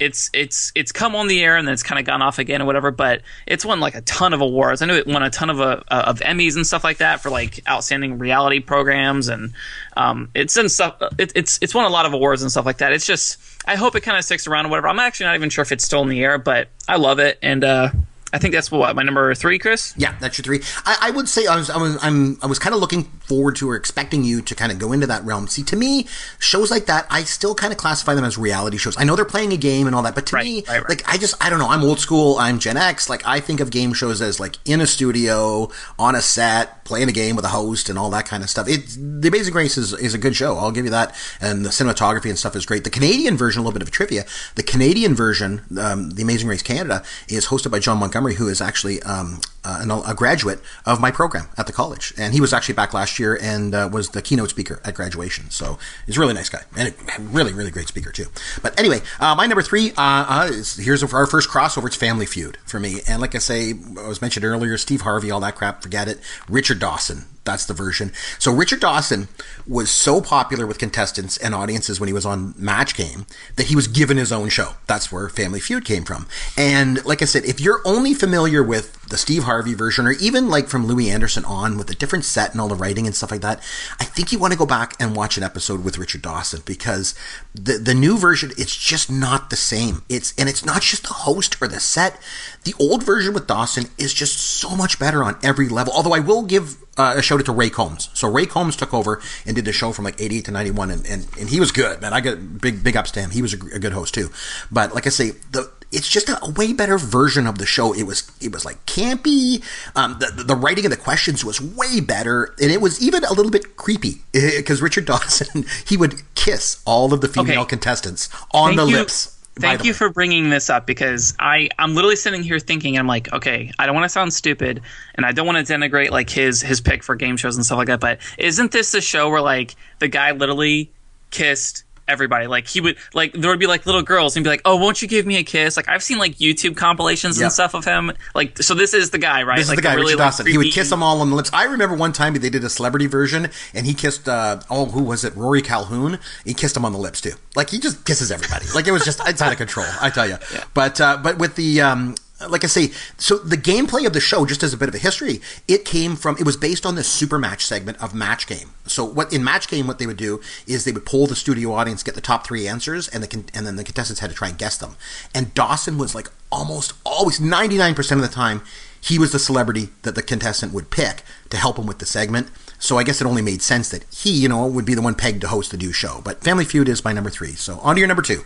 it's 0.00 0.30
it's 0.32 0.72
it's 0.74 0.92
come 0.92 1.14
on 1.16 1.26
the 1.26 1.42
air 1.42 1.56
and 1.56 1.66
then 1.66 1.72
it's 1.72 1.82
kind 1.82 1.98
of 1.98 2.04
gone 2.04 2.22
off 2.22 2.38
again 2.38 2.62
or 2.62 2.64
whatever. 2.64 2.90
But 2.90 3.22
it's 3.46 3.64
won 3.64 3.80
like 3.80 3.94
a 3.94 4.00
ton 4.02 4.32
of 4.32 4.40
awards. 4.40 4.82
I 4.82 4.86
know 4.86 4.94
it 4.94 5.06
won 5.06 5.22
a 5.22 5.30
ton 5.30 5.50
of 5.50 5.60
uh, 5.60 5.82
of 5.88 6.20
Emmys 6.20 6.56
and 6.56 6.66
stuff 6.66 6.84
like 6.84 6.98
that 6.98 7.20
for 7.20 7.30
like 7.30 7.60
outstanding 7.68 8.18
reality 8.18 8.60
programs, 8.60 9.28
and 9.28 9.52
um, 9.96 10.30
it's 10.34 10.58
stuff. 10.72 10.96
It, 11.18 11.32
it's 11.34 11.58
it's 11.62 11.74
won 11.74 11.84
a 11.84 11.90
lot 11.90 12.06
of 12.06 12.12
awards 12.12 12.42
and 12.42 12.50
stuff 12.50 12.66
like 12.66 12.78
that. 12.78 12.92
It's 12.92 13.06
just 13.06 13.38
I 13.66 13.76
hope 13.76 13.94
it 13.96 14.00
kind 14.00 14.16
of 14.16 14.24
sticks 14.24 14.46
around 14.46 14.66
or 14.66 14.68
whatever. 14.70 14.88
I'm 14.88 14.98
actually 14.98 15.26
not 15.26 15.34
even 15.34 15.50
sure 15.50 15.62
if 15.62 15.72
it's 15.72 15.84
still 15.84 16.02
in 16.02 16.08
the 16.08 16.22
air, 16.22 16.38
but 16.38 16.68
I 16.88 16.96
love 16.96 17.18
it 17.18 17.38
and. 17.42 17.64
uh 17.64 17.90
I 18.32 18.38
think 18.38 18.52
that's 18.54 18.70
what 18.70 18.94
my 18.94 19.02
number 19.02 19.34
three, 19.34 19.58
Chris. 19.58 19.94
Yeah, 19.96 20.14
that's 20.20 20.36
your 20.38 20.44
three. 20.44 20.60
I, 20.84 20.96
I 21.02 21.10
would 21.10 21.28
say 21.28 21.46
I 21.46 21.56
was 21.56 21.70
I 21.70 21.78
was 21.78 21.96
I'm 22.02 22.38
I 22.42 22.46
was 22.46 22.58
kind 22.58 22.74
of 22.74 22.80
looking 22.80 23.04
forward 23.20 23.56
to 23.56 23.70
or 23.70 23.76
expecting 23.76 24.24
you 24.24 24.42
to 24.42 24.54
kind 24.54 24.70
of 24.70 24.78
go 24.78 24.92
into 24.92 25.06
that 25.06 25.24
realm. 25.24 25.48
See, 25.48 25.62
to 25.64 25.76
me, 25.76 26.06
shows 26.38 26.70
like 26.70 26.86
that, 26.86 27.06
I 27.10 27.22
still 27.24 27.54
kind 27.54 27.72
of 27.72 27.78
classify 27.78 28.14
them 28.14 28.24
as 28.24 28.36
reality 28.36 28.76
shows. 28.76 28.96
I 28.98 29.04
know 29.04 29.16
they're 29.16 29.24
playing 29.24 29.52
a 29.52 29.56
game 29.56 29.86
and 29.86 29.96
all 29.96 30.02
that, 30.02 30.14
but 30.14 30.26
to 30.26 30.36
Right, 30.36 30.44
me, 30.44 30.64
right, 30.68 30.80
right. 30.80 30.88
like 30.88 31.02
I 31.08 31.16
just 31.16 31.42
I 31.44 31.48
don't 31.50 31.58
know. 31.58 31.68
I'm 31.68 31.82
old 31.82 32.00
school. 32.00 32.36
I'm 32.38 32.58
Gen 32.58 32.76
X. 32.76 33.08
Like 33.08 33.26
I 33.26 33.40
think 33.40 33.60
of 33.60 33.70
game 33.70 33.92
shows 33.94 34.20
as 34.20 34.38
like 34.38 34.56
in 34.66 34.80
a 34.80 34.86
studio 34.86 35.70
on 35.98 36.14
a 36.14 36.20
set 36.20 36.84
playing 36.84 37.08
a 37.08 37.12
game 37.12 37.36
with 37.36 37.44
a 37.44 37.48
host 37.48 37.88
and 37.88 37.98
all 37.98 38.10
that 38.10 38.26
kind 38.26 38.42
of 38.42 38.50
stuff. 38.50 38.68
It 38.68 38.86
The 38.98 39.28
Amazing 39.28 39.54
Race 39.54 39.76
is 39.78 39.92
is 39.94 40.12
a 40.14 40.18
good 40.18 40.36
show. 40.36 40.56
I'll 40.58 40.70
give 40.70 40.84
you 40.84 40.90
that, 40.90 41.14
and 41.40 41.64
the 41.64 41.70
cinematography 41.70 42.28
and 42.28 42.38
stuff 42.38 42.54
is 42.56 42.66
great. 42.66 42.84
The 42.84 42.90
Canadian 42.90 43.36
version, 43.36 43.60
a 43.60 43.62
little 43.62 43.78
bit 43.78 43.82
of 43.86 43.90
trivia. 43.90 44.24
The 44.54 44.62
Canadian 44.62 45.14
version, 45.14 45.62
um, 45.80 46.10
The 46.10 46.22
Amazing 46.22 46.48
Race 46.48 46.62
Canada, 46.62 47.02
is 47.28 47.46
hosted 47.46 47.70
by 47.70 47.78
Jon 47.78 47.98
Montgomery, 47.98 48.17
who 48.34 48.48
is 48.48 48.60
actually 48.60 49.02
um, 49.02 49.40
uh, 49.64 50.02
a 50.06 50.14
graduate 50.14 50.60
of 50.86 51.00
my 51.00 51.10
program 51.10 51.48
at 51.56 51.66
the 51.66 51.72
college, 51.72 52.14
and 52.16 52.34
he 52.34 52.40
was 52.40 52.52
actually 52.52 52.74
back 52.74 52.94
last 52.94 53.18
year 53.18 53.38
and 53.40 53.74
uh, 53.74 53.88
was 53.92 54.10
the 54.10 54.22
keynote 54.22 54.50
speaker 54.50 54.80
at 54.84 54.94
graduation. 54.94 55.50
So 55.50 55.78
he's 56.06 56.16
a 56.16 56.20
really 56.20 56.34
nice 56.34 56.48
guy 56.48 56.62
and 56.76 56.88
a 56.88 57.20
really, 57.20 57.52
really 57.52 57.70
great 57.70 57.88
speaker 57.88 58.10
too. 58.10 58.26
But 58.62 58.78
anyway, 58.78 59.00
uh, 59.20 59.34
my 59.34 59.46
number 59.46 59.62
three 59.62 59.90
uh, 59.90 59.94
uh, 59.96 60.48
is 60.50 60.76
here's 60.76 61.02
our 61.02 61.26
first 61.26 61.48
crossover. 61.48 61.86
It's 61.86 61.96
Family 61.96 62.26
Feud 62.26 62.58
for 62.64 62.80
me, 62.80 63.00
and 63.08 63.20
like 63.20 63.34
I 63.34 63.38
say, 63.38 63.74
I 63.98 64.08
was 64.08 64.20
mentioned 64.20 64.44
earlier, 64.44 64.76
Steve 64.78 65.02
Harvey, 65.02 65.30
all 65.30 65.40
that 65.40 65.56
crap, 65.56 65.82
forget 65.82 66.08
it. 66.08 66.20
Richard 66.48 66.78
Dawson. 66.78 67.24
That's 67.48 67.64
the 67.64 67.72
version. 67.72 68.12
So 68.38 68.52
Richard 68.52 68.80
Dawson 68.80 69.28
was 69.66 69.90
so 69.90 70.20
popular 70.20 70.66
with 70.66 70.78
contestants 70.78 71.38
and 71.38 71.54
audiences 71.54 71.98
when 71.98 72.06
he 72.06 72.12
was 72.12 72.26
on 72.26 72.52
Match 72.58 72.94
Game 72.94 73.24
that 73.56 73.68
he 73.68 73.74
was 73.74 73.88
given 73.88 74.18
his 74.18 74.30
own 74.30 74.50
show. 74.50 74.72
That's 74.86 75.10
where 75.10 75.30
Family 75.30 75.58
Feud 75.58 75.86
came 75.86 76.04
from. 76.04 76.26
And 76.58 77.02
like 77.06 77.22
I 77.22 77.24
said, 77.24 77.46
if 77.46 77.58
you're 77.58 77.80
only 77.86 78.12
familiar 78.12 78.62
with 78.62 79.00
the 79.08 79.16
Steve 79.16 79.44
Harvey 79.44 79.72
version, 79.72 80.06
or 80.06 80.12
even 80.12 80.50
like 80.50 80.68
from 80.68 80.86
Louie 80.86 81.08
Anderson 81.08 81.46
on 81.46 81.78
with 81.78 81.88
a 81.88 81.94
different 81.94 82.26
set 82.26 82.52
and 82.52 82.60
all 82.60 82.68
the 82.68 82.74
writing 82.74 83.06
and 83.06 83.16
stuff 83.16 83.30
like 83.30 83.40
that, 83.40 83.62
I 83.98 84.04
think 84.04 84.30
you 84.30 84.38
want 84.38 84.52
to 84.52 84.58
go 84.58 84.66
back 84.66 84.92
and 85.00 85.16
watch 85.16 85.38
an 85.38 85.42
episode 85.42 85.82
with 85.82 85.96
Richard 85.96 86.20
Dawson 86.20 86.60
because 86.66 87.14
the 87.54 87.78
the 87.78 87.94
new 87.94 88.18
version 88.18 88.50
it's 88.58 88.76
just 88.76 89.10
not 89.10 89.48
the 89.48 89.56
same. 89.56 90.02
It's 90.10 90.34
and 90.36 90.50
it's 90.50 90.66
not 90.66 90.82
just 90.82 91.04
the 91.04 91.14
host 91.14 91.56
or 91.62 91.68
the 91.68 91.80
set. 91.80 92.20
The 92.64 92.74
old 92.78 93.02
version 93.02 93.32
with 93.32 93.46
Dawson 93.46 93.86
is 93.96 94.12
just 94.12 94.36
so 94.38 94.76
much 94.76 94.98
better 94.98 95.24
on 95.24 95.38
every 95.42 95.70
level. 95.70 95.94
Although 95.94 96.12
I 96.12 96.20
will 96.20 96.42
give 96.42 96.76
uh, 96.98 97.14
a 97.16 97.22
shout 97.22 97.38
out 97.40 97.46
to 97.46 97.52
Ray 97.52 97.70
Combs. 97.70 98.10
So 98.14 98.28
Ray 98.28 98.44
Combs 98.46 98.76
took 98.76 98.92
over 98.92 99.22
and 99.46 99.54
did 99.56 99.64
the 99.64 99.72
show 99.72 99.92
from 99.92 100.04
like 100.04 100.20
88 100.20 100.44
to 100.46 100.50
91 100.50 100.90
and, 100.90 101.06
and, 101.06 101.26
and 101.38 101.48
he 101.48 101.60
was 101.60 101.70
good, 101.72 102.00
man. 102.02 102.12
I 102.12 102.20
get 102.20 102.60
big, 102.60 102.82
big 102.84 102.96
ups 102.96 103.10
to 103.12 103.20
him. 103.20 103.30
He 103.30 103.40
was 103.42 103.54
a, 103.54 103.58
a 103.74 103.78
good 103.78 103.92
host 103.92 104.14
too. 104.14 104.30
But 104.70 104.94
like 104.94 105.06
I 105.06 105.10
say, 105.10 105.30
the, 105.52 105.70
it's 105.90 106.08
just 106.08 106.28
a, 106.28 106.38
a 106.44 106.50
way 106.50 106.72
better 106.74 106.98
version 106.98 107.46
of 107.46 107.56
the 107.58 107.64
show. 107.64 107.94
It 107.94 108.02
was, 108.02 108.30
it 108.42 108.52
was 108.52 108.64
like 108.64 108.84
campy. 108.84 109.62
Um, 109.96 110.18
the, 110.18 110.44
the 110.44 110.54
writing 110.54 110.84
of 110.84 110.90
the 110.90 110.96
questions 110.98 111.44
was 111.44 111.60
way 111.62 112.00
better. 112.00 112.54
And 112.60 112.70
it 112.70 112.80
was 112.82 113.00
even 113.00 113.24
a 113.24 113.32
little 113.32 113.50
bit 113.52 113.76
creepy 113.76 114.16
because 114.32 114.82
Richard 114.82 115.06
Dawson, 115.06 115.64
he 115.86 115.96
would 115.96 116.22
kiss 116.34 116.82
all 116.84 117.14
of 117.14 117.20
the 117.22 117.28
female 117.28 117.60
Okay. 117.62 117.70
contestants 117.70 118.28
on 118.52 118.70
Thank 118.76 118.80
the 118.80 118.86
you. 118.86 118.96
lips. 118.98 119.37
Thank 119.60 119.84
you 119.84 119.90
way. 119.90 119.94
for 119.94 120.10
bringing 120.10 120.50
this 120.50 120.70
up 120.70 120.86
because 120.86 121.34
I 121.38 121.68
I'm 121.78 121.94
literally 121.94 122.16
sitting 122.16 122.42
here 122.42 122.58
thinking 122.58 122.98
I'm 122.98 123.06
like 123.06 123.32
okay 123.32 123.72
I 123.78 123.86
don't 123.86 123.94
want 123.94 124.04
to 124.04 124.08
sound 124.08 124.32
stupid 124.32 124.82
and 125.14 125.26
I 125.26 125.32
don't 125.32 125.46
want 125.46 125.64
to 125.64 125.72
denigrate 125.72 126.10
like 126.10 126.30
his 126.30 126.62
his 126.62 126.80
pick 126.80 127.02
for 127.02 127.16
game 127.16 127.36
shows 127.36 127.56
and 127.56 127.64
stuff 127.64 127.78
like 127.78 127.88
that 127.88 128.00
but 128.00 128.20
isn't 128.38 128.72
this 128.72 128.92
the 128.92 129.00
show 129.00 129.28
where 129.28 129.40
like 129.40 129.74
the 129.98 130.08
guy 130.08 130.32
literally 130.32 130.90
kissed 131.30 131.84
everybody 132.08 132.46
like 132.46 132.66
he 132.66 132.80
would 132.80 132.96
like 133.14 133.32
there 133.32 133.50
would 133.50 133.60
be 133.60 133.66
like 133.66 133.86
little 133.86 134.02
girls 134.02 134.36
and 134.36 134.44
be 134.44 134.50
like 134.50 134.62
oh 134.64 134.76
won't 134.76 135.00
you 135.02 135.08
give 135.08 135.26
me 135.26 135.36
a 135.36 135.42
kiss 135.42 135.76
like 135.76 135.88
I've 135.88 136.02
seen 136.02 136.18
like 136.18 136.36
YouTube 136.36 136.76
compilations 136.76 137.36
Yep. 137.38 137.44
and 137.44 137.52
stuff 137.52 137.74
of 137.74 137.84
him 137.84 138.12
like 138.34 138.60
so 138.62 138.74
this 138.74 138.94
is 138.94 139.10
the 139.10 139.18
guy 139.18 139.42
right 139.42 139.58
This 139.58 139.68
like 139.68 139.78
is 139.78 139.82
the 139.82 139.88
guy, 139.88 139.94
really, 139.94 140.06
Richard 140.06 140.18
like, 140.18 140.26
Dawson. 140.28 140.46
He 140.46 140.58
would 140.58 140.72
kiss 140.72 140.90
them 140.90 141.02
all 141.02 141.20
on 141.20 141.30
the 141.30 141.36
lips. 141.36 141.50
I 141.52 141.64
remember 141.64 141.94
one 141.96 142.12
time 142.12 142.34
they 142.34 142.50
did 142.50 142.64
a 142.64 142.70
celebrity 142.70 143.06
version, 143.06 143.50
and 143.74 143.86
he 143.86 143.94
kissed, 143.94 144.28
uh, 144.28 144.60
oh, 144.70 144.86
who 144.86 145.02
was 145.02 145.24
it? 145.24 145.34
Rory 145.36 145.62
Calhoun. 145.62 146.18
He 146.44 146.54
kissed 146.54 146.76
him 146.76 146.84
on 146.84 146.92
the 146.92 146.98
lips 146.98 147.20
too. 147.20 147.32
Like 147.56 147.70
he 147.70 147.78
just 147.78 148.04
kisses 148.04 148.30
everybody. 148.30 148.66
Like 148.74 148.86
it 148.86 148.92
was 148.92 149.04
just 149.04 149.20
it's 149.26 149.42
out 149.42 149.52
of 149.52 149.58
control. 149.58 149.86
I 150.00 150.10
tell 150.10 150.26
you. 150.28 150.36
But 150.74 151.00
uh, 151.00 151.18
but 151.22 151.38
with 151.38 151.56
the 151.56 151.80
um, 151.80 152.14
like 152.48 152.62
I 152.62 152.68
say, 152.68 152.92
so 153.16 153.38
the 153.38 153.56
gameplay 153.56 154.06
of 154.06 154.12
the 154.12 154.20
show, 154.20 154.46
just 154.46 154.62
as 154.62 154.72
a 154.72 154.76
bit 154.76 154.88
of 154.88 154.94
a 154.94 154.98
history, 154.98 155.40
it 155.66 155.84
came 155.84 156.14
from 156.14 156.36
it 156.38 156.46
was 156.46 156.56
based 156.56 156.86
on 156.86 156.94
the 156.94 157.02
super 157.02 157.38
match 157.38 157.66
segment 157.66 158.00
of 158.00 158.14
Match 158.14 158.46
Game. 158.46 158.70
So 158.86 159.04
what 159.04 159.32
in 159.32 159.42
Match 159.42 159.68
Game, 159.68 159.86
what 159.86 159.98
they 159.98 160.06
would 160.06 160.16
do 160.16 160.40
is 160.66 160.84
they 160.84 160.92
would 160.92 161.06
poll 161.06 161.26
the 161.26 161.34
studio 161.34 161.72
audience, 161.72 162.02
get 162.02 162.14
the 162.14 162.20
top 162.20 162.46
three 162.46 162.68
answers, 162.68 163.08
and 163.08 163.24
the 163.24 163.44
and 163.54 163.66
then 163.66 163.76
the 163.76 163.84
contestants 163.84 164.20
had 164.20 164.30
to 164.30 164.36
try 164.36 164.48
and 164.48 164.58
guess 164.58 164.76
them. 164.76 164.96
And 165.34 165.52
Dawson 165.54 165.98
was 165.98 166.14
like 166.14 166.28
almost 166.52 166.92
always 167.04 167.40
ninety 167.40 167.76
nine 167.76 167.94
percent 167.94 168.20
of 168.20 168.28
the 168.28 168.34
time 168.34 168.62
he 169.00 169.18
was 169.18 169.32
the 169.32 169.38
celebrity 169.38 169.90
that 170.02 170.14
the 170.14 170.22
contestant 170.22 170.72
would 170.72 170.90
pick 170.90 171.22
to 171.50 171.56
help 171.56 171.78
him 171.78 171.86
with 171.86 171.98
the 171.98 172.06
segment. 172.06 172.48
So 172.78 172.98
I 172.98 173.02
guess 173.02 173.20
it 173.20 173.26
only 173.26 173.42
made 173.42 173.62
sense 173.62 173.88
that 173.90 174.04
he, 174.12 174.30
you 174.30 174.48
know, 174.48 174.66
would 174.66 174.84
be 174.84 174.94
the 174.94 175.02
one 175.02 175.14
pegged 175.14 175.40
to 175.42 175.48
host 175.48 175.70
the 175.70 175.76
new 175.76 175.92
show. 175.92 176.20
But 176.24 176.42
Family 176.42 176.64
Feud 176.64 176.88
is 176.88 177.04
my 177.04 177.12
number 177.12 177.30
three. 177.30 177.52
So 177.54 177.78
on 177.80 177.96
to 177.96 178.00
your 178.00 178.08
number 178.08 178.22
two. 178.22 178.44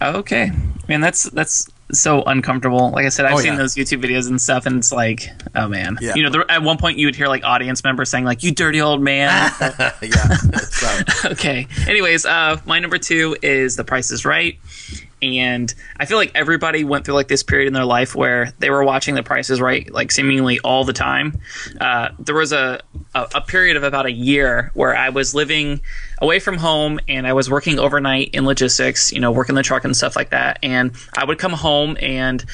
Okay, 0.00 0.50
man, 0.88 1.00
that's 1.00 1.24
that's 1.24 1.70
so 1.92 2.22
uncomfortable. 2.22 2.90
Like 2.90 3.06
I 3.06 3.10
said, 3.10 3.26
I've 3.26 3.34
Oh, 3.34 3.38
seen 3.38 3.52
yeah. 3.52 3.58
those 3.58 3.74
YouTube 3.74 4.02
videos 4.02 4.28
and 4.28 4.40
stuff, 4.40 4.66
and 4.66 4.76
it's 4.78 4.92
like, 4.92 5.28
oh 5.54 5.68
man, 5.68 5.98
Yeah. 6.00 6.14
you 6.14 6.22
know, 6.22 6.30
there, 6.30 6.50
at 6.50 6.62
one 6.62 6.78
point 6.78 6.98
you 6.98 7.06
would 7.06 7.16
hear 7.16 7.28
like 7.28 7.44
audience 7.44 7.84
members 7.84 8.08
saying 8.10 8.24
like, 8.24 8.42
"You 8.42 8.50
dirty 8.52 8.80
old 8.80 9.00
man." 9.02 9.52
yeah. 9.60 10.36
Okay. 11.24 11.66
Anyways, 11.86 12.24
uh, 12.26 12.60
my 12.66 12.78
number 12.78 12.98
two 12.98 13.36
is 13.42 13.76
The 13.76 13.84
Price 13.84 14.10
is 14.10 14.24
Right. 14.24 14.58
And 15.22 15.72
I 15.96 16.04
feel 16.04 16.18
like 16.18 16.32
everybody 16.34 16.84
went 16.84 17.04
through 17.04 17.14
like 17.14 17.28
this 17.28 17.42
period 17.42 17.68
in 17.68 17.72
their 17.72 17.84
life 17.84 18.14
where 18.14 18.52
they 18.58 18.70
were 18.70 18.82
watching 18.84 19.14
The 19.14 19.22
Prices 19.22 19.60
Right 19.60 19.90
like 19.92 20.10
seemingly 20.10 20.58
all 20.60 20.84
the 20.84 20.92
time. 20.92 21.40
Uh, 21.80 22.08
there 22.18 22.34
was 22.34 22.52
a, 22.52 22.80
a, 23.14 23.28
a 23.36 23.40
period 23.40 23.76
of 23.76 23.84
about 23.84 24.06
a 24.06 24.12
year 24.12 24.72
where 24.74 24.96
I 24.96 25.10
was 25.10 25.34
living 25.34 25.80
away 26.20 26.40
from 26.40 26.58
home 26.58 27.00
and 27.08 27.26
I 27.26 27.32
was 27.32 27.48
working 27.48 27.78
overnight 27.78 28.30
in 28.34 28.44
logistics, 28.44 29.12
you 29.12 29.20
know, 29.20 29.30
working 29.30 29.54
the 29.54 29.62
truck 29.62 29.84
and 29.84 29.96
stuff 29.96 30.16
like 30.16 30.30
that. 30.30 30.58
And 30.62 30.92
I 31.16 31.24
would 31.24 31.38
come 31.38 31.52
home 31.52 31.96
and 32.00 32.44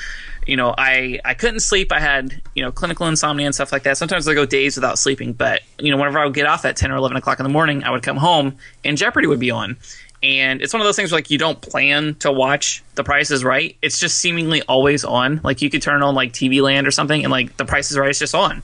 you 0.49 0.57
know, 0.57 0.75
I, 0.77 1.21
I 1.27 1.35
couldn't 1.35 1.61
sleep. 1.61 1.93
I 1.93 2.01
had, 2.01 2.41
you 2.55 2.63
know, 2.63 2.73
clinical 2.73 3.07
insomnia 3.07 3.45
and 3.45 3.55
stuff 3.55 3.71
like 3.71 3.83
that. 3.83 3.99
Sometimes 3.99 4.27
I 4.27 4.33
go 4.33 4.47
days 4.47 4.77
without 4.77 4.99
sleeping, 4.99 5.35
but, 5.35 5.61
you 5.79 5.91
know, 5.91 5.99
whenever 5.99 6.19
I 6.19 6.25
would 6.25 6.33
get 6.33 6.47
off 6.47 6.65
at 6.65 6.75
10 6.75 6.91
or 6.91 6.97
11 6.97 7.19
o'clock 7.19 7.39
in 7.39 7.45
the 7.45 7.51
morning, 7.51 7.85
I 7.85 7.91
would 7.91 8.03
come 8.03 8.17
home 8.17 8.57
and 8.83 8.97
Jeopardy 8.97 9.27
would 9.27 9.41
be 9.41 9.51
on. 9.51 9.77
And 10.23 10.61
it's 10.61 10.73
one 10.73 10.81
of 10.81 10.87
those 10.87 10.97
things 10.97 11.13
where, 11.13 11.19
like, 11.19 11.31
you 11.31 11.39
don't 11.39 11.61
plan 11.61 12.17
to 12.17 12.33
watch 12.33 12.83
The 12.97 13.05
Price 13.05 13.31
is 13.31 13.45
Right. 13.45 13.77
It's 13.83 13.99
just 13.99 14.19
seemingly 14.19 14.63
always 14.63 15.05
on. 15.05 15.41
Like, 15.45 15.63
you 15.63 15.71
could 15.71 15.83
turn 15.83 16.03
on, 16.03 16.15
like, 16.15 16.33
TV 16.33 16.61
Land 16.61 16.87
or 16.87 16.91
something, 16.91 17.23
and, 17.23 17.31
like, 17.31 17.57
The 17.57 17.65
Price 17.65 17.91
is 17.91 17.99
Right 17.99 18.11
is 18.11 18.19
just 18.19 18.35
on. 18.35 18.63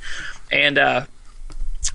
And, 0.50 0.78
uh, 0.78 1.06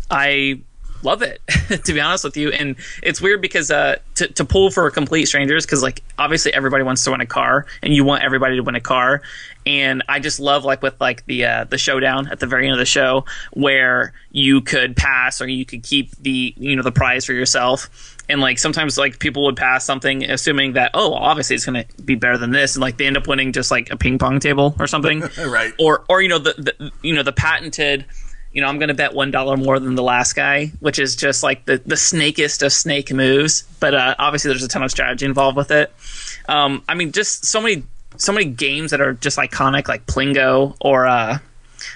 I 0.09 0.61
love 1.03 1.21
it 1.21 1.41
to 1.85 1.93
be 1.93 2.01
honest 2.01 2.23
with 2.23 2.35
you 2.35 2.51
and 2.51 2.75
it's 3.01 3.21
weird 3.21 3.41
because 3.41 3.71
uh 3.71 3.95
to, 4.15 4.27
to 4.27 4.43
pull 4.43 4.69
for 4.69 4.89
complete 4.91 5.25
strangers 5.25 5.65
because 5.65 5.81
like 5.81 6.03
obviously 6.17 6.53
everybody 6.53 6.83
wants 6.83 7.03
to 7.03 7.11
win 7.11 7.21
a 7.21 7.25
car 7.25 7.65
and 7.81 7.93
you 7.93 8.03
want 8.03 8.23
everybody 8.23 8.57
to 8.57 8.61
win 8.61 8.75
a 8.75 8.81
car 8.81 9.21
and 9.65 10.03
i 10.09 10.19
just 10.19 10.39
love 10.39 10.65
like 10.65 10.81
with 10.81 10.99
like 10.99 11.25
the 11.25 11.45
uh 11.45 11.63
the 11.65 11.77
showdown 11.77 12.27
at 12.27 12.39
the 12.39 12.47
very 12.47 12.65
end 12.65 12.73
of 12.73 12.79
the 12.79 12.85
show 12.85 13.23
where 13.53 14.13
you 14.31 14.61
could 14.61 14.95
pass 14.95 15.41
or 15.41 15.47
you 15.47 15.65
could 15.65 15.83
keep 15.83 16.13
the 16.17 16.53
you 16.57 16.75
know 16.75 16.83
the 16.83 16.91
prize 16.91 17.25
for 17.25 17.33
yourself 17.33 18.17
and 18.29 18.39
like 18.39 18.59
sometimes 18.59 18.97
like 18.97 19.19
people 19.19 19.43
would 19.45 19.57
pass 19.57 19.83
something 19.83 20.23
assuming 20.23 20.73
that 20.73 20.91
oh 20.93 21.13
obviously 21.13 21.55
it's 21.55 21.65
going 21.65 21.83
to 21.83 22.03
be 22.03 22.15
better 22.15 22.37
than 22.37 22.51
this 22.51 22.75
and 22.75 22.81
like 22.81 22.97
they 22.97 23.07
end 23.07 23.17
up 23.17 23.27
winning 23.27 23.51
just 23.51 23.71
like 23.71 23.89
a 23.91 23.97
ping 23.97 24.17
pong 24.17 24.39
table 24.39 24.75
or 24.79 24.87
something 24.87 25.21
Right. 25.37 25.73
or 25.79 26.05
or 26.07 26.21
you 26.21 26.29
know 26.29 26.39
the, 26.39 26.53
the 26.53 26.91
you 27.01 27.15
know 27.15 27.23
the 27.23 27.33
patented 27.33 28.05
you 28.51 28.61
know, 28.61 28.67
I'm 28.67 28.79
going 28.79 28.87
to 28.89 28.95
bet 28.95 29.13
one 29.13 29.29
dollar 29.29 29.57
more 29.57 29.79
than 29.79 29.93
the 29.93 30.01
last 30.01 30.33
guy, 30.33 30.71
which 30.79 30.97
is 30.97 31.15
just 31.15 31.43
like 31.43 31.65
the 31.65 31.77
the 31.85 31.95
snakest 31.95 32.63
of 32.63 32.73
snake 32.73 33.11
moves. 33.13 33.61
But 33.79 33.93
uh, 33.93 34.15
obviously, 34.17 34.49
there's 34.49 34.63
a 34.63 34.67
ton 34.67 34.81
of 34.81 34.89
strategy 34.89 35.25
involved 35.25 35.55
with 35.55 35.69
it. 35.69 35.93
Um, 36.47 36.83
I 36.89 36.95
mean, 36.95 37.11
just 37.11 37.45
so 37.45 37.61
many 37.61 37.83
so 38.17 38.33
many 38.33 38.45
games 38.45 38.89
that 38.89 39.01
are 39.01 39.13
just 39.13 39.37
iconic, 39.37 39.87
like 39.87 40.07
Plinko 40.07 40.75
or 40.81 41.05
uh, 41.05 41.37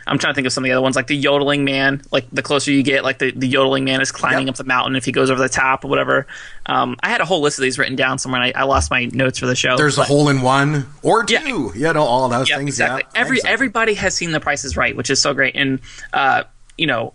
I'm 0.08 0.17
trying 0.17 0.34
to 0.34 0.36
think 0.36 0.48
of 0.48 0.54
some 0.54 0.63
of 0.63 0.67
the 0.67 0.72
other 0.74 0.82
ones, 0.82 0.96
like 0.96 1.08
the 1.08 1.15
yodeling 1.15 1.63
man. 1.63 2.02
Like 2.12 2.26
the 2.32 2.41
closer 2.41 2.72
you 2.72 2.84
get, 2.84 3.04
like 3.04 3.19
the, 3.19 3.32
the 3.32 3.48
yodeling 3.48 3.84
man 3.86 4.02
is 4.02 4.12
climbing 4.12 4.48
Yep. 4.48 4.54
up 4.54 4.58
the 4.58 4.63
mountain 4.63 4.96
if 4.96 5.06
he 5.06 5.12
goes 5.12 5.30
over 5.30 5.41
the 5.41 5.50
top 5.50 5.86
or 5.86 5.88
whatever. 5.88 6.28
Um, 6.65 6.96
I 7.04 7.10
had 7.10 7.22
a 7.22 7.26
whole 7.26 7.41
list 7.41 7.60
of 7.60 7.63
these 7.63 7.78
written 7.78 7.96
down 7.96 8.17
somewhere, 8.19 8.41
and 8.41 8.56
I, 8.56 8.62
I 8.62 8.63
lost 8.63 8.89
my 8.91 9.06
notes 9.06 9.39
for 9.39 9.46
the 9.46 9.56
show. 9.56 9.78
There's 9.78 9.98
a 9.98 10.04
hole 10.04 10.30
in 10.30 10.41
one 10.41 10.86
or 11.02 11.24
two. 11.24 11.72
Yeah. 11.76 11.88
You 11.89 11.93
know, 11.93 12.04
all 12.04 12.28
those 12.30 12.50
yeah, 12.50 12.58
things. 12.58 12.69
exactly. 12.69 13.04
Yeah, 13.13 13.22
Every 13.22 13.38
exactly. 13.38 13.54
everybody 13.54 13.93
has 13.96 14.15
seen 14.15 14.32
The 14.32 14.39
Price 14.39 14.63
is 14.63 14.76
Right, 14.78 14.96
which 14.96 15.10
is 15.10 15.22
so 15.22 15.34
great, 15.34 15.56
and 15.56 15.80
uh, 16.13 16.43
you 16.78 16.88
know, 16.88 17.13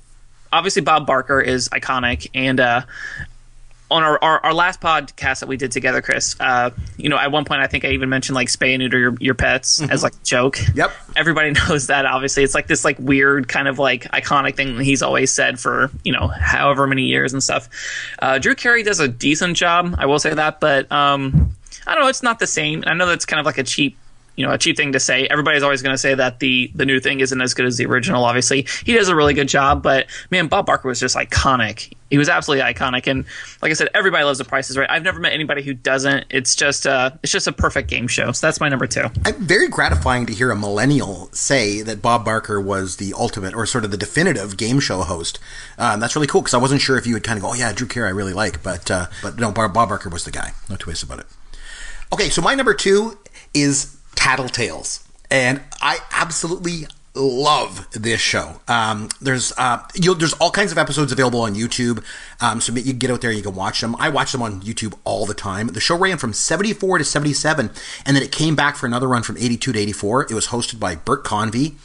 obviously 0.53 0.83
Bob 0.83 1.07
Barker 1.07 1.41
is 1.41 1.69
iconic, 1.71 2.29
and 2.35 2.61
uh, 2.61 2.83
on 3.91 4.03
our, 4.03 4.23
our, 4.23 4.45
our 4.45 4.55
last 4.55 4.81
podcast 4.81 5.41
that 5.41 5.49
we 5.49 5.57
did 5.57 5.73
together, 5.73 6.03
Chris, 6.03 6.37
uh, 6.41 6.71
you 6.97 7.09
know, 7.09 7.17
at 7.17 7.33
one 7.33 7.45
point 7.45 7.61
I 7.61 7.67
think 7.67 7.85
I 7.85 7.89
even 7.91 8.09
mentioned 8.09 8.35
like 8.35 8.49
spay 8.49 8.75
and 8.75 8.81
neuter 8.81 8.99
your, 8.99 9.17
your 9.21 9.35
pets 9.35 9.81
as 9.91 10.03
like 10.03 10.15
a 10.15 10.25
joke. 10.25 10.57
Mm-hmm. 10.57 10.79
Yep. 10.79 10.93
Everybody 11.17 11.51
knows 11.69 11.87
that. 11.87 12.07
Obviously, 12.07 12.43
it's 12.43 12.55
like 12.55 12.67
this 12.67 12.85
like 12.85 12.99
weird 12.99 13.49
kind 13.49 13.69
of 13.69 13.79
like 13.79 14.05
iconic 14.13 14.57
thing 14.57 14.77
that 14.77 14.85
he's 14.85 15.03
always 15.03 15.33
said 15.33 15.59
for 15.59 15.91
you 16.05 16.13
know 16.13 16.29
however 16.29 16.87
many 16.87 17.05
years 17.05 17.33
and 17.33 17.43
stuff. 17.43 17.69
Uh, 18.19 18.39
Drew 18.39 18.55
Carey 18.55 18.83
does 18.83 19.01
a 19.01 19.09
decent 19.09 19.57
job, 19.57 19.95
I 19.99 20.07
will 20.07 20.19
say 20.19 20.35
that, 20.35 20.61
but 20.61 20.91
um, 20.93 21.55
I 21.87 21.95
don't 21.95 22.05
know, 22.05 22.09
it's 22.09 22.23
not 22.23 22.39
the 22.39 22.47
same. 22.47 22.85
I 22.87 22.95
know 22.95 23.07
that's 23.07 23.25
kind 23.25 23.41
of 23.41 23.47
like 23.47 23.59
a 23.59 23.65
cheap 23.65 23.97
you 24.39 24.47
know 24.47 24.53
a 24.53 24.59
cheap 24.59 24.77
thing 24.77 24.93
to 24.93 25.01
say. 25.01 25.27
Everybody's 25.27 25.65
always 25.65 25.83
going 25.83 25.93
to 25.93 25.99
say 25.99 26.15
that 26.15 26.39
the 26.39 26.71
the 26.75 26.87
new 26.87 27.01
thing 27.01 27.19
isn't 27.19 27.41
as 27.41 27.55
good 27.55 27.67
as 27.67 27.77
the 27.77 27.87
original. 27.87 28.25
Obviously, 28.25 28.67
he 28.85 28.95
does 28.95 29.09
a 29.09 29.17
really 29.17 29.35
good 29.35 29.49
job, 29.49 29.83
but 29.83 30.07
man, 30.31 30.47
Bob 30.47 30.65
Barker 30.65 30.87
was 30.87 31.01
just 31.01 31.17
iconic. 31.17 31.93
He 32.09 32.17
was 32.19 32.29
absolutely 32.29 32.63
iconic, 32.73 33.09
and 33.09 33.25
like 33.61 33.71
I 33.71 33.75
said, 33.75 33.89
everybody 33.95 34.23
loves 34.25 34.39
The 34.39 34.45
Price 34.45 34.71
is 34.71 34.79
Right. 34.79 34.89
I've 34.89 35.03
never 35.03 35.19
met 35.19 35.33
anybody 35.33 35.63
who 35.63 35.75
doesn't. 35.75 36.27
It's 36.31 36.55
just 36.55 36.87
uh, 36.87 37.11
it's 37.23 37.33
just 37.33 37.49
a 37.49 37.53
perfect 37.53 37.91
game 37.91 38.07
show. 38.07 38.31
So 38.31 38.47
that's 38.47 38.61
my 38.61 38.69
number 38.69 38.87
two. 38.87 39.07
I'm 39.27 39.35
very 39.45 39.67
gratifying 39.67 40.25
to 40.27 40.33
hear 40.33 40.53
a 40.53 40.57
millennial 40.57 41.29
say 41.33 41.83
that 41.83 42.01
Bob 42.01 42.25
Barker 42.25 42.61
was 42.61 42.97
the 42.99 43.13
ultimate 43.15 43.55
or 43.55 43.67
sort 43.67 43.85
of 43.85 43.91
the 43.91 43.97
definitive 43.97 44.57
game 44.57 44.79
show 44.79 45.03
host. 45.03 45.41
Um, 45.79 45.99
that's 45.99 46.15
really 46.15 46.29
cool 46.29 46.43
because 46.43 46.55
I 46.55 46.59
wasn't 46.59 46.81
sure 46.81 46.97
if 46.97 47.09
you 47.09 47.15
would 47.15 47.25
kind 47.25 47.39
of 47.39 47.43
go, 47.43 47.51
"Oh 47.51 47.55
yeah, 47.55 47.73
Drew 47.73 47.89
Carey, 47.89 48.07
I 48.07 48.13
really 48.13 48.33
like," 48.33 48.63
but 48.63 48.89
uh, 48.89 49.07
but 49.21 49.37
no, 49.37 49.51
Bob 49.51 49.75
Barker 49.75 50.09
was 50.09 50.25
the 50.25 50.31
guy. 50.31 50.53
No 50.71 50.77
two 50.77 50.91
ways 50.91 51.03
about 51.03 51.19
it. 51.19 51.27
Okay, 52.13 52.31
so 52.31 52.41
my 52.41 52.55
number 52.55 52.73
two 52.73 53.19
is 53.53 53.98
Tattletales, 54.17 55.07
and 55.31 55.61
I 55.81 55.99
absolutely 56.11 56.87
love 57.15 57.89
this 57.93 58.21
show. 58.21 58.61
Um, 58.69 59.09
there's 59.21 59.53
uh, 59.59 59.83
there's 59.95 60.33
all 60.35 60.51
kinds 60.51 60.73
of 60.73 60.79
episodes 60.79 61.13
available 61.13 61.41
on 61.41 61.55
YouTube, 61.55 62.05
um, 62.41 62.61
so 62.61 62.73
you 62.73 62.83
can 62.83 62.99
get 62.99 63.11
out 63.11 63.21
there 63.21 63.33
you 63.33 63.43
can 63.43 63.55
watch 63.55 63.81
them. 63.81 63.97
I 63.97 64.09
watch 64.09 64.33
them 64.33 64.43
on 64.43 64.61
YouTube 64.63 64.95
all 65.05 65.27
the 65.27 65.35
time. 65.35 65.69
The 65.69 65.81
show 65.81 65.99
ran 65.99 66.19
from 66.19 66.33
74 66.33 66.99
to 66.99 67.05
77, 67.05 67.71
and 68.07 68.17
then 68.17 68.23
it 68.23 68.33
came 68.33 68.55
back 68.57 68.77
for 68.77 68.87
another 68.87 69.09
run 69.09 69.23
from 69.23 69.37
82 69.37 69.73
to 69.73 69.79
84. 69.79 70.23
It 70.25 70.33
was 70.33 70.49
hosted 70.49 70.79
by 70.79 70.95
Bert 70.95 71.25
Convy. 71.25 71.77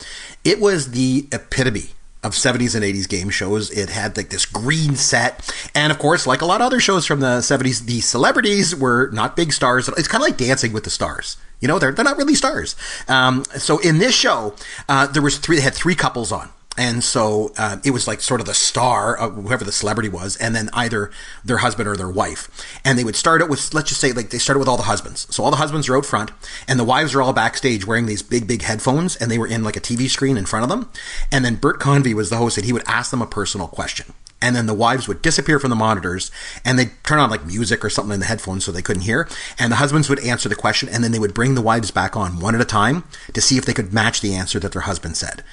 It 0.44 0.60
was 0.60 0.92
the 0.92 1.28
epitome 1.32 1.92
of 2.24 2.34
70s 2.34 2.76
and 2.76 2.84
80s 2.84 3.08
game 3.08 3.30
shows. 3.30 3.70
It 3.72 3.90
had 3.90 4.16
like 4.18 4.30
this 4.30 4.46
green 4.46 4.96
set. 4.96 5.52
And 5.76 5.92
of 5.92 6.00
course, 6.00 6.26
like 6.26 6.42
a 6.42 6.46
lot 6.46 6.62
of 6.62 6.68
other 6.68 6.80
shows 6.80 7.06
from 7.06 7.20
the 7.20 7.40
70s, 7.40 7.86
the 7.86 8.02
celebrities 8.02 8.76
were 8.76 9.10
not 9.12 9.36
big 9.36 9.54
stars. 9.54 9.88
It's 9.90 10.08
kind 10.08 10.24
of 10.24 10.28
like 10.28 10.38
Dancing 10.38 10.74
with 10.74 10.84
the 10.84 10.90
Stars. 10.90 11.38
You 11.60 11.68
know, 11.68 11.80
they're, 11.80 11.94
they're 11.94 12.04
not 12.04 12.18
really 12.18 12.36
stars. 12.36 12.76
Um, 13.08 13.46
so 13.58 13.78
in 13.78 13.98
this 13.98 14.14
show, 14.14 14.54
uh, 14.90 15.08
there 15.08 15.22
was 15.22 15.38
three, 15.38 15.56
they 15.56 15.62
had 15.62 15.74
three 15.74 15.96
couples 15.96 16.32
on. 16.32 16.50
And 16.78 17.04
so 17.04 17.52
uh, 17.58 17.78
it 17.84 17.92
was 17.92 18.08
like 18.08 18.20
sort 18.20 18.42
of 18.42 18.48
the 18.48 18.54
star, 18.54 19.16
of 19.16 19.36
whoever 19.36 19.64
the 19.64 19.72
celebrity 19.72 20.10
was, 20.10 20.36
and 20.38 20.56
then 20.56 20.70
either 20.74 21.12
their 21.46 21.58
husband 21.58 21.88
or 21.88 21.96
their 21.96 22.10
wife. 22.10 22.50
And 22.84 22.98
they 22.98 23.04
would 23.04 23.16
start 23.16 23.42
out 23.42 23.50
with, 23.50 23.74
let's 23.74 23.90
just 23.90 24.02
say, 24.02 24.12
like 24.12 24.32
they 24.32 24.40
started 24.40 24.60
with 24.60 24.68
all 24.68 24.78
the 24.78 24.84
husbands. 24.84 25.28
So 25.30 25.44
all 25.44 25.52
the 25.52 25.58
husbands 25.58 25.88
are 25.88 25.98
out 25.98 26.06
front, 26.06 26.32
and 26.68 26.80
the 26.80 26.84
wives 26.84 27.14
are 27.14 27.22
all 27.22 27.34
backstage 27.34 27.86
wearing 27.86 28.08
these 28.08 28.24
big, 28.24 28.48
big 28.48 28.64
headphones, 28.64 29.16
and 29.16 29.30
they 29.30 29.38
were 29.38 29.48
in 29.48 29.64
like 29.64 29.78
a 29.78 29.82
TV 29.82 30.10
screen 30.10 30.36
in 30.36 30.46
front 30.46 30.64
of 30.64 30.70
them. 30.70 30.90
And 31.32 31.46
then 31.46 31.56
Bert 31.56 31.80
Convy 31.80 32.14
was 32.14 32.32
the 32.32 32.38
host, 32.38 32.58
and 32.58 32.66
he 32.66 32.74
would 32.74 32.88
ask 32.88 33.12
them 33.12 33.22
a 33.22 33.28
personal 33.28 33.68
question. 33.68 34.14
And 34.42 34.56
then 34.58 34.66
the 34.66 34.74
wives 34.74 35.08
would 35.08 35.22
disappear 35.22 35.60
from 35.60 35.70
the 35.70 35.76
monitors, 35.76 36.30
and 36.66 36.78
they'd 36.78 36.92
turn 37.04 37.20
on 37.20 37.30
like 37.30 37.46
music 37.46 37.86
or 37.86 37.90
something 37.90 38.16
in 38.16 38.20
the 38.20 38.26
headphones 38.26 38.66
so 38.66 38.72
they 38.72 38.82
couldn't 38.82 39.04
hear. 39.04 39.30
And 39.58 39.72
the 39.72 39.78
husbands 39.78 40.10
would 40.10 40.20
answer 40.20 40.50
the 40.50 40.56
question, 40.56 40.90
and 40.90 41.04
then 41.04 41.12
they 41.12 41.20
would 41.20 41.34
bring 41.34 41.56
the 41.56 41.62
wives 41.62 41.92
back 41.92 42.18
on 42.18 42.40
one 42.40 42.56
at 42.56 42.60
a 42.60 42.66
time 42.66 43.04
to 43.32 43.42
see 43.42 43.58
if 43.58 43.66
they 43.66 43.74
could 43.74 43.94
match 43.94 44.20
the 44.20 44.34
answer 44.34 44.60
that 44.60 44.74
their 44.74 44.82
husband 44.82 45.16
said. 45.16 45.44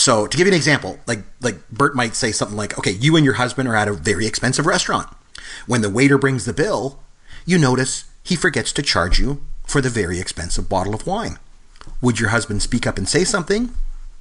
So 0.00 0.26
to 0.26 0.34
give 0.34 0.46
you 0.46 0.52
an 0.54 0.56
example, 0.56 0.98
like 1.06 1.24
like 1.42 1.68
Bert 1.68 1.94
might 1.94 2.16
say 2.16 2.32
something 2.32 2.56
like, 2.56 2.78
"Okay, 2.78 2.92
you 2.92 3.16
and 3.16 3.24
your 3.24 3.34
husband 3.34 3.68
are 3.68 3.76
at 3.76 3.86
a 3.86 3.92
very 3.92 4.26
expensive 4.26 4.64
restaurant. 4.64 5.06
When 5.66 5.82
the 5.82 5.90
waiter 5.90 6.16
brings 6.16 6.46
the 6.46 6.54
bill, 6.54 7.00
you 7.44 7.58
notice 7.58 8.04
he 8.22 8.34
forgets 8.34 8.72
to 8.72 8.82
charge 8.82 9.20
you 9.20 9.44
for 9.66 9.82
the 9.82 9.90
very 9.90 10.18
expensive 10.18 10.70
bottle 10.70 10.94
of 10.94 11.06
wine. 11.06 11.38
Would 12.00 12.18
your 12.18 12.30
husband 12.30 12.62
speak 12.62 12.86
up 12.86 12.96
and 12.96 13.06
say 13.06 13.24
something, 13.24 13.74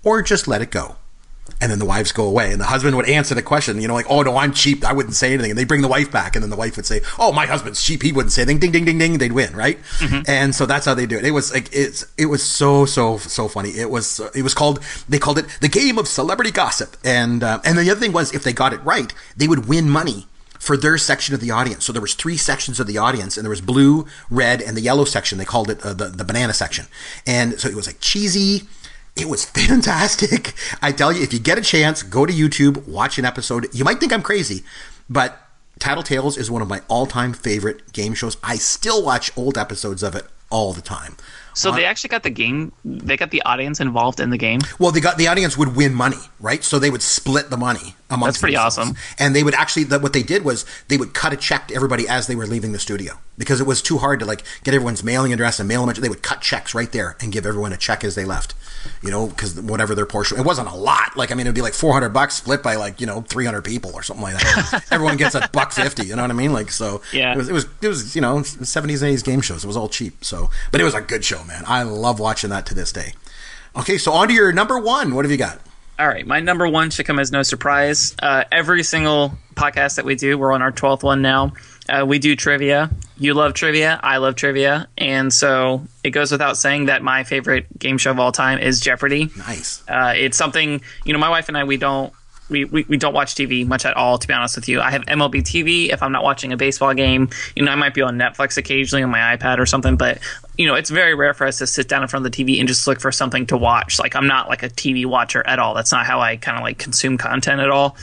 or 0.03 0.21
just 0.21 0.49
let 0.49 0.61
it 0.61 0.69
go?" 0.69 0.97
And 1.62 1.71
then 1.71 1.79
the 1.79 1.85
wives 1.85 2.12
go 2.12 2.25
away, 2.25 2.51
and 2.51 2.59
the 2.59 2.65
husband 2.65 2.95
would 2.95 3.09
answer 3.09 3.35
the 3.35 3.41
question, 3.41 3.81
you 3.81 3.88
know, 3.88 3.93
like, 3.93 4.09
"Oh 4.09 4.21
no, 4.21 4.38
I'm 4.38 4.53
cheap. 4.53 4.83
I 4.85 4.93
wouldn't 4.93 5.15
say 5.15 5.33
anything." 5.33 5.51
And 5.51 5.57
they 5.57 5.63
bring 5.65 5.81
the 5.81 5.88
wife 5.88 6.12
back, 6.12 6.35
and 6.35 6.43
then 6.43 6.49
the 6.49 6.55
wife 6.55 6.75
would 6.77 6.85
say, 6.85 7.01
"Oh, 7.17 7.31
my 7.31 7.45
husband's 7.45 7.83
cheap. 7.83 8.01
He 8.03 8.12
wouldn't 8.12 8.31
say 8.31 8.41
anything." 8.43 8.59
Ding, 8.59 8.71
ding, 8.71 8.85
ding, 8.85 8.97
ding. 8.97 9.17
They'd 9.17 9.33
win, 9.33 9.55
right? 9.55 9.79
And 10.27 10.53
so 10.55 10.65
that's 10.65 10.85
how 10.85 10.93
they 10.93 11.05
do 11.05 11.17
it. 11.17 11.25
It 11.25 11.31
was 11.31 11.53
like 11.53 11.69
it's 11.73 12.05
it 12.17 12.27
was 12.27 12.43
so 12.43 12.85
so 12.85 13.17
so 13.17 13.47
funny. 13.47 13.69
It 13.71 13.89
was 13.89 14.19
it 14.35 14.43
was 14.43 14.53
called 14.53 14.79
they 15.07 15.19
called 15.19 15.38
it 15.38 15.45
the 15.62 15.67
game 15.69 15.97
of 15.97 16.07
celebrity 16.07 16.51
gossip, 16.51 16.95
and 17.03 17.43
uh, 17.43 17.59
and 17.65 17.77
the 17.77 17.89
other 17.91 17.99
thing 17.99 18.13
was 18.13 18.33
if 18.33 18.43
they 18.43 18.53
got 18.53 18.73
it 18.73 18.83
right, 18.83 19.13
they 19.35 19.47
would 19.47 19.67
win 19.67 19.89
money 19.89 20.27
for 20.59 20.75
their 20.75 20.97
section 20.97 21.33
of 21.33 21.39
the 21.39 21.51
audience. 21.51 21.85
So 21.85 21.93
there 21.93 22.01
was 22.01 22.13
three 22.13 22.35
sections 22.35 22.79
of 22.81 22.88
the 22.88 22.97
audience, 22.97 23.38
and 23.38 23.45
there 23.45 23.49
was 23.49 23.62
blue, 23.62 24.05
red, 24.29 24.62
and 24.62 24.75
the 24.75 24.81
yellow 24.81 25.05
section. 25.05 25.38
They 25.38 25.45
called 25.45 25.69
it 25.69 25.81
uh, 25.85 25.93
the 25.93 26.09
the 26.09 26.25
banana 26.25 26.53
section, 26.53 26.85
and 27.25 27.59
so 27.59 27.69
it 27.69 27.75
was 27.75 27.88
like 27.88 27.99
cheesy. 28.01 28.67
It 29.19 29.27
was 29.27 29.43
fantastic. 29.45 30.53
I 30.82 30.91
tell 30.91 31.12
you, 31.12 31.21
if 31.21 31.34
you 31.34 31.39
get 31.39 31.58
a 31.58 31.62
chance, 31.62 32.03
go 32.03 32.25
to 32.25 32.32
YouTube, 32.34 32.88
watch 32.88 33.19
an 33.19 33.25
episode. 33.25 33.67
You 33.73 33.84
might 33.84 33.99
think 33.99 34.13
I'm 34.13 34.21
crazy, 34.21 34.63
but 35.10 35.38
Tattletales 35.79 36.38
is 36.38 36.49
one 36.49 36.62
of 36.62 36.67
my 36.67 36.82
all-time 36.88 37.34
favorite 37.34 37.91
game 37.91 38.13
shows. 38.13 38.38
I 38.43 38.55
still 38.55 39.03
watch 39.03 39.32
old 39.38 39.58
episodes 39.58 40.03
of 40.03 40.15
it 40.15 40.25
all 40.49 40.73
the 40.73 40.81
time. 40.81 41.15
So 41.55 41.71
they 41.71 41.83
actually 41.83 42.09
got 42.09 42.23
the 42.23 42.29
game. 42.29 42.71
They 42.85 43.17
got 43.17 43.31
the 43.31 43.41
audience 43.41 43.81
involved 43.81 44.21
in 44.21 44.29
the 44.29 44.38
game. 44.38 44.62
Well, 44.79 44.91
they 44.91 45.01
got 45.01 45.17
the 45.17 45.27
audience 45.27 45.57
would 45.57 45.75
win 45.75 45.93
money, 45.93 46.19
right? 46.39 46.63
So 46.63 46.79
they 46.79 46.89
would 46.89 47.01
split 47.01 47.49
the 47.49 47.57
money 47.57 47.95
That's 48.09 48.38
pretty 48.38 48.55
themselves. 48.55 48.77
awesome. 48.77 48.95
And 49.17 49.35
they 49.35 49.43
would 49.43 49.53
actually 49.55 49.83
that 49.85 50.01
what 50.01 50.13
they 50.13 50.23
did 50.23 50.45
was 50.45 50.65
they 50.88 50.95
would 50.95 51.13
cut 51.13 51.33
a 51.33 51.35
check 51.38 51.67
to 51.67 51.75
everybody 51.75 52.07
as 52.07 52.27
they 52.27 52.35
were 52.35 52.47
leaving 52.47 52.71
the 52.71 52.79
studio 52.79 53.19
because 53.38 53.59
it 53.59 53.67
was 53.67 53.81
too 53.81 53.97
hard 53.97 54.21
to 54.21 54.25
like 54.25 54.43
get 54.63 54.73
everyone's 54.73 55.03
mailing 55.03 55.33
address 55.33 55.59
and 55.59 55.67
mail 55.67 55.85
them. 55.85 55.93
They 55.99 56.07
would 56.07 56.23
cut 56.23 56.39
checks 56.39 56.73
right 56.73 56.89
there 56.93 57.17
and 57.19 57.29
give 57.29 57.45
everyone 57.45 57.73
a 57.73 57.77
check 57.77 58.05
as 58.05 58.15
they 58.15 58.23
left. 58.23 58.53
You 59.03 59.12
know, 59.12 59.27
because 59.27 59.59
whatever 59.59 59.93
their 59.93 60.05
portion, 60.05 60.39
it 60.39 60.45
wasn't 60.45 60.69
a 60.69 60.75
lot. 60.75 61.17
Like 61.17 61.31
I 61.31 61.35
mean, 61.35 61.47
it'd 61.47 61.55
be 61.55 61.62
like 61.62 61.73
four 61.73 61.91
hundred 61.91 62.09
bucks 62.09 62.35
split 62.35 62.63
by 62.63 62.75
like 62.75 63.01
you 63.01 63.07
know 63.07 63.19
three 63.21 63.43
hundred 63.43 63.63
people 63.65 63.91
or 63.93 64.03
something 64.03 64.23
like 64.23 64.35
that. 64.35 64.85
everyone 64.91 65.17
gets 65.17 65.35
a 65.35 65.49
buck 65.51 65.73
fifty. 65.73 66.05
You 66.07 66.15
know 66.15 66.21
what 66.21 66.31
I 66.31 66.35
mean? 66.35 66.53
Like 66.53 66.71
so. 66.71 67.01
Yeah. 67.12 67.33
It 67.33 67.38
was 67.38 67.49
it 67.49 67.53
was 67.53 67.65
it 67.81 67.88
was 67.89 68.15
you 68.15 68.21
know 68.21 68.43
seventies 68.43 69.01
and 69.01 69.09
eighties 69.09 69.23
game 69.23 69.41
shows. 69.41 69.65
It 69.65 69.67
was 69.67 69.75
all 69.75 69.89
cheap. 69.89 70.23
So, 70.23 70.38
but 70.71 70.80
it 70.80 70.84
was 70.84 70.93
a 70.93 71.02
good 71.02 71.25
show, 71.25 71.43
man. 71.43 71.63
I 71.67 71.84
love 71.84 72.19
watching 72.19 72.49
that 72.52 72.65
to 72.67 72.73
this 72.73 72.91
day. 72.91 73.13
Okay, 73.75 73.97
so 73.97 74.12
on 74.13 74.28
to 74.28 74.34
your 74.34 74.52
number 74.52 74.80
one. 74.80 75.13
What 75.15 75.25
have 75.25 75.32
you 75.32 75.38
got? 75.38 75.60
All 75.99 76.08
right, 76.08 76.25
my 76.25 76.39
number 76.39 76.67
one 76.67 76.91
should 76.91 77.06
come 77.06 77.19
as 77.19 77.32
no 77.32 77.43
surprise. 77.43 78.15
Uh, 78.21 78.45
every 78.52 78.84
single 78.84 79.34
podcast 79.56 79.97
that 79.97 80.06
we 80.06 80.15
do, 80.15 80.38
we're 80.38 80.54
on 80.54 80.62
our 80.62 80.71
twelfth 80.71 81.04
one 81.04 81.21
now. 81.21 81.54
Uh, 81.89 82.06
we 82.06 82.19
do 82.19 82.36
trivia. 82.36 82.89
You 83.17 83.34
love 83.34 83.54
trivia. 83.54 83.99
I 84.02 84.17
love 84.17 84.36
trivia, 84.36 84.88
and 84.97 85.34
so 85.34 85.86
it 86.04 86.12
goes 86.12 86.32
without 86.32 86.56
saying 86.56 86.86
that 86.86 87.02
my 87.04 87.23
favorite 87.23 87.67
game 87.78 87.97
show 87.97 88.12
of 88.12 88.19
all 88.19 88.32
time 88.32 88.60
is 88.60 88.80
Jeopardy. 88.80 89.30
Nice. 89.38 89.84
Uh, 89.89 90.13
it's 90.15 90.38
something 90.38 90.82
you 91.04 91.13
know. 91.13 91.19
My 91.19 91.30
wife 91.30 91.49
and 91.49 91.58
I 91.58 91.65
we 91.65 91.78
don't 91.78 92.13
we, 92.49 92.65
we, 92.65 92.97
don't 92.97 93.13
watch 93.13 93.35
TV 93.35 93.65
much 93.65 93.85
at 93.85 93.95
all. 93.95 94.17
To 94.17 94.27
be 94.27 94.33
honest 94.33 94.55
with 94.55 94.67
you, 94.67 94.81
I 94.81 94.91
have 94.91 95.03
MLB 95.05 95.41
TV. 95.43 95.91
If 95.93 96.01
I'm 96.01 96.12
not 96.12 96.23
watching 96.23 96.51
a 96.51 96.57
baseball 96.57 96.93
game, 96.93 97.29
you 97.55 97.63
know, 97.63 97.71
I 97.71 97.75
might 97.75 97.93
be 97.93 98.01
on 98.01 98.17
Netflix 98.17 98.57
occasionally 98.57 99.03
on 99.03 99.09
my 99.09 99.38
iPad 99.38 99.59
or 99.59 99.65
something. 99.65 99.95
But 99.95 100.19
you 100.57 100.65
know, 100.67 100.75
it's 100.75 100.89
very 100.89 101.15
rare 101.15 101.33
for 101.33 101.47
us 101.47 101.59
to 101.59 101.67
sit 101.67 101.88
down 101.88 102.01
in 102.01 102.07
front 102.07 102.25
of 102.25 102.31
the 102.31 102.43
TV 102.43 102.59
and 102.59 102.67
just 102.67 102.85
look 102.88 102.99
for 102.99 103.12
something 103.12 103.45
to 103.47 103.57
watch. 103.57 103.99
Like 103.99 104.15
I'm 104.15 104.27
not 104.27 104.49
like 104.49 104.63
a 104.63 104.69
TV 104.69 105.05
watcher 105.05 105.45
at 105.47 105.59
all. 105.59 105.73
That's 105.73 105.91
not 105.91 106.05
how 106.05 106.19
I 106.19 106.35
kind 106.38 106.57
of 106.57 106.63
like 106.63 106.77
consume 106.77 107.17
content 107.17 107.62
at 107.62 107.69
all. 107.69 107.95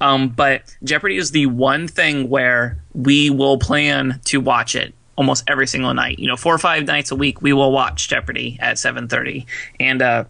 Um, 0.00 0.28
but 0.28 0.62
Jeopardy 0.84 1.16
is 1.16 1.32
the 1.32 1.46
one 1.46 1.88
thing 1.88 2.28
where 2.28 2.78
we 2.94 3.30
will 3.30 3.58
plan 3.58 4.20
to 4.26 4.40
watch 4.40 4.76
it 4.76 4.94
almost 5.16 5.44
every 5.48 5.66
single 5.66 5.94
night. 5.94 6.18
You 6.18 6.28
know, 6.28 6.36
four 6.36 6.54
or 6.54 6.58
five 6.58 6.86
nights 6.86 7.10
a 7.10 7.16
week, 7.16 7.42
we 7.42 7.52
will 7.52 7.72
watch 7.72 8.08
Jeopardy 8.08 8.58
at 8.60 8.76
7:30, 8.76 9.46
and 9.80 10.02
uh, 10.02 10.24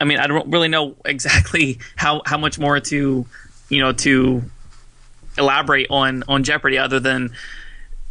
I 0.00 0.04
mean, 0.04 0.18
I 0.18 0.26
don't 0.26 0.50
really 0.50 0.68
know 0.68 0.96
exactly 1.04 1.78
how 1.96 2.22
how 2.24 2.38
much 2.38 2.58
more 2.58 2.80
to, 2.80 3.26
you 3.68 3.80
know, 3.80 3.92
to 3.92 4.42
elaborate 5.38 5.88
on 5.90 6.24
on 6.28 6.44
Jeopardy 6.44 6.78
other 6.78 7.00
than 7.00 7.32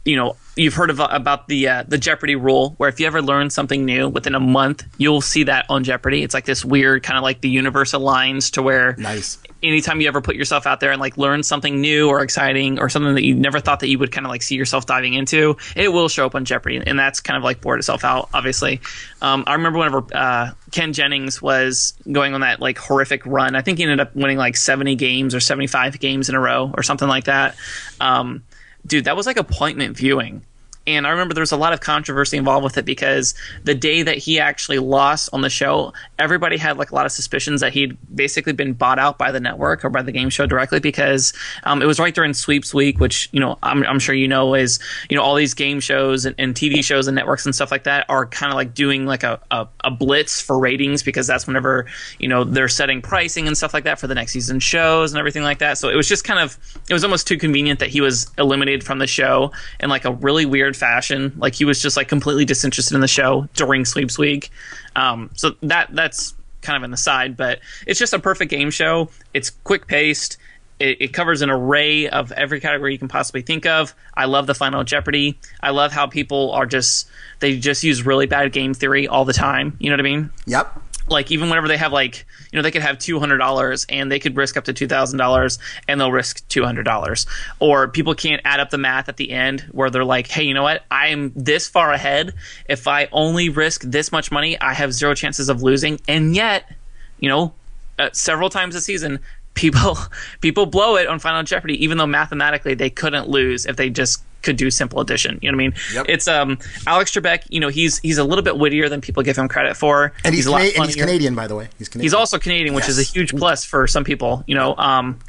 you 0.05 0.15
know, 0.15 0.35
you've 0.55 0.75
heard 0.75 0.89
of, 0.91 0.99
about 0.99 1.47
the 1.47 1.67
uh, 1.67 1.83
the 1.87 1.97
Jeopardy 1.97 2.35
rule, 2.35 2.75
where 2.77 2.87
if 2.89 2.99
you 2.99 3.07
ever 3.07 3.21
learn 3.21 3.49
something 3.49 3.83
new 3.83 4.07
within 4.07 4.35
a 4.35 4.39
month, 4.39 4.83
you'll 4.97 5.21
see 5.21 5.43
that 5.43 5.65
on 5.67 5.83
Jeopardy. 5.83 6.23
It's 6.23 6.33
like 6.33 6.45
this 6.45 6.63
weird 6.63 7.01
kind 7.03 7.17
of 7.17 7.23
like 7.23 7.41
the 7.41 7.49
universe 7.49 7.91
aligns 7.91 8.51
to 8.53 8.61
where 8.61 8.95
Nice. 8.99 9.39
anytime 9.63 9.99
you 10.01 10.07
ever 10.07 10.21
put 10.21 10.35
yourself 10.35 10.67
out 10.67 10.79
there 10.79 10.91
and 10.91 11.01
like 11.01 11.17
learn 11.17 11.41
something 11.41 11.81
new 11.81 12.07
or 12.07 12.21
exciting 12.21 12.79
or 12.79 12.87
something 12.87 13.15
that 13.15 13.23
you 13.23 13.33
never 13.33 13.59
thought 13.59 13.79
that 13.79 13.89
you 13.89 13.97
would 13.97 14.11
kind 14.11 14.27
of 14.27 14.29
like 14.29 14.43
see 14.43 14.55
yourself 14.55 14.85
diving 14.85 15.15
into, 15.15 15.57
it 15.75 15.91
will 15.91 16.07
show 16.07 16.25
up 16.27 16.35
on 16.35 16.45
Jeopardy, 16.45 16.81
and 16.85 16.99
that's 16.99 17.19
kind 17.19 17.35
of 17.35 17.43
like 17.43 17.61
bored 17.61 17.79
itself 17.79 18.03
out. 18.05 18.29
Obviously, 18.31 18.79
um, 19.23 19.43
I 19.47 19.53
remember 19.53 19.79
whenever 19.79 20.05
uh, 20.13 20.51
Ken 20.71 20.93
Jennings 20.93 21.41
was 21.41 21.93
going 22.11 22.35
on 22.35 22.41
that 22.41 22.59
like 22.59 22.77
horrific 22.77 23.25
run. 23.25 23.55
I 23.55 23.61
think 23.61 23.79
he 23.79 23.83
ended 23.83 23.99
up 23.99 24.15
winning 24.15 24.37
like 24.37 24.55
seventy 24.55 24.95
games 24.95 25.33
or 25.33 25.39
seventy 25.39 25.67
five 25.67 25.99
games 25.99 26.29
in 26.29 26.35
a 26.35 26.39
row 26.39 26.71
or 26.77 26.83
something 26.83 27.07
like 27.07 27.23
that. 27.25 27.55
Um, 27.99 28.43
dude, 28.85 29.05
that 29.05 29.15
was 29.15 29.25
like 29.25 29.37
appointment 29.37 29.97
viewing. 29.97 30.45
And 30.87 31.07
I 31.07 31.09
remember 31.09 31.33
there 31.33 31.41
was 31.41 31.51
a 31.51 31.57
lot 31.57 31.73
of 31.73 31.79
controversy 31.79 32.37
involved 32.37 32.63
with 32.63 32.77
it 32.77 32.85
because 32.85 33.33
the 33.63 33.73
day 33.73 34.03
that 34.03 34.17
he 34.17 34.39
actually 34.39 34.79
lost 34.79 35.29
on 35.33 35.41
the 35.41 35.49
show, 35.49 35.93
everybody 36.19 36.57
had 36.57 36.77
like 36.77 36.91
a 36.91 36.95
lot 36.95 37.05
of 37.05 37.11
suspicions 37.11 37.61
that 37.61 37.73
he'd 37.73 37.97
basically 38.13 38.53
been 38.53 38.73
bought 38.73 38.99
out 38.99 39.17
by 39.17 39.31
the 39.31 39.39
network 39.39 39.83
or 39.83 39.89
by 39.89 40.01
the 40.03 40.11
game 40.11 40.29
show 40.29 40.45
directly 40.45 40.79
because 40.79 41.33
um, 41.63 41.81
it 41.81 41.85
was 41.85 41.99
right 41.99 42.13
during 42.13 42.33
sweeps 42.33 42.73
week, 42.73 42.99
which 42.99 43.29
you 43.31 43.39
know 43.39 43.57
I'm, 43.63 43.83
I'm 43.83 43.99
sure 43.99 44.13
you 44.13 44.27
know 44.27 44.53
is 44.53 44.79
you 45.09 45.17
know 45.17 45.23
all 45.23 45.35
these 45.35 45.53
game 45.53 45.79
shows 45.79 46.25
and, 46.25 46.35
and 46.37 46.53
TV 46.53 46.83
shows 46.83 47.07
and 47.07 47.15
networks 47.15 47.45
and 47.45 47.55
stuff 47.55 47.71
like 47.71 47.85
that 47.85 48.05
are 48.07 48.27
kind 48.27 48.51
of 48.51 48.55
like 48.55 48.75
doing 48.75 49.05
like 49.05 49.23
a, 49.23 49.39
a, 49.49 49.67
a 49.83 49.91
blitz 49.91 50.39
for 50.39 50.59
ratings 50.59 51.01
because 51.01 51.25
that's 51.25 51.47
whenever 51.47 51.87
you 52.19 52.27
know 52.27 52.43
they're 52.43 52.67
setting 52.67 53.01
pricing 53.01 53.47
and 53.47 53.57
stuff 53.57 53.73
like 53.73 53.85
that 53.85 53.99
for 53.99 54.07
the 54.07 54.15
next 54.15 54.33
season 54.33 54.59
shows 54.59 55.13
and 55.13 55.19
everything 55.19 55.43
like 55.43 55.59
that. 55.59 55.77
So 55.77 55.89
it 55.89 55.95
was 55.95 56.07
just 56.07 56.23
kind 56.23 56.39
of 56.39 56.57
it 56.87 56.93
was 56.93 57.03
almost 57.03 57.27
too 57.27 57.37
convenient 57.37 57.79
that 57.79 57.89
he 57.89 58.01
was 58.01 58.31
eliminated 58.37 58.83
from 58.83 58.99
the 58.99 59.07
show 59.07 59.51
in 59.79 59.89
like 59.89 60.05
a 60.05 60.11
really 60.11 60.45
weird 60.45 60.74
fashion. 60.75 61.33
Like 61.38 61.55
he 61.55 61.65
was 61.65 61.81
just 61.81 61.97
like 61.97 62.07
completely 62.07 62.45
disinterested 62.45 62.93
in 62.95 63.01
the 63.01 63.07
show 63.07 63.47
during 63.55 63.85
sweeps 63.85 64.17
week. 64.17 64.51
Um, 64.95 65.29
so 65.35 65.55
that 65.63 65.89
that's 65.93 66.33
kind 66.61 66.77
of 66.77 66.83
an 66.83 66.93
aside, 66.93 67.38
but 67.38 67.59
it's 67.88 67.99
just 67.99 68.13
a 68.13 68.19
perfect 68.19 68.51
game 68.51 68.71
show. 68.71 69.09
It's 69.33 69.49
quick 69.49 69.88
paced. 69.88 70.38
It, 70.79 71.01
it 71.01 71.13
covers 71.13 71.41
an 71.41 71.49
array 71.49 72.09
of 72.09 72.33
every 72.33 72.59
category 72.59 72.91
you 72.91 72.99
can 72.99 73.07
possibly 73.07 73.41
think 73.41 73.65
of. 73.65 73.95
I 74.13 74.25
love 74.25 74.45
the 74.45 74.55
Final 74.55 74.83
Jeopardy. 74.83 75.39
I 75.61 75.69
love 75.69 75.93
how 75.93 76.07
people 76.07 76.51
are 76.51 76.65
just 76.65 77.07
they 77.39 77.57
just 77.57 77.83
use 77.83 78.05
really 78.05 78.25
bad 78.25 78.51
game 78.51 78.73
theory 78.73 79.07
all 79.07 79.23
the 79.23 79.33
time. 79.33 79.77
You 79.79 79.89
know 79.89 79.93
what 79.93 80.01
I 80.01 80.03
mean? 80.03 80.29
Yep. 80.47 80.81
Like 81.07 81.31
even 81.31 81.49
whenever 81.49 81.67
they 81.67 81.77
have 81.77 81.91
like 81.91 82.25
you 82.51 82.57
know 82.57 82.63
they 82.63 82.71
could 82.71 82.81
have 82.81 82.97
two 82.97 83.19
hundred 83.19 83.37
dollars 83.37 83.85
and 83.89 84.11
they 84.11 84.19
could 84.19 84.35
risk 84.35 84.57
up 84.57 84.65
to 84.65 84.73
two 84.73 84.87
thousand 84.87 85.17
dollars 85.17 85.59
and 85.87 85.99
they'll 85.99 86.11
risk 86.11 86.47
two 86.47 86.63
hundred 86.63 86.83
dollars. 86.83 87.25
Or 87.59 87.87
people 87.87 88.15
can't 88.15 88.41
add 88.45 88.59
up 88.59 88.69
the 88.69 88.77
math 88.77 89.09
at 89.09 89.17
the 89.17 89.31
end 89.31 89.61
where 89.71 89.89
they're 89.89 90.05
like 90.05 90.27
hey 90.27 90.43
you 90.43 90.53
know 90.53 90.63
what? 90.63 90.83
I 90.89 91.07
am 91.07 91.31
this 91.35 91.67
far 91.67 91.91
ahead. 91.91 92.33
If 92.67 92.87
I 92.87 93.07
only 93.11 93.49
risk 93.49 93.81
this 93.81 94.11
much 94.11 94.31
money 94.31 94.59
I 94.59 94.73
have 94.73 94.93
zero 94.93 95.13
chances 95.13 95.49
of 95.49 95.61
losing. 95.61 95.99
And 96.07 96.35
yet 96.35 96.71
you 97.19 97.29
know 97.29 97.53
uh, 97.97 98.09
several 98.11 98.49
times 98.49 98.75
a 98.75 98.81
season 98.81 99.19
people 99.53 99.97
people 100.41 100.65
blow 100.65 100.97
it 100.97 101.07
on 101.07 101.19
Final 101.19 101.43
Jeopardy 101.43 101.81
even 101.83 101.97
though 101.97 102.07
mathematically 102.07 102.73
they 102.73 102.89
couldn't 102.89 103.29
lose 103.29 103.65
if 103.65 103.77
they 103.77 103.89
just 103.89 104.21
could 104.45 104.55
do 104.55 104.71
simple 104.71 105.01
addition. 105.01 105.39
You 105.41 105.51
know 105.51 105.58
what 105.58 105.63
I 105.63 105.67
mean? 105.67 105.73
Yep. 105.93 106.05
It's 106.08 106.27
um 106.27 106.58
Alex 106.88 107.12
Trebek. 107.12 107.43
You 107.49 107.60
know 107.60 107.67
he's 107.69 107.99
he's 107.99 108.17
a 108.17 108.23
little 108.23 108.43
bit 108.43 108.58
wittier 108.58 108.88
than 108.88 109.01
people 109.01 109.23
give 109.23 109.38
him 109.38 109.47
credit 109.49 109.75
for, 109.75 110.13
And 110.23 110.34
he's, 110.34 110.47
lot 110.47 110.62
Cana- 110.62 110.73
and 110.77 110.86
he's. 110.86 110.95
Canadian, 110.95 111.36
by 111.36 111.47
the 111.47 111.55
way. 111.55 111.67
He's 111.77 111.89
Canadian. 111.89 112.05
He's 112.05 112.13
also 112.13 112.38
Canadian, 112.39 112.73
which 112.75 112.88
is 112.88 112.97
a 112.97 113.03
huge 113.03 113.36
plus 113.36 113.65
for 113.65 113.88
some 113.88 114.03
people. 114.05 114.43
You 114.47 114.55
know, 114.55 114.75
um, 114.77 115.19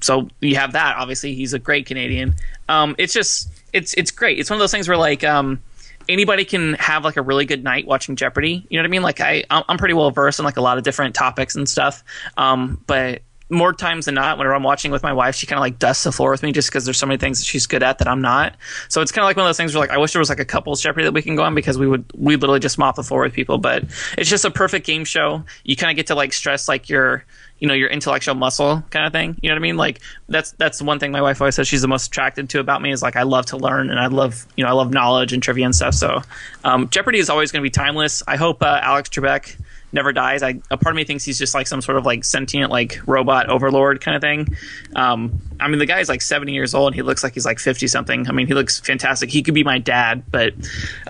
so 0.00 0.28
you 0.40 0.56
have 0.56 0.72
that. 0.72 0.96
Obviously, 0.96 1.34
he's 1.34 1.52
a 1.52 1.58
great 1.60 1.86
Canadian. 1.86 2.34
Um, 2.68 2.96
it's 2.98 3.12
just 3.12 3.48
it's 3.72 3.94
it's 3.94 4.10
great. 4.10 4.38
It's 4.40 4.50
one 4.50 4.56
of 4.56 4.60
those 4.60 4.72
things 4.72 4.88
where 4.88 4.96
like 4.96 5.22
um, 5.22 5.60
anybody 6.08 6.44
can 6.44 6.74
have 6.74 7.04
like 7.04 7.16
a 7.16 7.22
really 7.22 7.44
good 7.44 7.62
night 7.62 7.86
watching 7.86 8.16
Jeopardy. 8.16 8.66
You 8.68 8.78
know 8.78 8.82
what 8.82 8.88
I 8.88 8.90
mean? 8.90 9.02
Like 9.02 9.20
I 9.20 9.44
I'm 9.50 9.62
I'm 9.68 9.78
pretty 9.78 9.94
well 9.94 10.10
versed 10.10 10.38
in 10.40 10.44
like 10.44 10.56
a 10.56 10.60
lot 10.62 10.78
of 10.78 10.84
different 10.84 11.14
topics 11.14 11.54
and 11.54 11.68
stuff. 11.68 12.02
Um, 12.36 12.82
but 12.86 13.22
more 13.52 13.72
times 13.72 14.06
than 14.06 14.14
not, 14.14 14.38
whenever 14.38 14.54
I'm 14.54 14.62
watching 14.62 14.90
with 14.90 15.02
my 15.02 15.12
wife, 15.12 15.34
she 15.34 15.46
kind 15.46 15.58
of 15.58 15.60
like 15.60 15.78
dusts 15.78 16.04
the 16.04 16.12
floor 16.12 16.30
with 16.30 16.42
me 16.42 16.52
just 16.52 16.68
because 16.70 16.84
there's 16.84 16.98
so 16.98 17.06
many 17.06 17.18
things 17.18 17.38
that 17.38 17.44
she's 17.44 17.66
good 17.66 17.82
at 17.82 17.98
that 17.98 18.08
I'm 18.08 18.22
not. 18.22 18.56
So 18.88 19.00
it's 19.02 19.12
kind 19.12 19.22
of 19.22 19.26
like 19.26 19.36
one 19.36 19.44
of 19.44 19.48
those 19.48 19.56
things 19.56 19.74
where 19.74 19.80
like 19.80 19.90
I 19.90 19.98
wish 19.98 20.12
there 20.12 20.20
was 20.20 20.30
like 20.30 20.40
a 20.40 20.44
couples 20.44 20.82
Jeopardy 20.82 21.04
that 21.04 21.12
we 21.12 21.22
can 21.22 21.36
go 21.36 21.42
on 21.42 21.54
because 21.54 21.78
we 21.78 21.86
would 21.86 22.04
we 22.14 22.36
literally 22.36 22.60
just 22.60 22.78
mop 22.78 22.96
the 22.96 23.02
floor 23.02 23.22
with 23.22 23.32
people. 23.32 23.58
But 23.58 23.84
it's 24.16 24.30
just 24.30 24.44
a 24.44 24.50
perfect 24.50 24.86
game 24.86 25.04
show. 25.04 25.44
You 25.64 25.76
kind 25.76 25.90
of 25.90 25.96
get 25.96 26.06
to 26.08 26.14
like 26.14 26.32
stress 26.32 26.68
like 26.68 26.88
your 26.88 27.24
you 27.58 27.68
know 27.68 27.74
your 27.74 27.88
intellectual 27.90 28.34
muscle 28.34 28.82
kind 28.90 29.06
of 29.06 29.12
thing. 29.12 29.38
You 29.42 29.48
know 29.48 29.54
what 29.54 29.60
I 29.60 29.62
mean? 29.62 29.76
Like 29.76 30.00
that's 30.28 30.52
that's 30.52 30.80
one 30.80 30.98
thing 30.98 31.12
my 31.12 31.22
wife 31.22 31.40
always 31.40 31.54
says 31.54 31.68
she's 31.68 31.82
the 31.82 31.88
most 31.88 32.06
attracted 32.06 32.48
to 32.50 32.60
about 32.60 32.82
me 32.82 32.90
is 32.90 33.02
like 33.02 33.16
I 33.16 33.22
love 33.22 33.46
to 33.46 33.56
learn 33.56 33.90
and 33.90 34.00
I 34.00 34.06
love 34.06 34.46
you 34.56 34.64
know 34.64 34.70
I 34.70 34.72
love 34.72 34.92
knowledge 34.92 35.32
and 35.32 35.42
trivia 35.42 35.66
and 35.66 35.74
stuff. 35.74 35.94
So 35.94 36.22
um, 36.64 36.88
Jeopardy 36.88 37.18
is 37.18 37.30
always 37.30 37.52
going 37.52 37.60
to 37.60 37.66
be 37.66 37.70
timeless. 37.70 38.22
I 38.26 38.36
hope 38.36 38.62
uh, 38.62 38.80
Alex 38.82 39.10
Trebek 39.10 39.56
never 39.92 40.12
dies. 40.12 40.42
I 40.42 40.60
a 40.70 40.76
part 40.76 40.94
of 40.94 40.96
me 40.96 41.04
thinks 41.04 41.24
he's 41.24 41.38
just 41.38 41.54
like 41.54 41.66
some 41.66 41.80
sort 41.82 41.98
of 41.98 42.06
like 42.06 42.24
sentient 42.24 42.70
like 42.70 43.00
robot 43.06 43.48
overlord 43.48 44.00
kind 44.00 44.14
of 44.16 44.20
thing. 44.22 44.48
Um, 44.96 45.40
I 45.60 45.68
mean 45.68 45.78
the 45.78 45.86
guy's 45.86 46.08
like 46.08 46.22
70 46.22 46.52
years 46.52 46.74
old 46.74 46.88
and 46.88 46.94
he 46.94 47.02
looks 47.02 47.22
like 47.22 47.34
he's 47.34 47.44
like 47.46 47.58
50 47.58 47.86
something. 47.88 48.28
I 48.28 48.32
mean 48.32 48.46
he 48.46 48.54
looks 48.54 48.80
fantastic. 48.80 49.30
He 49.30 49.42
could 49.42 49.54
be 49.54 49.64
my 49.64 49.78
dad, 49.78 50.24
but 50.30 50.54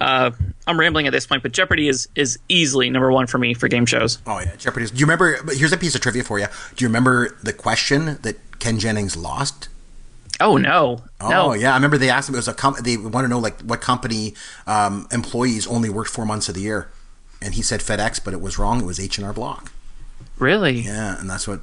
uh, 0.00 0.30
I'm 0.66 0.78
rambling 0.78 1.06
at 1.06 1.12
this 1.12 1.26
point. 1.26 1.42
But 1.42 1.52
Jeopardy 1.52 1.88
is 1.88 2.08
is 2.14 2.38
easily 2.48 2.90
number 2.90 3.10
one 3.12 3.26
for 3.26 3.38
me 3.38 3.54
for 3.54 3.68
game 3.68 3.86
shows. 3.86 4.18
Oh 4.26 4.38
yeah, 4.40 4.54
Jeopardy. 4.56 4.86
Do 4.86 4.96
you 4.96 5.06
remember? 5.06 5.38
but 5.44 5.56
Here's 5.56 5.72
a 5.72 5.76
piece 5.78 5.94
of 5.94 6.00
trivia 6.00 6.24
for 6.24 6.38
you. 6.38 6.46
Do 6.76 6.84
you 6.84 6.88
remember 6.88 7.36
the 7.42 7.52
question 7.52 8.18
that 8.22 8.36
Ken 8.58 8.78
Jennings 8.78 9.16
lost? 9.16 9.68
Oh 10.40 10.56
no, 10.56 11.04
Oh 11.20 11.28
no. 11.28 11.52
yeah, 11.52 11.70
I 11.72 11.74
remember 11.76 11.98
they 11.98 12.10
asked 12.10 12.28
him. 12.28 12.34
It 12.34 12.38
was 12.38 12.48
a 12.48 12.54
com- 12.54 12.74
they 12.82 12.96
want 12.96 13.24
to 13.24 13.28
know 13.28 13.38
like 13.38 13.60
what 13.60 13.80
company 13.80 14.34
um, 14.66 15.06
employees 15.12 15.66
only 15.68 15.88
worked 15.88 16.10
four 16.10 16.24
months 16.26 16.48
of 16.48 16.56
the 16.56 16.62
year, 16.62 16.90
and 17.42 17.54
he 17.54 17.62
said 17.62 17.80
FedEx, 17.80 18.22
but 18.24 18.32
it 18.32 18.40
was 18.40 18.58
wrong. 18.58 18.80
It 18.80 18.86
was 18.86 19.00
H 19.00 19.18
and 19.18 19.26
R 19.26 19.32
Block. 19.32 19.72
Really? 20.38 20.80
Yeah, 20.80 21.18
and 21.20 21.28
that's 21.28 21.46
what 21.46 21.60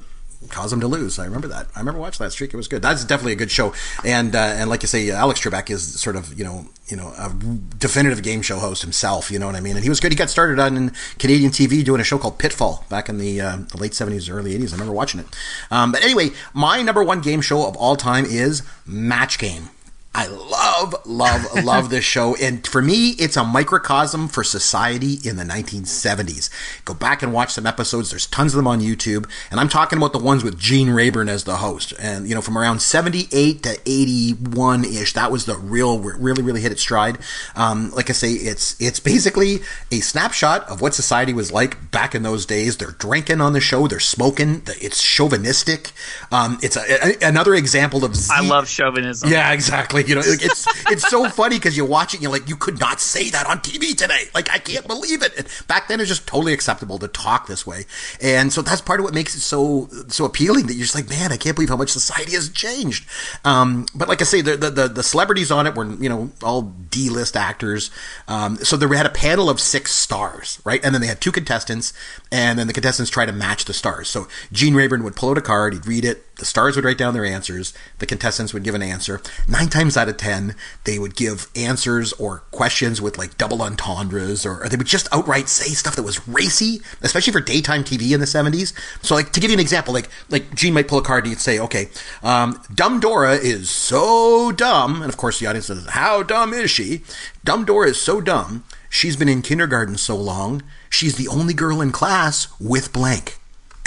caused 0.48 0.72
him 0.72 0.80
to 0.80 0.86
lose. 0.86 1.18
I 1.18 1.24
remember 1.26 1.48
that. 1.48 1.66
I 1.76 1.80
remember 1.80 2.00
watching 2.00 2.24
that 2.24 2.30
streak. 2.30 2.54
It 2.54 2.56
was 2.56 2.68
good. 2.68 2.80
That's 2.80 3.04
definitely 3.04 3.32
a 3.32 3.36
good 3.36 3.50
show. 3.50 3.74
And 4.04 4.34
uh, 4.34 4.38
and 4.38 4.70
like 4.70 4.82
you 4.82 4.88
say, 4.88 5.10
Alex 5.10 5.40
Trebek 5.40 5.70
is 5.70 6.00
sort 6.00 6.16
of 6.16 6.38
you 6.38 6.44
know 6.44 6.66
you 6.86 6.96
know 6.96 7.12
a 7.18 7.30
definitive 7.78 8.22
game 8.22 8.42
show 8.42 8.58
host 8.58 8.82
himself. 8.82 9.30
You 9.30 9.38
know 9.38 9.46
what 9.46 9.56
I 9.56 9.60
mean? 9.60 9.76
And 9.76 9.82
he 9.82 9.88
was 9.88 10.00
good. 10.00 10.12
He 10.12 10.16
got 10.16 10.30
started 10.30 10.58
on 10.58 10.92
Canadian 11.18 11.50
TV 11.50 11.84
doing 11.84 12.00
a 12.00 12.04
show 12.04 12.18
called 12.18 12.38
Pitfall 12.38 12.84
back 12.88 13.08
in 13.08 13.18
the, 13.18 13.40
uh, 13.40 13.56
the 13.70 13.78
late 13.78 13.94
seventies, 13.94 14.28
early 14.28 14.54
eighties. 14.54 14.72
I 14.72 14.76
remember 14.76 14.94
watching 14.94 15.20
it. 15.20 15.26
Um, 15.70 15.92
but 15.92 16.02
anyway, 16.02 16.30
my 16.54 16.82
number 16.82 17.02
one 17.02 17.20
game 17.20 17.40
show 17.40 17.66
of 17.66 17.76
all 17.76 17.96
time 17.96 18.24
is 18.24 18.62
Match 18.86 19.38
Game. 19.38 19.70
I 20.12 20.26
love, 20.26 20.94
love, 21.06 21.64
love 21.64 21.88
this 21.88 22.04
show. 22.14 22.34
And 22.36 22.66
for 22.66 22.82
me, 22.82 23.10
it's 23.10 23.36
a 23.36 23.44
microcosm 23.44 24.26
for 24.26 24.42
society 24.42 25.18
in 25.26 25.36
the 25.36 25.44
1970s. 25.44 26.50
Go 26.84 26.94
back 26.94 27.22
and 27.22 27.32
watch 27.32 27.52
some 27.52 27.64
episodes. 27.64 28.10
There's 28.10 28.26
tons 28.26 28.52
of 28.52 28.56
them 28.56 28.66
on 28.66 28.80
YouTube. 28.80 29.30
And 29.52 29.60
I'm 29.60 29.68
talking 29.68 29.96
about 29.98 30.12
the 30.12 30.18
ones 30.18 30.42
with 30.42 30.58
Gene 30.58 30.90
Rayburn 30.90 31.28
as 31.28 31.44
the 31.44 31.56
host. 31.58 31.94
And, 32.00 32.28
you 32.28 32.34
know, 32.34 32.40
from 32.40 32.58
around 32.58 32.80
78 32.82 33.62
to 33.62 33.78
81 33.86 34.84
ish, 34.84 35.12
that 35.12 35.30
was 35.30 35.44
the 35.46 35.56
real, 35.56 36.00
really, 36.00 36.42
really 36.42 36.60
hit 36.60 36.72
its 36.72 36.82
stride. 36.82 37.18
Um, 37.54 37.92
like 37.92 38.10
I 38.10 38.12
say, 38.12 38.32
it's, 38.32 38.78
it's 38.80 38.98
basically 38.98 39.60
a 39.92 40.00
snapshot 40.00 40.68
of 40.68 40.80
what 40.80 40.92
society 40.92 41.32
was 41.32 41.52
like 41.52 41.92
back 41.92 42.16
in 42.16 42.24
those 42.24 42.46
days. 42.46 42.76
They're 42.78 42.90
drinking 42.98 43.40
on 43.40 43.52
the 43.52 43.60
show, 43.60 43.86
they're 43.86 44.00
smoking, 44.00 44.62
it's 44.66 45.00
chauvinistic. 45.02 45.92
Um, 46.32 46.58
it's 46.62 46.76
a, 46.76 46.82
a- 47.24 47.28
another 47.28 47.54
example 47.54 48.04
of 48.04 48.16
Z- 48.16 48.32
I 48.34 48.40
love 48.40 48.68
chauvinism. 48.68 49.30
yeah, 49.30 49.52
exactly. 49.52 49.99
You 50.08 50.16
know, 50.16 50.20
like, 50.20 50.44
it's 50.44 50.66
it's 50.90 51.08
so 51.08 51.28
funny 51.28 51.56
because 51.56 51.76
you 51.76 51.84
watch 51.84 52.14
it, 52.14 52.18
and 52.18 52.22
you're 52.22 52.32
like, 52.32 52.48
you 52.48 52.56
could 52.56 52.78
not 52.78 53.00
say 53.00 53.30
that 53.30 53.46
on 53.46 53.58
TV 53.58 53.96
today. 53.96 54.28
Like, 54.34 54.50
I 54.50 54.58
can't 54.58 54.86
believe 54.86 55.22
it. 55.22 55.36
And 55.36 55.46
back 55.66 55.88
then, 55.88 56.00
it 56.00 56.02
was 56.02 56.08
just 56.08 56.26
totally 56.26 56.52
acceptable 56.52 56.98
to 56.98 57.08
talk 57.08 57.46
this 57.46 57.66
way, 57.66 57.86
and 58.20 58.52
so 58.52 58.62
that's 58.62 58.80
part 58.80 59.00
of 59.00 59.04
what 59.04 59.14
makes 59.14 59.34
it 59.34 59.40
so 59.40 59.88
so 60.08 60.24
appealing. 60.24 60.66
That 60.66 60.74
you're 60.74 60.84
just 60.84 60.94
like, 60.94 61.08
man, 61.08 61.32
I 61.32 61.36
can't 61.36 61.56
believe 61.56 61.68
how 61.68 61.76
much 61.76 61.90
society 61.90 62.32
has 62.32 62.48
changed. 62.48 63.08
Um, 63.44 63.86
but 63.94 64.08
like 64.08 64.20
I 64.20 64.24
say, 64.24 64.40
the, 64.40 64.56
the 64.56 64.70
the 64.70 64.88
the 64.88 65.02
celebrities 65.02 65.50
on 65.50 65.66
it 65.66 65.74
were 65.74 65.86
you 65.86 66.08
know 66.08 66.30
all 66.42 66.62
D 66.62 67.10
list 67.10 67.36
actors. 67.36 67.90
Um, 68.28 68.56
so 68.56 68.76
they 68.76 68.96
had 68.96 69.06
a 69.06 69.10
panel 69.10 69.48
of 69.48 69.60
six 69.60 69.92
stars, 69.92 70.60
right, 70.64 70.80
and 70.84 70.94
then 70.94 71.00
they 71.00 71.06
had 71.06 71.20
two 71.20 71.32
contestants, 71.32 71.92
and 72.30 72.58
then 72.58 72.66
the 72.66 72.72
contestants 72.72 73.10
try 73.10 73.26
to 73.26 73.32
match 73.32 73.64
the 73.64 73.74
stars. 73.74 74.08
So 74.08 74.28
Gene 74.52 74.74
Rayburn 74.74 75.04
would 75.04 75.16
pull 75.16 75.30
out 75.30 75.38
a 75.38 75.42
card, 75.42 75.74
he'd 75.74 75.86
read 75.86 76.04
it. 76.04 76.24
The 76.40 76.46
stars 76.46 76.74
would 76.74 76.86
write 76.86 76.96
down 76.96 77.12
their 77.12 77.26
answers. 77.26 77.74
The 77.98 78.06
contestants 78.06 78.54
would 78.54 78.64
give 78.64 78.74
an 78.74 78.80
answer. 78.80 79.20
Nine 79.46 79.68
times 79.68 79.94
out 79.98 80.08
of 80.08 80.16
ten, 80.16 80.56
they 80.84 80.98
would 80.98 81.14
give 81.14 81.48
answers 81.54 82.14
or 82.14 82.38
questions 82.50 82.98
with 82.98 83.18
like 83.18 83.36
double 83.36 83.60
entendres, 83.60 84.46
or, 84.46 84.64
or 84.64 84.68
they 84.70 84.78
would 84.78 84.86
just 84.86 85.06
outright 85.12 85.50
say 85.50 85.74
stuff 85.74 85.96
that 85.96 86.02
was 86.02 86.26
racy, 86.26 86.80
especially 87.02 87.34
for 87.34 87.42
daytime 87.42 87.84
TV 87.84 88.12
in 88.12 88.20
the 88.20 88.26
seventies. 88.26 88.72
So, 89.02 89.14
like 89.14 89.32
to 89.32 89.40
give 89.40 89.50
you 89.50 89.56
an 89.56 89.60
example, 89.60 89.92
like 89.92 90.08
like 90.30 90.54
Gene 90.54 90.72
might 90.72 90.88
pull 90.88 90.98
a 90.98 91.02
card 91.02 91.24
and 91.24 91.32
he'd 91.32 91.40
say, 91.40 91.58
"Okay, 91.58 91.90
um, 92.22 92.58
Dumb 92.74 93.00
Dora 93.00 93.34
is 93.34 93.68
so 93.68 94.50
dumb," 94.50 95.02
and 95.02 95.10
of 95.10 95.18
course 95.18 95.40
the 95.40 95.46
audience 95.46 95.66
says, 95.66 95.84
"How 95.90 96.22
dumb 96.22 96.54
is 96.54 96.70
she?" 96.70 97.02
Dumb 97.44 97.66
Dora 97.66 97.90
is 97.90 98.00
so 98.00 98.22
dumb. 98.22 98.64
She's 98.88 99.16
been 99.16 99.28
in 99.28 99.42
kindergarten 99.42 99.98
so 99.98 100.16
long. 100.16 100.62
She's 100.88 101.16
the 101.16 101.28
only 101.28 101.52
girl 101.52 101.82
in 101.82 101.92
class 101.92 102.48
with 102.58 102.94
blank 102.94 103.39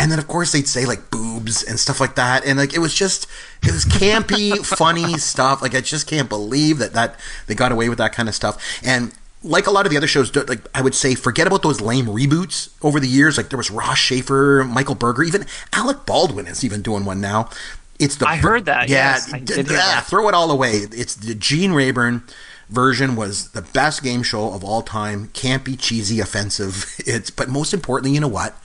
and 0.04 0.12
then 0.12 0.20
of 0.20 0.28
course 0.28 0.52
they'd 0.52 0.68
say 0.68 0.86
like 0.86 1.10
boobs 1.10 1.63
and 1.63 1.80
stuff 1.80 2.02
like 2.02 2.16
that, 2.16 2.46
and 2.46 2.60
like 2.60 2.74
it 2.74 2.80
was 2.80 2.94
just 2.94 3.26
it 3.63 3.72
was 3.72 3.86
campy, 3.86 4.54
funny 4.78 5.18
stuff. 5.18 5.62
Like 5.62 5.74
I 5.74 5.80
just 5.80 6.08
can't 6.08 6.28
believe 6.28 6.78
that 6.80 6.92
that 6.92 7.18
they 7.48 7.56
got 7.56 7.72
away 7.72 7.88
with 7.88 8.00
that 8.00 8.12
kind 8.12 8.28
of 8.28 8.36
stuff. 8.36 8.62
And 8.84 9.13
like 9.44 9.66
a 9.66 9.72
lot 9.72 9.86
of 9.86 9.92
the 9.92 9.98
other 9.98 10.08
shows, 10.08 10.36
like 10.36 10.68
I 10.76 10.82
would 10.82 10.94
say, 10.94 11.16
forget 11.16 11.48
about 11.48 11.62
those 11.62 11.80
lame 11.80 12.08
reboots 12.08 12.74
over 12.82 13.00
the 13.00 13.08
years. 13.08 13.38
Like 13.38 13.48
there 13.48 13.56
was 13.56 13.72
Ross 13.72 13.98
Shafer, 13.98 14.66
Michael 14.66 14.96
Burger, 14.96 15.24
even 15.24 15.46
Alec 15.72 16.06
Baldwin 16.06 16.48
is 16.48 16.66
even 16.66 16.82
doing 16.82 17.06
one 17.06 17.22
now. 17.22 17.50
It's 17.98 18.18
the 18.18 18.28
I 18.28 18.36
heard 18.36 18.66
that. 18.66 18.89
Yeah, 18.89 19.13
yes, 19.13 19.34
I 19.34 19.39
d- 19.39 19.54
did 19.56 19.68
hear 19.70 19.78
ah, 19.80 19.96
that. 19.96 20.08
throw 20.08 20.28
it 20.28 20.34
all 20.34 20.52
away. 20.52 20.72
It's 20.92 21.16
the 21.16 21.34
Gene 21.34 21.72
Rayburn 21.72 22.24
version 22.68 23.16
was 23.16 23.52
the 23.52 23.62
best 23.62 24.04
game 24.04 24.22
show 24.22 24.52
of 24.52 24.66
all 24.66 24.82
time. 24.82 25.30
Campy, 25.30 25.80
cheesy, 25.80 26.20
offensive. 26.20 26.94
It's 27.06 27.30
but 27.30 27.48
most 27.48 27.74
importantly, 27.74 28.13
you 28.13 28.20
know 28.20 28.28
what? 28.28 28.58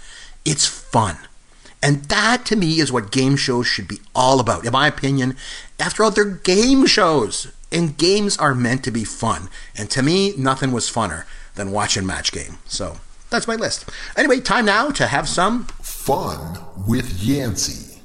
It's 0.44 0.66
fun. 0.66 1.18
And 1.82 2.04
that 2.04 2.44
to 2.46 2.56
me 2.56 2.80
is 2.80 2.92
what 2.92 3.12
game 3.12 3.36
shows 3.36 3.66
should 3.66 3.88
be 3.88 4.00
all 4.14 4.40
about. 4.40 4.64
In 4.64 4.72
my 4.72 4.88
opinion, 4.88 5.36
after 5.78 6.02
all, 6.02 6.10
they're 6.10 6.24
game 6.24 6.86
shows. 6.86 7.52
And 7.70 7.98
games 7.98 8.36
are 8.38 8.54
meant 8.54 8.82
to 8.84 8.90
be 8.90 9.04
fun. 9.04 9.50
And 9.76 9.90
to 9.90 10.02
me, 10.02 10.32
nothing 10.36 10.72
was 10.72 10.90
funner 10.90 11.24
than 11.54 11.70
watching 11.70 12.06
Match 12.06 12.32
Game. 12.32 12.58
So 12.64 12.98
that's 13.30 13.46
my 13.46 13.56
list. 13.56 13.88
Anyway, 14.16 14.40
time 14.40 14.64
now 14.64 14.90
to 14.90 15.06
have 15.06 15.28
some 15.28 15.66
Fun 16.08 16.58
with 16.86 17.22
Yancey. 17.22 18.00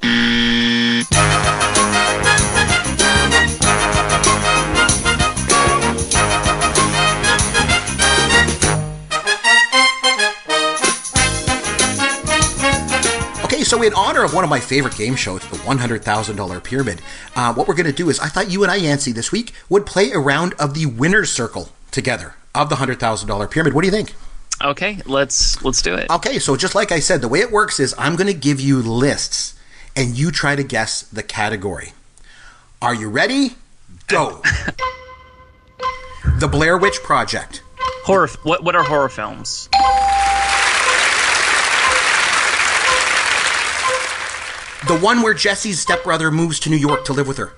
So 13.73 13.81
in 13.81 13.93
honor 13.95 14.23
of 14.23 14.35
one 14.35 14.43
of 14.43 14.51
my 14.51 14.59
favorite 14.59 14.95
game 14.95 15.15
shows, 15.15 15.41
the 15.49 15.57
$100,000 15.57 16.63
Pyramid, 16.63 17.01
uh, 17.35 17.51
what 17.55 17.67
we're 17.67 17.73
going 17.73 17.87
to 17.87 17.91
do 17.91 18.11
is 18.11 18.19
I 18.19 18.27
thought 18.27 18.51
you 18.51 18.61
and 18.61 18.71
I, 18.71 18.75
Yancey, 18.75 19.11
this 19.11 19.31
week 19.31 19.51
would 19.67 19.87
play 19.87 20.11
a 20.11 20.19
round 20.19 20.53
of 20.59 20.75
the 20.75 20.85
winner's 20.85 21.31
circle 21.31 21.69
together 21.89 22.35
of 22.53 22.69
the 22.69 22.75
$100,000 22.75 23.49
Pyramid. 23.49 23.73
What 23.73 23.81
do 23.81 23.87
you 23.87 23.91
think? 23.91 24.13
Okay, 24.63 24.99
let's 25.07 25.59
let's 25.63 25.81
do 25.81 25.95
it. 25.95 26.11
Okay, 26.11 26.37
so 26.37 26.55
just 26.55 26.75
like 26.75 26.91
I 26.91 26.99
said, 26.99 27.21
the 27.21 27.27
way 27.27 27.39
it 27.39 27.51
works 27.51 27.79
is 27.79 27.95
I'm 27.97 28.15
going 28.15 28.27
to 28.27 28.39
give 28.39 28.61
you 28.61 28.77
lists 28.79 29.55
and 29.95 30.15
you 30.15 30.29
try 30.29 30.55
to 30.55 30.63
guess 30.63 31.01
the 31.01 31.23
category. 31.23 31.93
Are 32.79 32.93
you 32.93 33.09
ready? 33.09 33.55
Go. 34.05 34.43
the 36.37 36.47
Blair 36.47 36.77
Witch 36.77 36.99
Project. 37.01 37.63
Horror. 38.05 38.29
What 38.43 38.63
what 38.63 38.75
are 38.75 38.83
horror 38.83 39.09
films? 39.09 39.67
The 44.87 44.99
one 44.99 45.21
where 45.21 45.33
Jesse's 45.33 45.79
stepbrother 45.79 46.29
moves 46.29 46.59
to 46.61 46.69
New 46.69 46.75
York 46.77 47.05
to 47.05 47.13
live 47.13 47.27
with 47.27 47.37
her. 47.37 47.53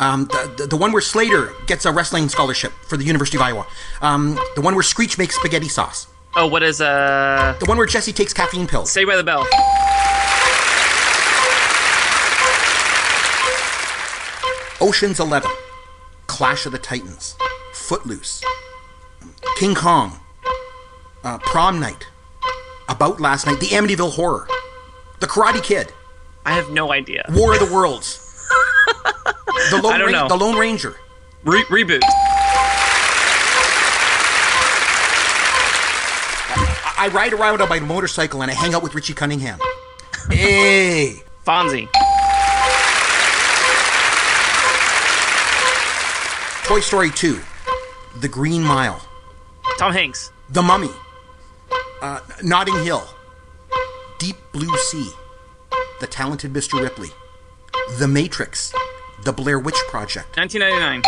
Um, 0.00 0.26
the, 0.26 0.54
the, 0.58 0.66
the 0.66 0.76
one 0.76 0.92
where 0.92 1.00
Slater 1.00 1.52
gets 1.66 1.84
a 1.84 1.92
wrestling 1.92 2.28
scholarship 2.28 2.72
for 2.88 2.96
the 2.96 3.04
University 3.04 3.38
of 3.38 3.42
Iowa. 3.42 3.66
Um, 4.02 4.38
the 4.54 4.60
one 4.60 4.74
where 4.74 4.82
Screech 4.82 5.18
makes 5.18 5.36
spaghetti 5.36 5.68
sauce. 5.68 6.08
Oh, 6.34 6.46
what 6.46 6.62
is 6.62 6.80
uh? 6.80 7.56
The 7.60 7.66
one 7.66 7.78
where 7.78 7.86
Jesse 7.86 8.12
takes 8.12 8.34
caffeine 8.34 8.66
pills. 8.66 8.90
Saved 8.90 9.08
by 9.08 9.16
the 9.16 9.24
Bell. 9.24 9.46
Ocean's 14.80 15.18
Eleven. 15.18 15.50
Clash 16.26 16.66
of 16.66 16.72
the 16.72 16.78
Titans. 16.78 17.36
Footloose. 17.72 18.42
King 19.56 19.74
Kong. 19.74 20.20
Uh, 21.24 21.38
Prom 21.38 21.80
Night. 21.80 22.08
About 22.88 23.20
Last 23.20 23.46
Night. 23.46 23.60
The 23.60 23.68
Amityville 23.68 24.12
Horror. 24.12 24.46
The 25.20 25.26
Karate 25.26 25.62
Kid. 25.62 25.92
I 26.46 26.52
have 26.52 26.70
no 26.70 26.92
idea. 26.92 27.24
War 27.30 27.52
of 27.52 27.58
the 27.60 27.72
Worlds. 27.74 28.22
The 29.70 29.80
Lone, 29.82 29.92
I 29.94 29.98
don't 29.98 30.12
Ran- 30.12 30.12
know. 30.12 30.28
the 30.28 30.36
Lone 30.36 30.56
Ranger. 30.56 30.94
Re- 31.42 31.64
reboot. 31.64 32.00
I 36.98 37.08
ride 37.12 37.32
around 37.32 37.60
on 37.62 37.68
my 37.68 37.80
motorcycle 37.80 38.42
and 38.42 38.50
I 38.50 38.54
hang 38.54 38.74
out 38.74 38.82
with 38.82 38.94
Richie 38.94 39.14
Cunningham. 39.14 39.58
Hey. 40.30 41.22
Fonzie. 41.46 41.88
Toy 46.64 46.80
Story 46.80 47.10
2. 47.10 47.40
The 48.20 48.28
Green 48.28 48.62
Mile. 48.62 49.00
Tom 49.78 49.92
Hanks. 49.92 50.30
The 50.50 50.62
Mummy. 50.62 50.90
Uh, 52.02 52.20
Notting 52.42 52.82
Hill. 52.84 53.04
Deep 54.18 54.36
Blue 54.52 54.76
Sea. 54.78 55.10
The 56.00 56.06
Talented 56.06 56.52
Mr. 56.52 56.80
Ripley. 56.80 57.08
The 57.98 58.08
Matrix. 58.08 58.72
The 59.24 59.32
Blair 59.32 59.58
Witch 59.58 59.78
Project. 59.88 60.36
1999. 60.36 61.02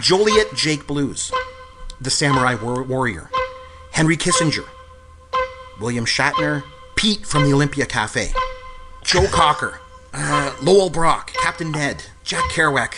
Joliet 0.00 0.52
Jake 0.54 0.86
Blues. 0.86 1.32
The 2.00 2.10
Samurai 2.10 2.54
War- 2.54 2.82
Warrior. 2.82 3.30
Henry 3.92 4.16
Kissinger. 4.16 4.66
William 5.80 6.04
Shatner. 6.04 6.62
Pete 6.96 7.26
from 7.26 7.44
the 7.44 7.52
Olympia 7.52 7.86
Cafe. 7.86 8.32
Joe 9.02 9.26
Cocker. 9.28 9.80
Uh, 10.12 10.54
Lowell 10.62 10.90
Brock. 10.90 11.32
Captain 11.34 11.70
Ned. 11.70 12.04
Jack 12.24 12.44
Kerouac. 12.50 12.92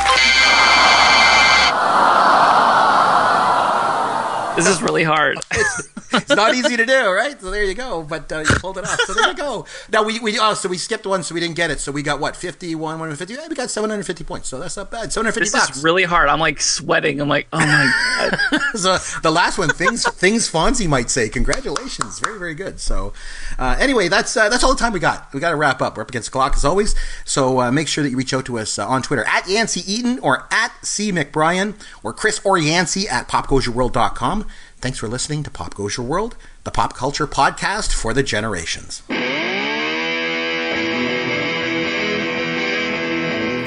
This 4.58 4.66
is 4.66 4.82
really 4.82 5.04
hard. 5.04 5.38
it's 5.52 6.30
not 6.30 6.52
easy 6.52 6.76
to 6.76 6.84
do, 6.84 7.10
right? 7.10 7.40
So 7.40 7.50
there 7.52 7.62
you 7.62 7.74
go. 7.74 8.02
But 8.02 8.32
uh, 8.32 8.40
you 8.40 8.46
pulled 8.58 8.76
it 8.76 8.84
off. 8.84 8.98
So 9.02 9.14
there 9.14 9.28
you 9.28 9.36
go. 9.36 9.66
Now 9.92 10.02
we, 10.02 10.18
we 10.18 10.36
oh 10.40 10.54
so 10.54 10.68
we 10.68 10.78
skipped 10.78 11.06
one, 11.06 11.22
so 11.22 11.32
we 11.32 11.40
didn't 11.40 11.54
get 11.54 11.70
it. 11.70 11.78
So 11.78 11.92
we 11.92 12.02
got 12.02 12.18
what 12.18 12.34
fifty 12.34 12.74
one, 12.74 12.98
one 12.98 13.08
hundred 13.08 13.18
fifty. 13.18 13.36
We 13.48 13.54
got 13.54 13.70
seven 13.70 13.88
hundred 13.88 14.04
fifty 14.04 14.24
points. 14.24 14.48
So 14.48 14.58
that's 14.58 14.76
not 14.76 14.90
bad. 14.90 15.12
Seven 15.12 15.26
hundred 15.26 15.34
fifty 15.34 15.50
This 15.50 15.52
bucks. 15.52 15.76
is 15.76 15.84
really 15.84 16.02
hard. 16.02 16.28
I'm 16.28 16.40
like 16.40 16.60
sweating. 16.60 17.20
I'm 17.20 17.28
like, 17.28 17.46
oh 17.52 17.58
my 17.58 18.28
god. 18.50 18.60
so 18.74 18.98
the 19.20 19.30
last 19.30 19.58
one, 19.58 19.68
things 19.68 20.04
things 20.14 20.50
Fonzie 20.50 20.88
might 20.88 21.08
say. 21.08 21.28
Congratulations, 21.28 22.18
very 22.18 22.38
very 22.38 22.54
good. 22.54 22.80
So 22.80 23.12
uh, 23.58 23.76
anyway, 23.78 24.08
that's 24.08 24.36
uh, 24.36 24.48
that's 24.48 24.64
all 24.64 24.74
the 24.74 24.80
time 24.80 24.92
we 24.92 25.00
got. 25.00 25.32
We 25.32 25.40
got 25.40 25.50
to 25.50 25.56
wrap 25.56 25.80
up. 25.80 25.96
We're 25.96 26.02
up 26.02 26.08
against 26.08 26.28
the 26.28 26.32
clock 26.32 26.54
as 26.56 26.64
always. 26.64 26.96
So 27.24 27.60
uh, 27.60 27.70
make 27.70 27.86
sure 27.86 28.02
that 28.02 28.10
you 28.10 28.16
reach 28.16 28.34
out 28.34 28.46
to 28.46 28.58
us 28.58 28.78
uh, 28.78 28.88
on 28.88 29.02
Twitter 29.02 29.24
at 29.24 29.48
Yancey 29.48 29.80
Eaton 29.90 30.18
or 30.20 30.48
at 30.50 30.72
C 30.84 31.12
McBrien 31.12 31.74
or 32.02 32.12
Chris 32.12 32.40
or 32.44 32.58
Yancey 32.58 33.08
at 33.08 33.28
popgoesyourworld.com. 33.28 34.46
Thanks 34.80 34.98
for 34.98 35.08
listening 35.08 35.42
to 35.42 35.50
Pop 35.50 35.74
Goes 35.74 35.96
Your 35.96 36.06
World, 36.06 36.36
the 36.62 36.70
pop 36.70 36.94
culture 36.94 37.26
podcast 37.26 37.92
for 37.92 38.14
the 38.14 38.22
generations. 38.22 39.02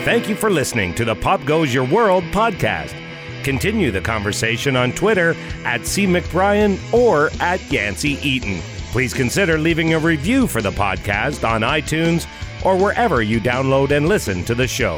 Thank 0.05 0.29
you 0.29 0.35
for 0.35 0.49
listening 0.49 0.95
to 0.95 1.03
the 1.05 1.15
Pop 1.15 1.43
Goes 1.45 1.73
Your 1.73 1.85
World 1.85 2.23
podcast. 2.25 2.95
Continue 3.43 3.91
the 3.91 3.99
conversation 3.99 4.75
on 4.77 4.93
Twitter 4.93 5.35
at 5.65 5.85
C. 5.85 6.07
McBrien 6.07 6.79
or 6.93 7.29
at 7.41 7.59
Yancey 7.69 8.17
Eaton. 8.27 8.61
Please 8.91 9.13
consider 9.13 9.57
leaving 9.57 9.93
a 9.93 9.99
review 9.99 10.47
for 10.47 10.61
the 10.61 10.71
podcast 10.71 11.47
on 11.47 11.61
iTunes 11.61 12.25
or 12.65 12.77
wherever 12.77 13.21
you 13.21 13.41
download 13.41 13.91
and 13.91 14.07
listen 14.07 14.43
to 14.45 14.55
the 14.55 14.67
show. 14.67 14.97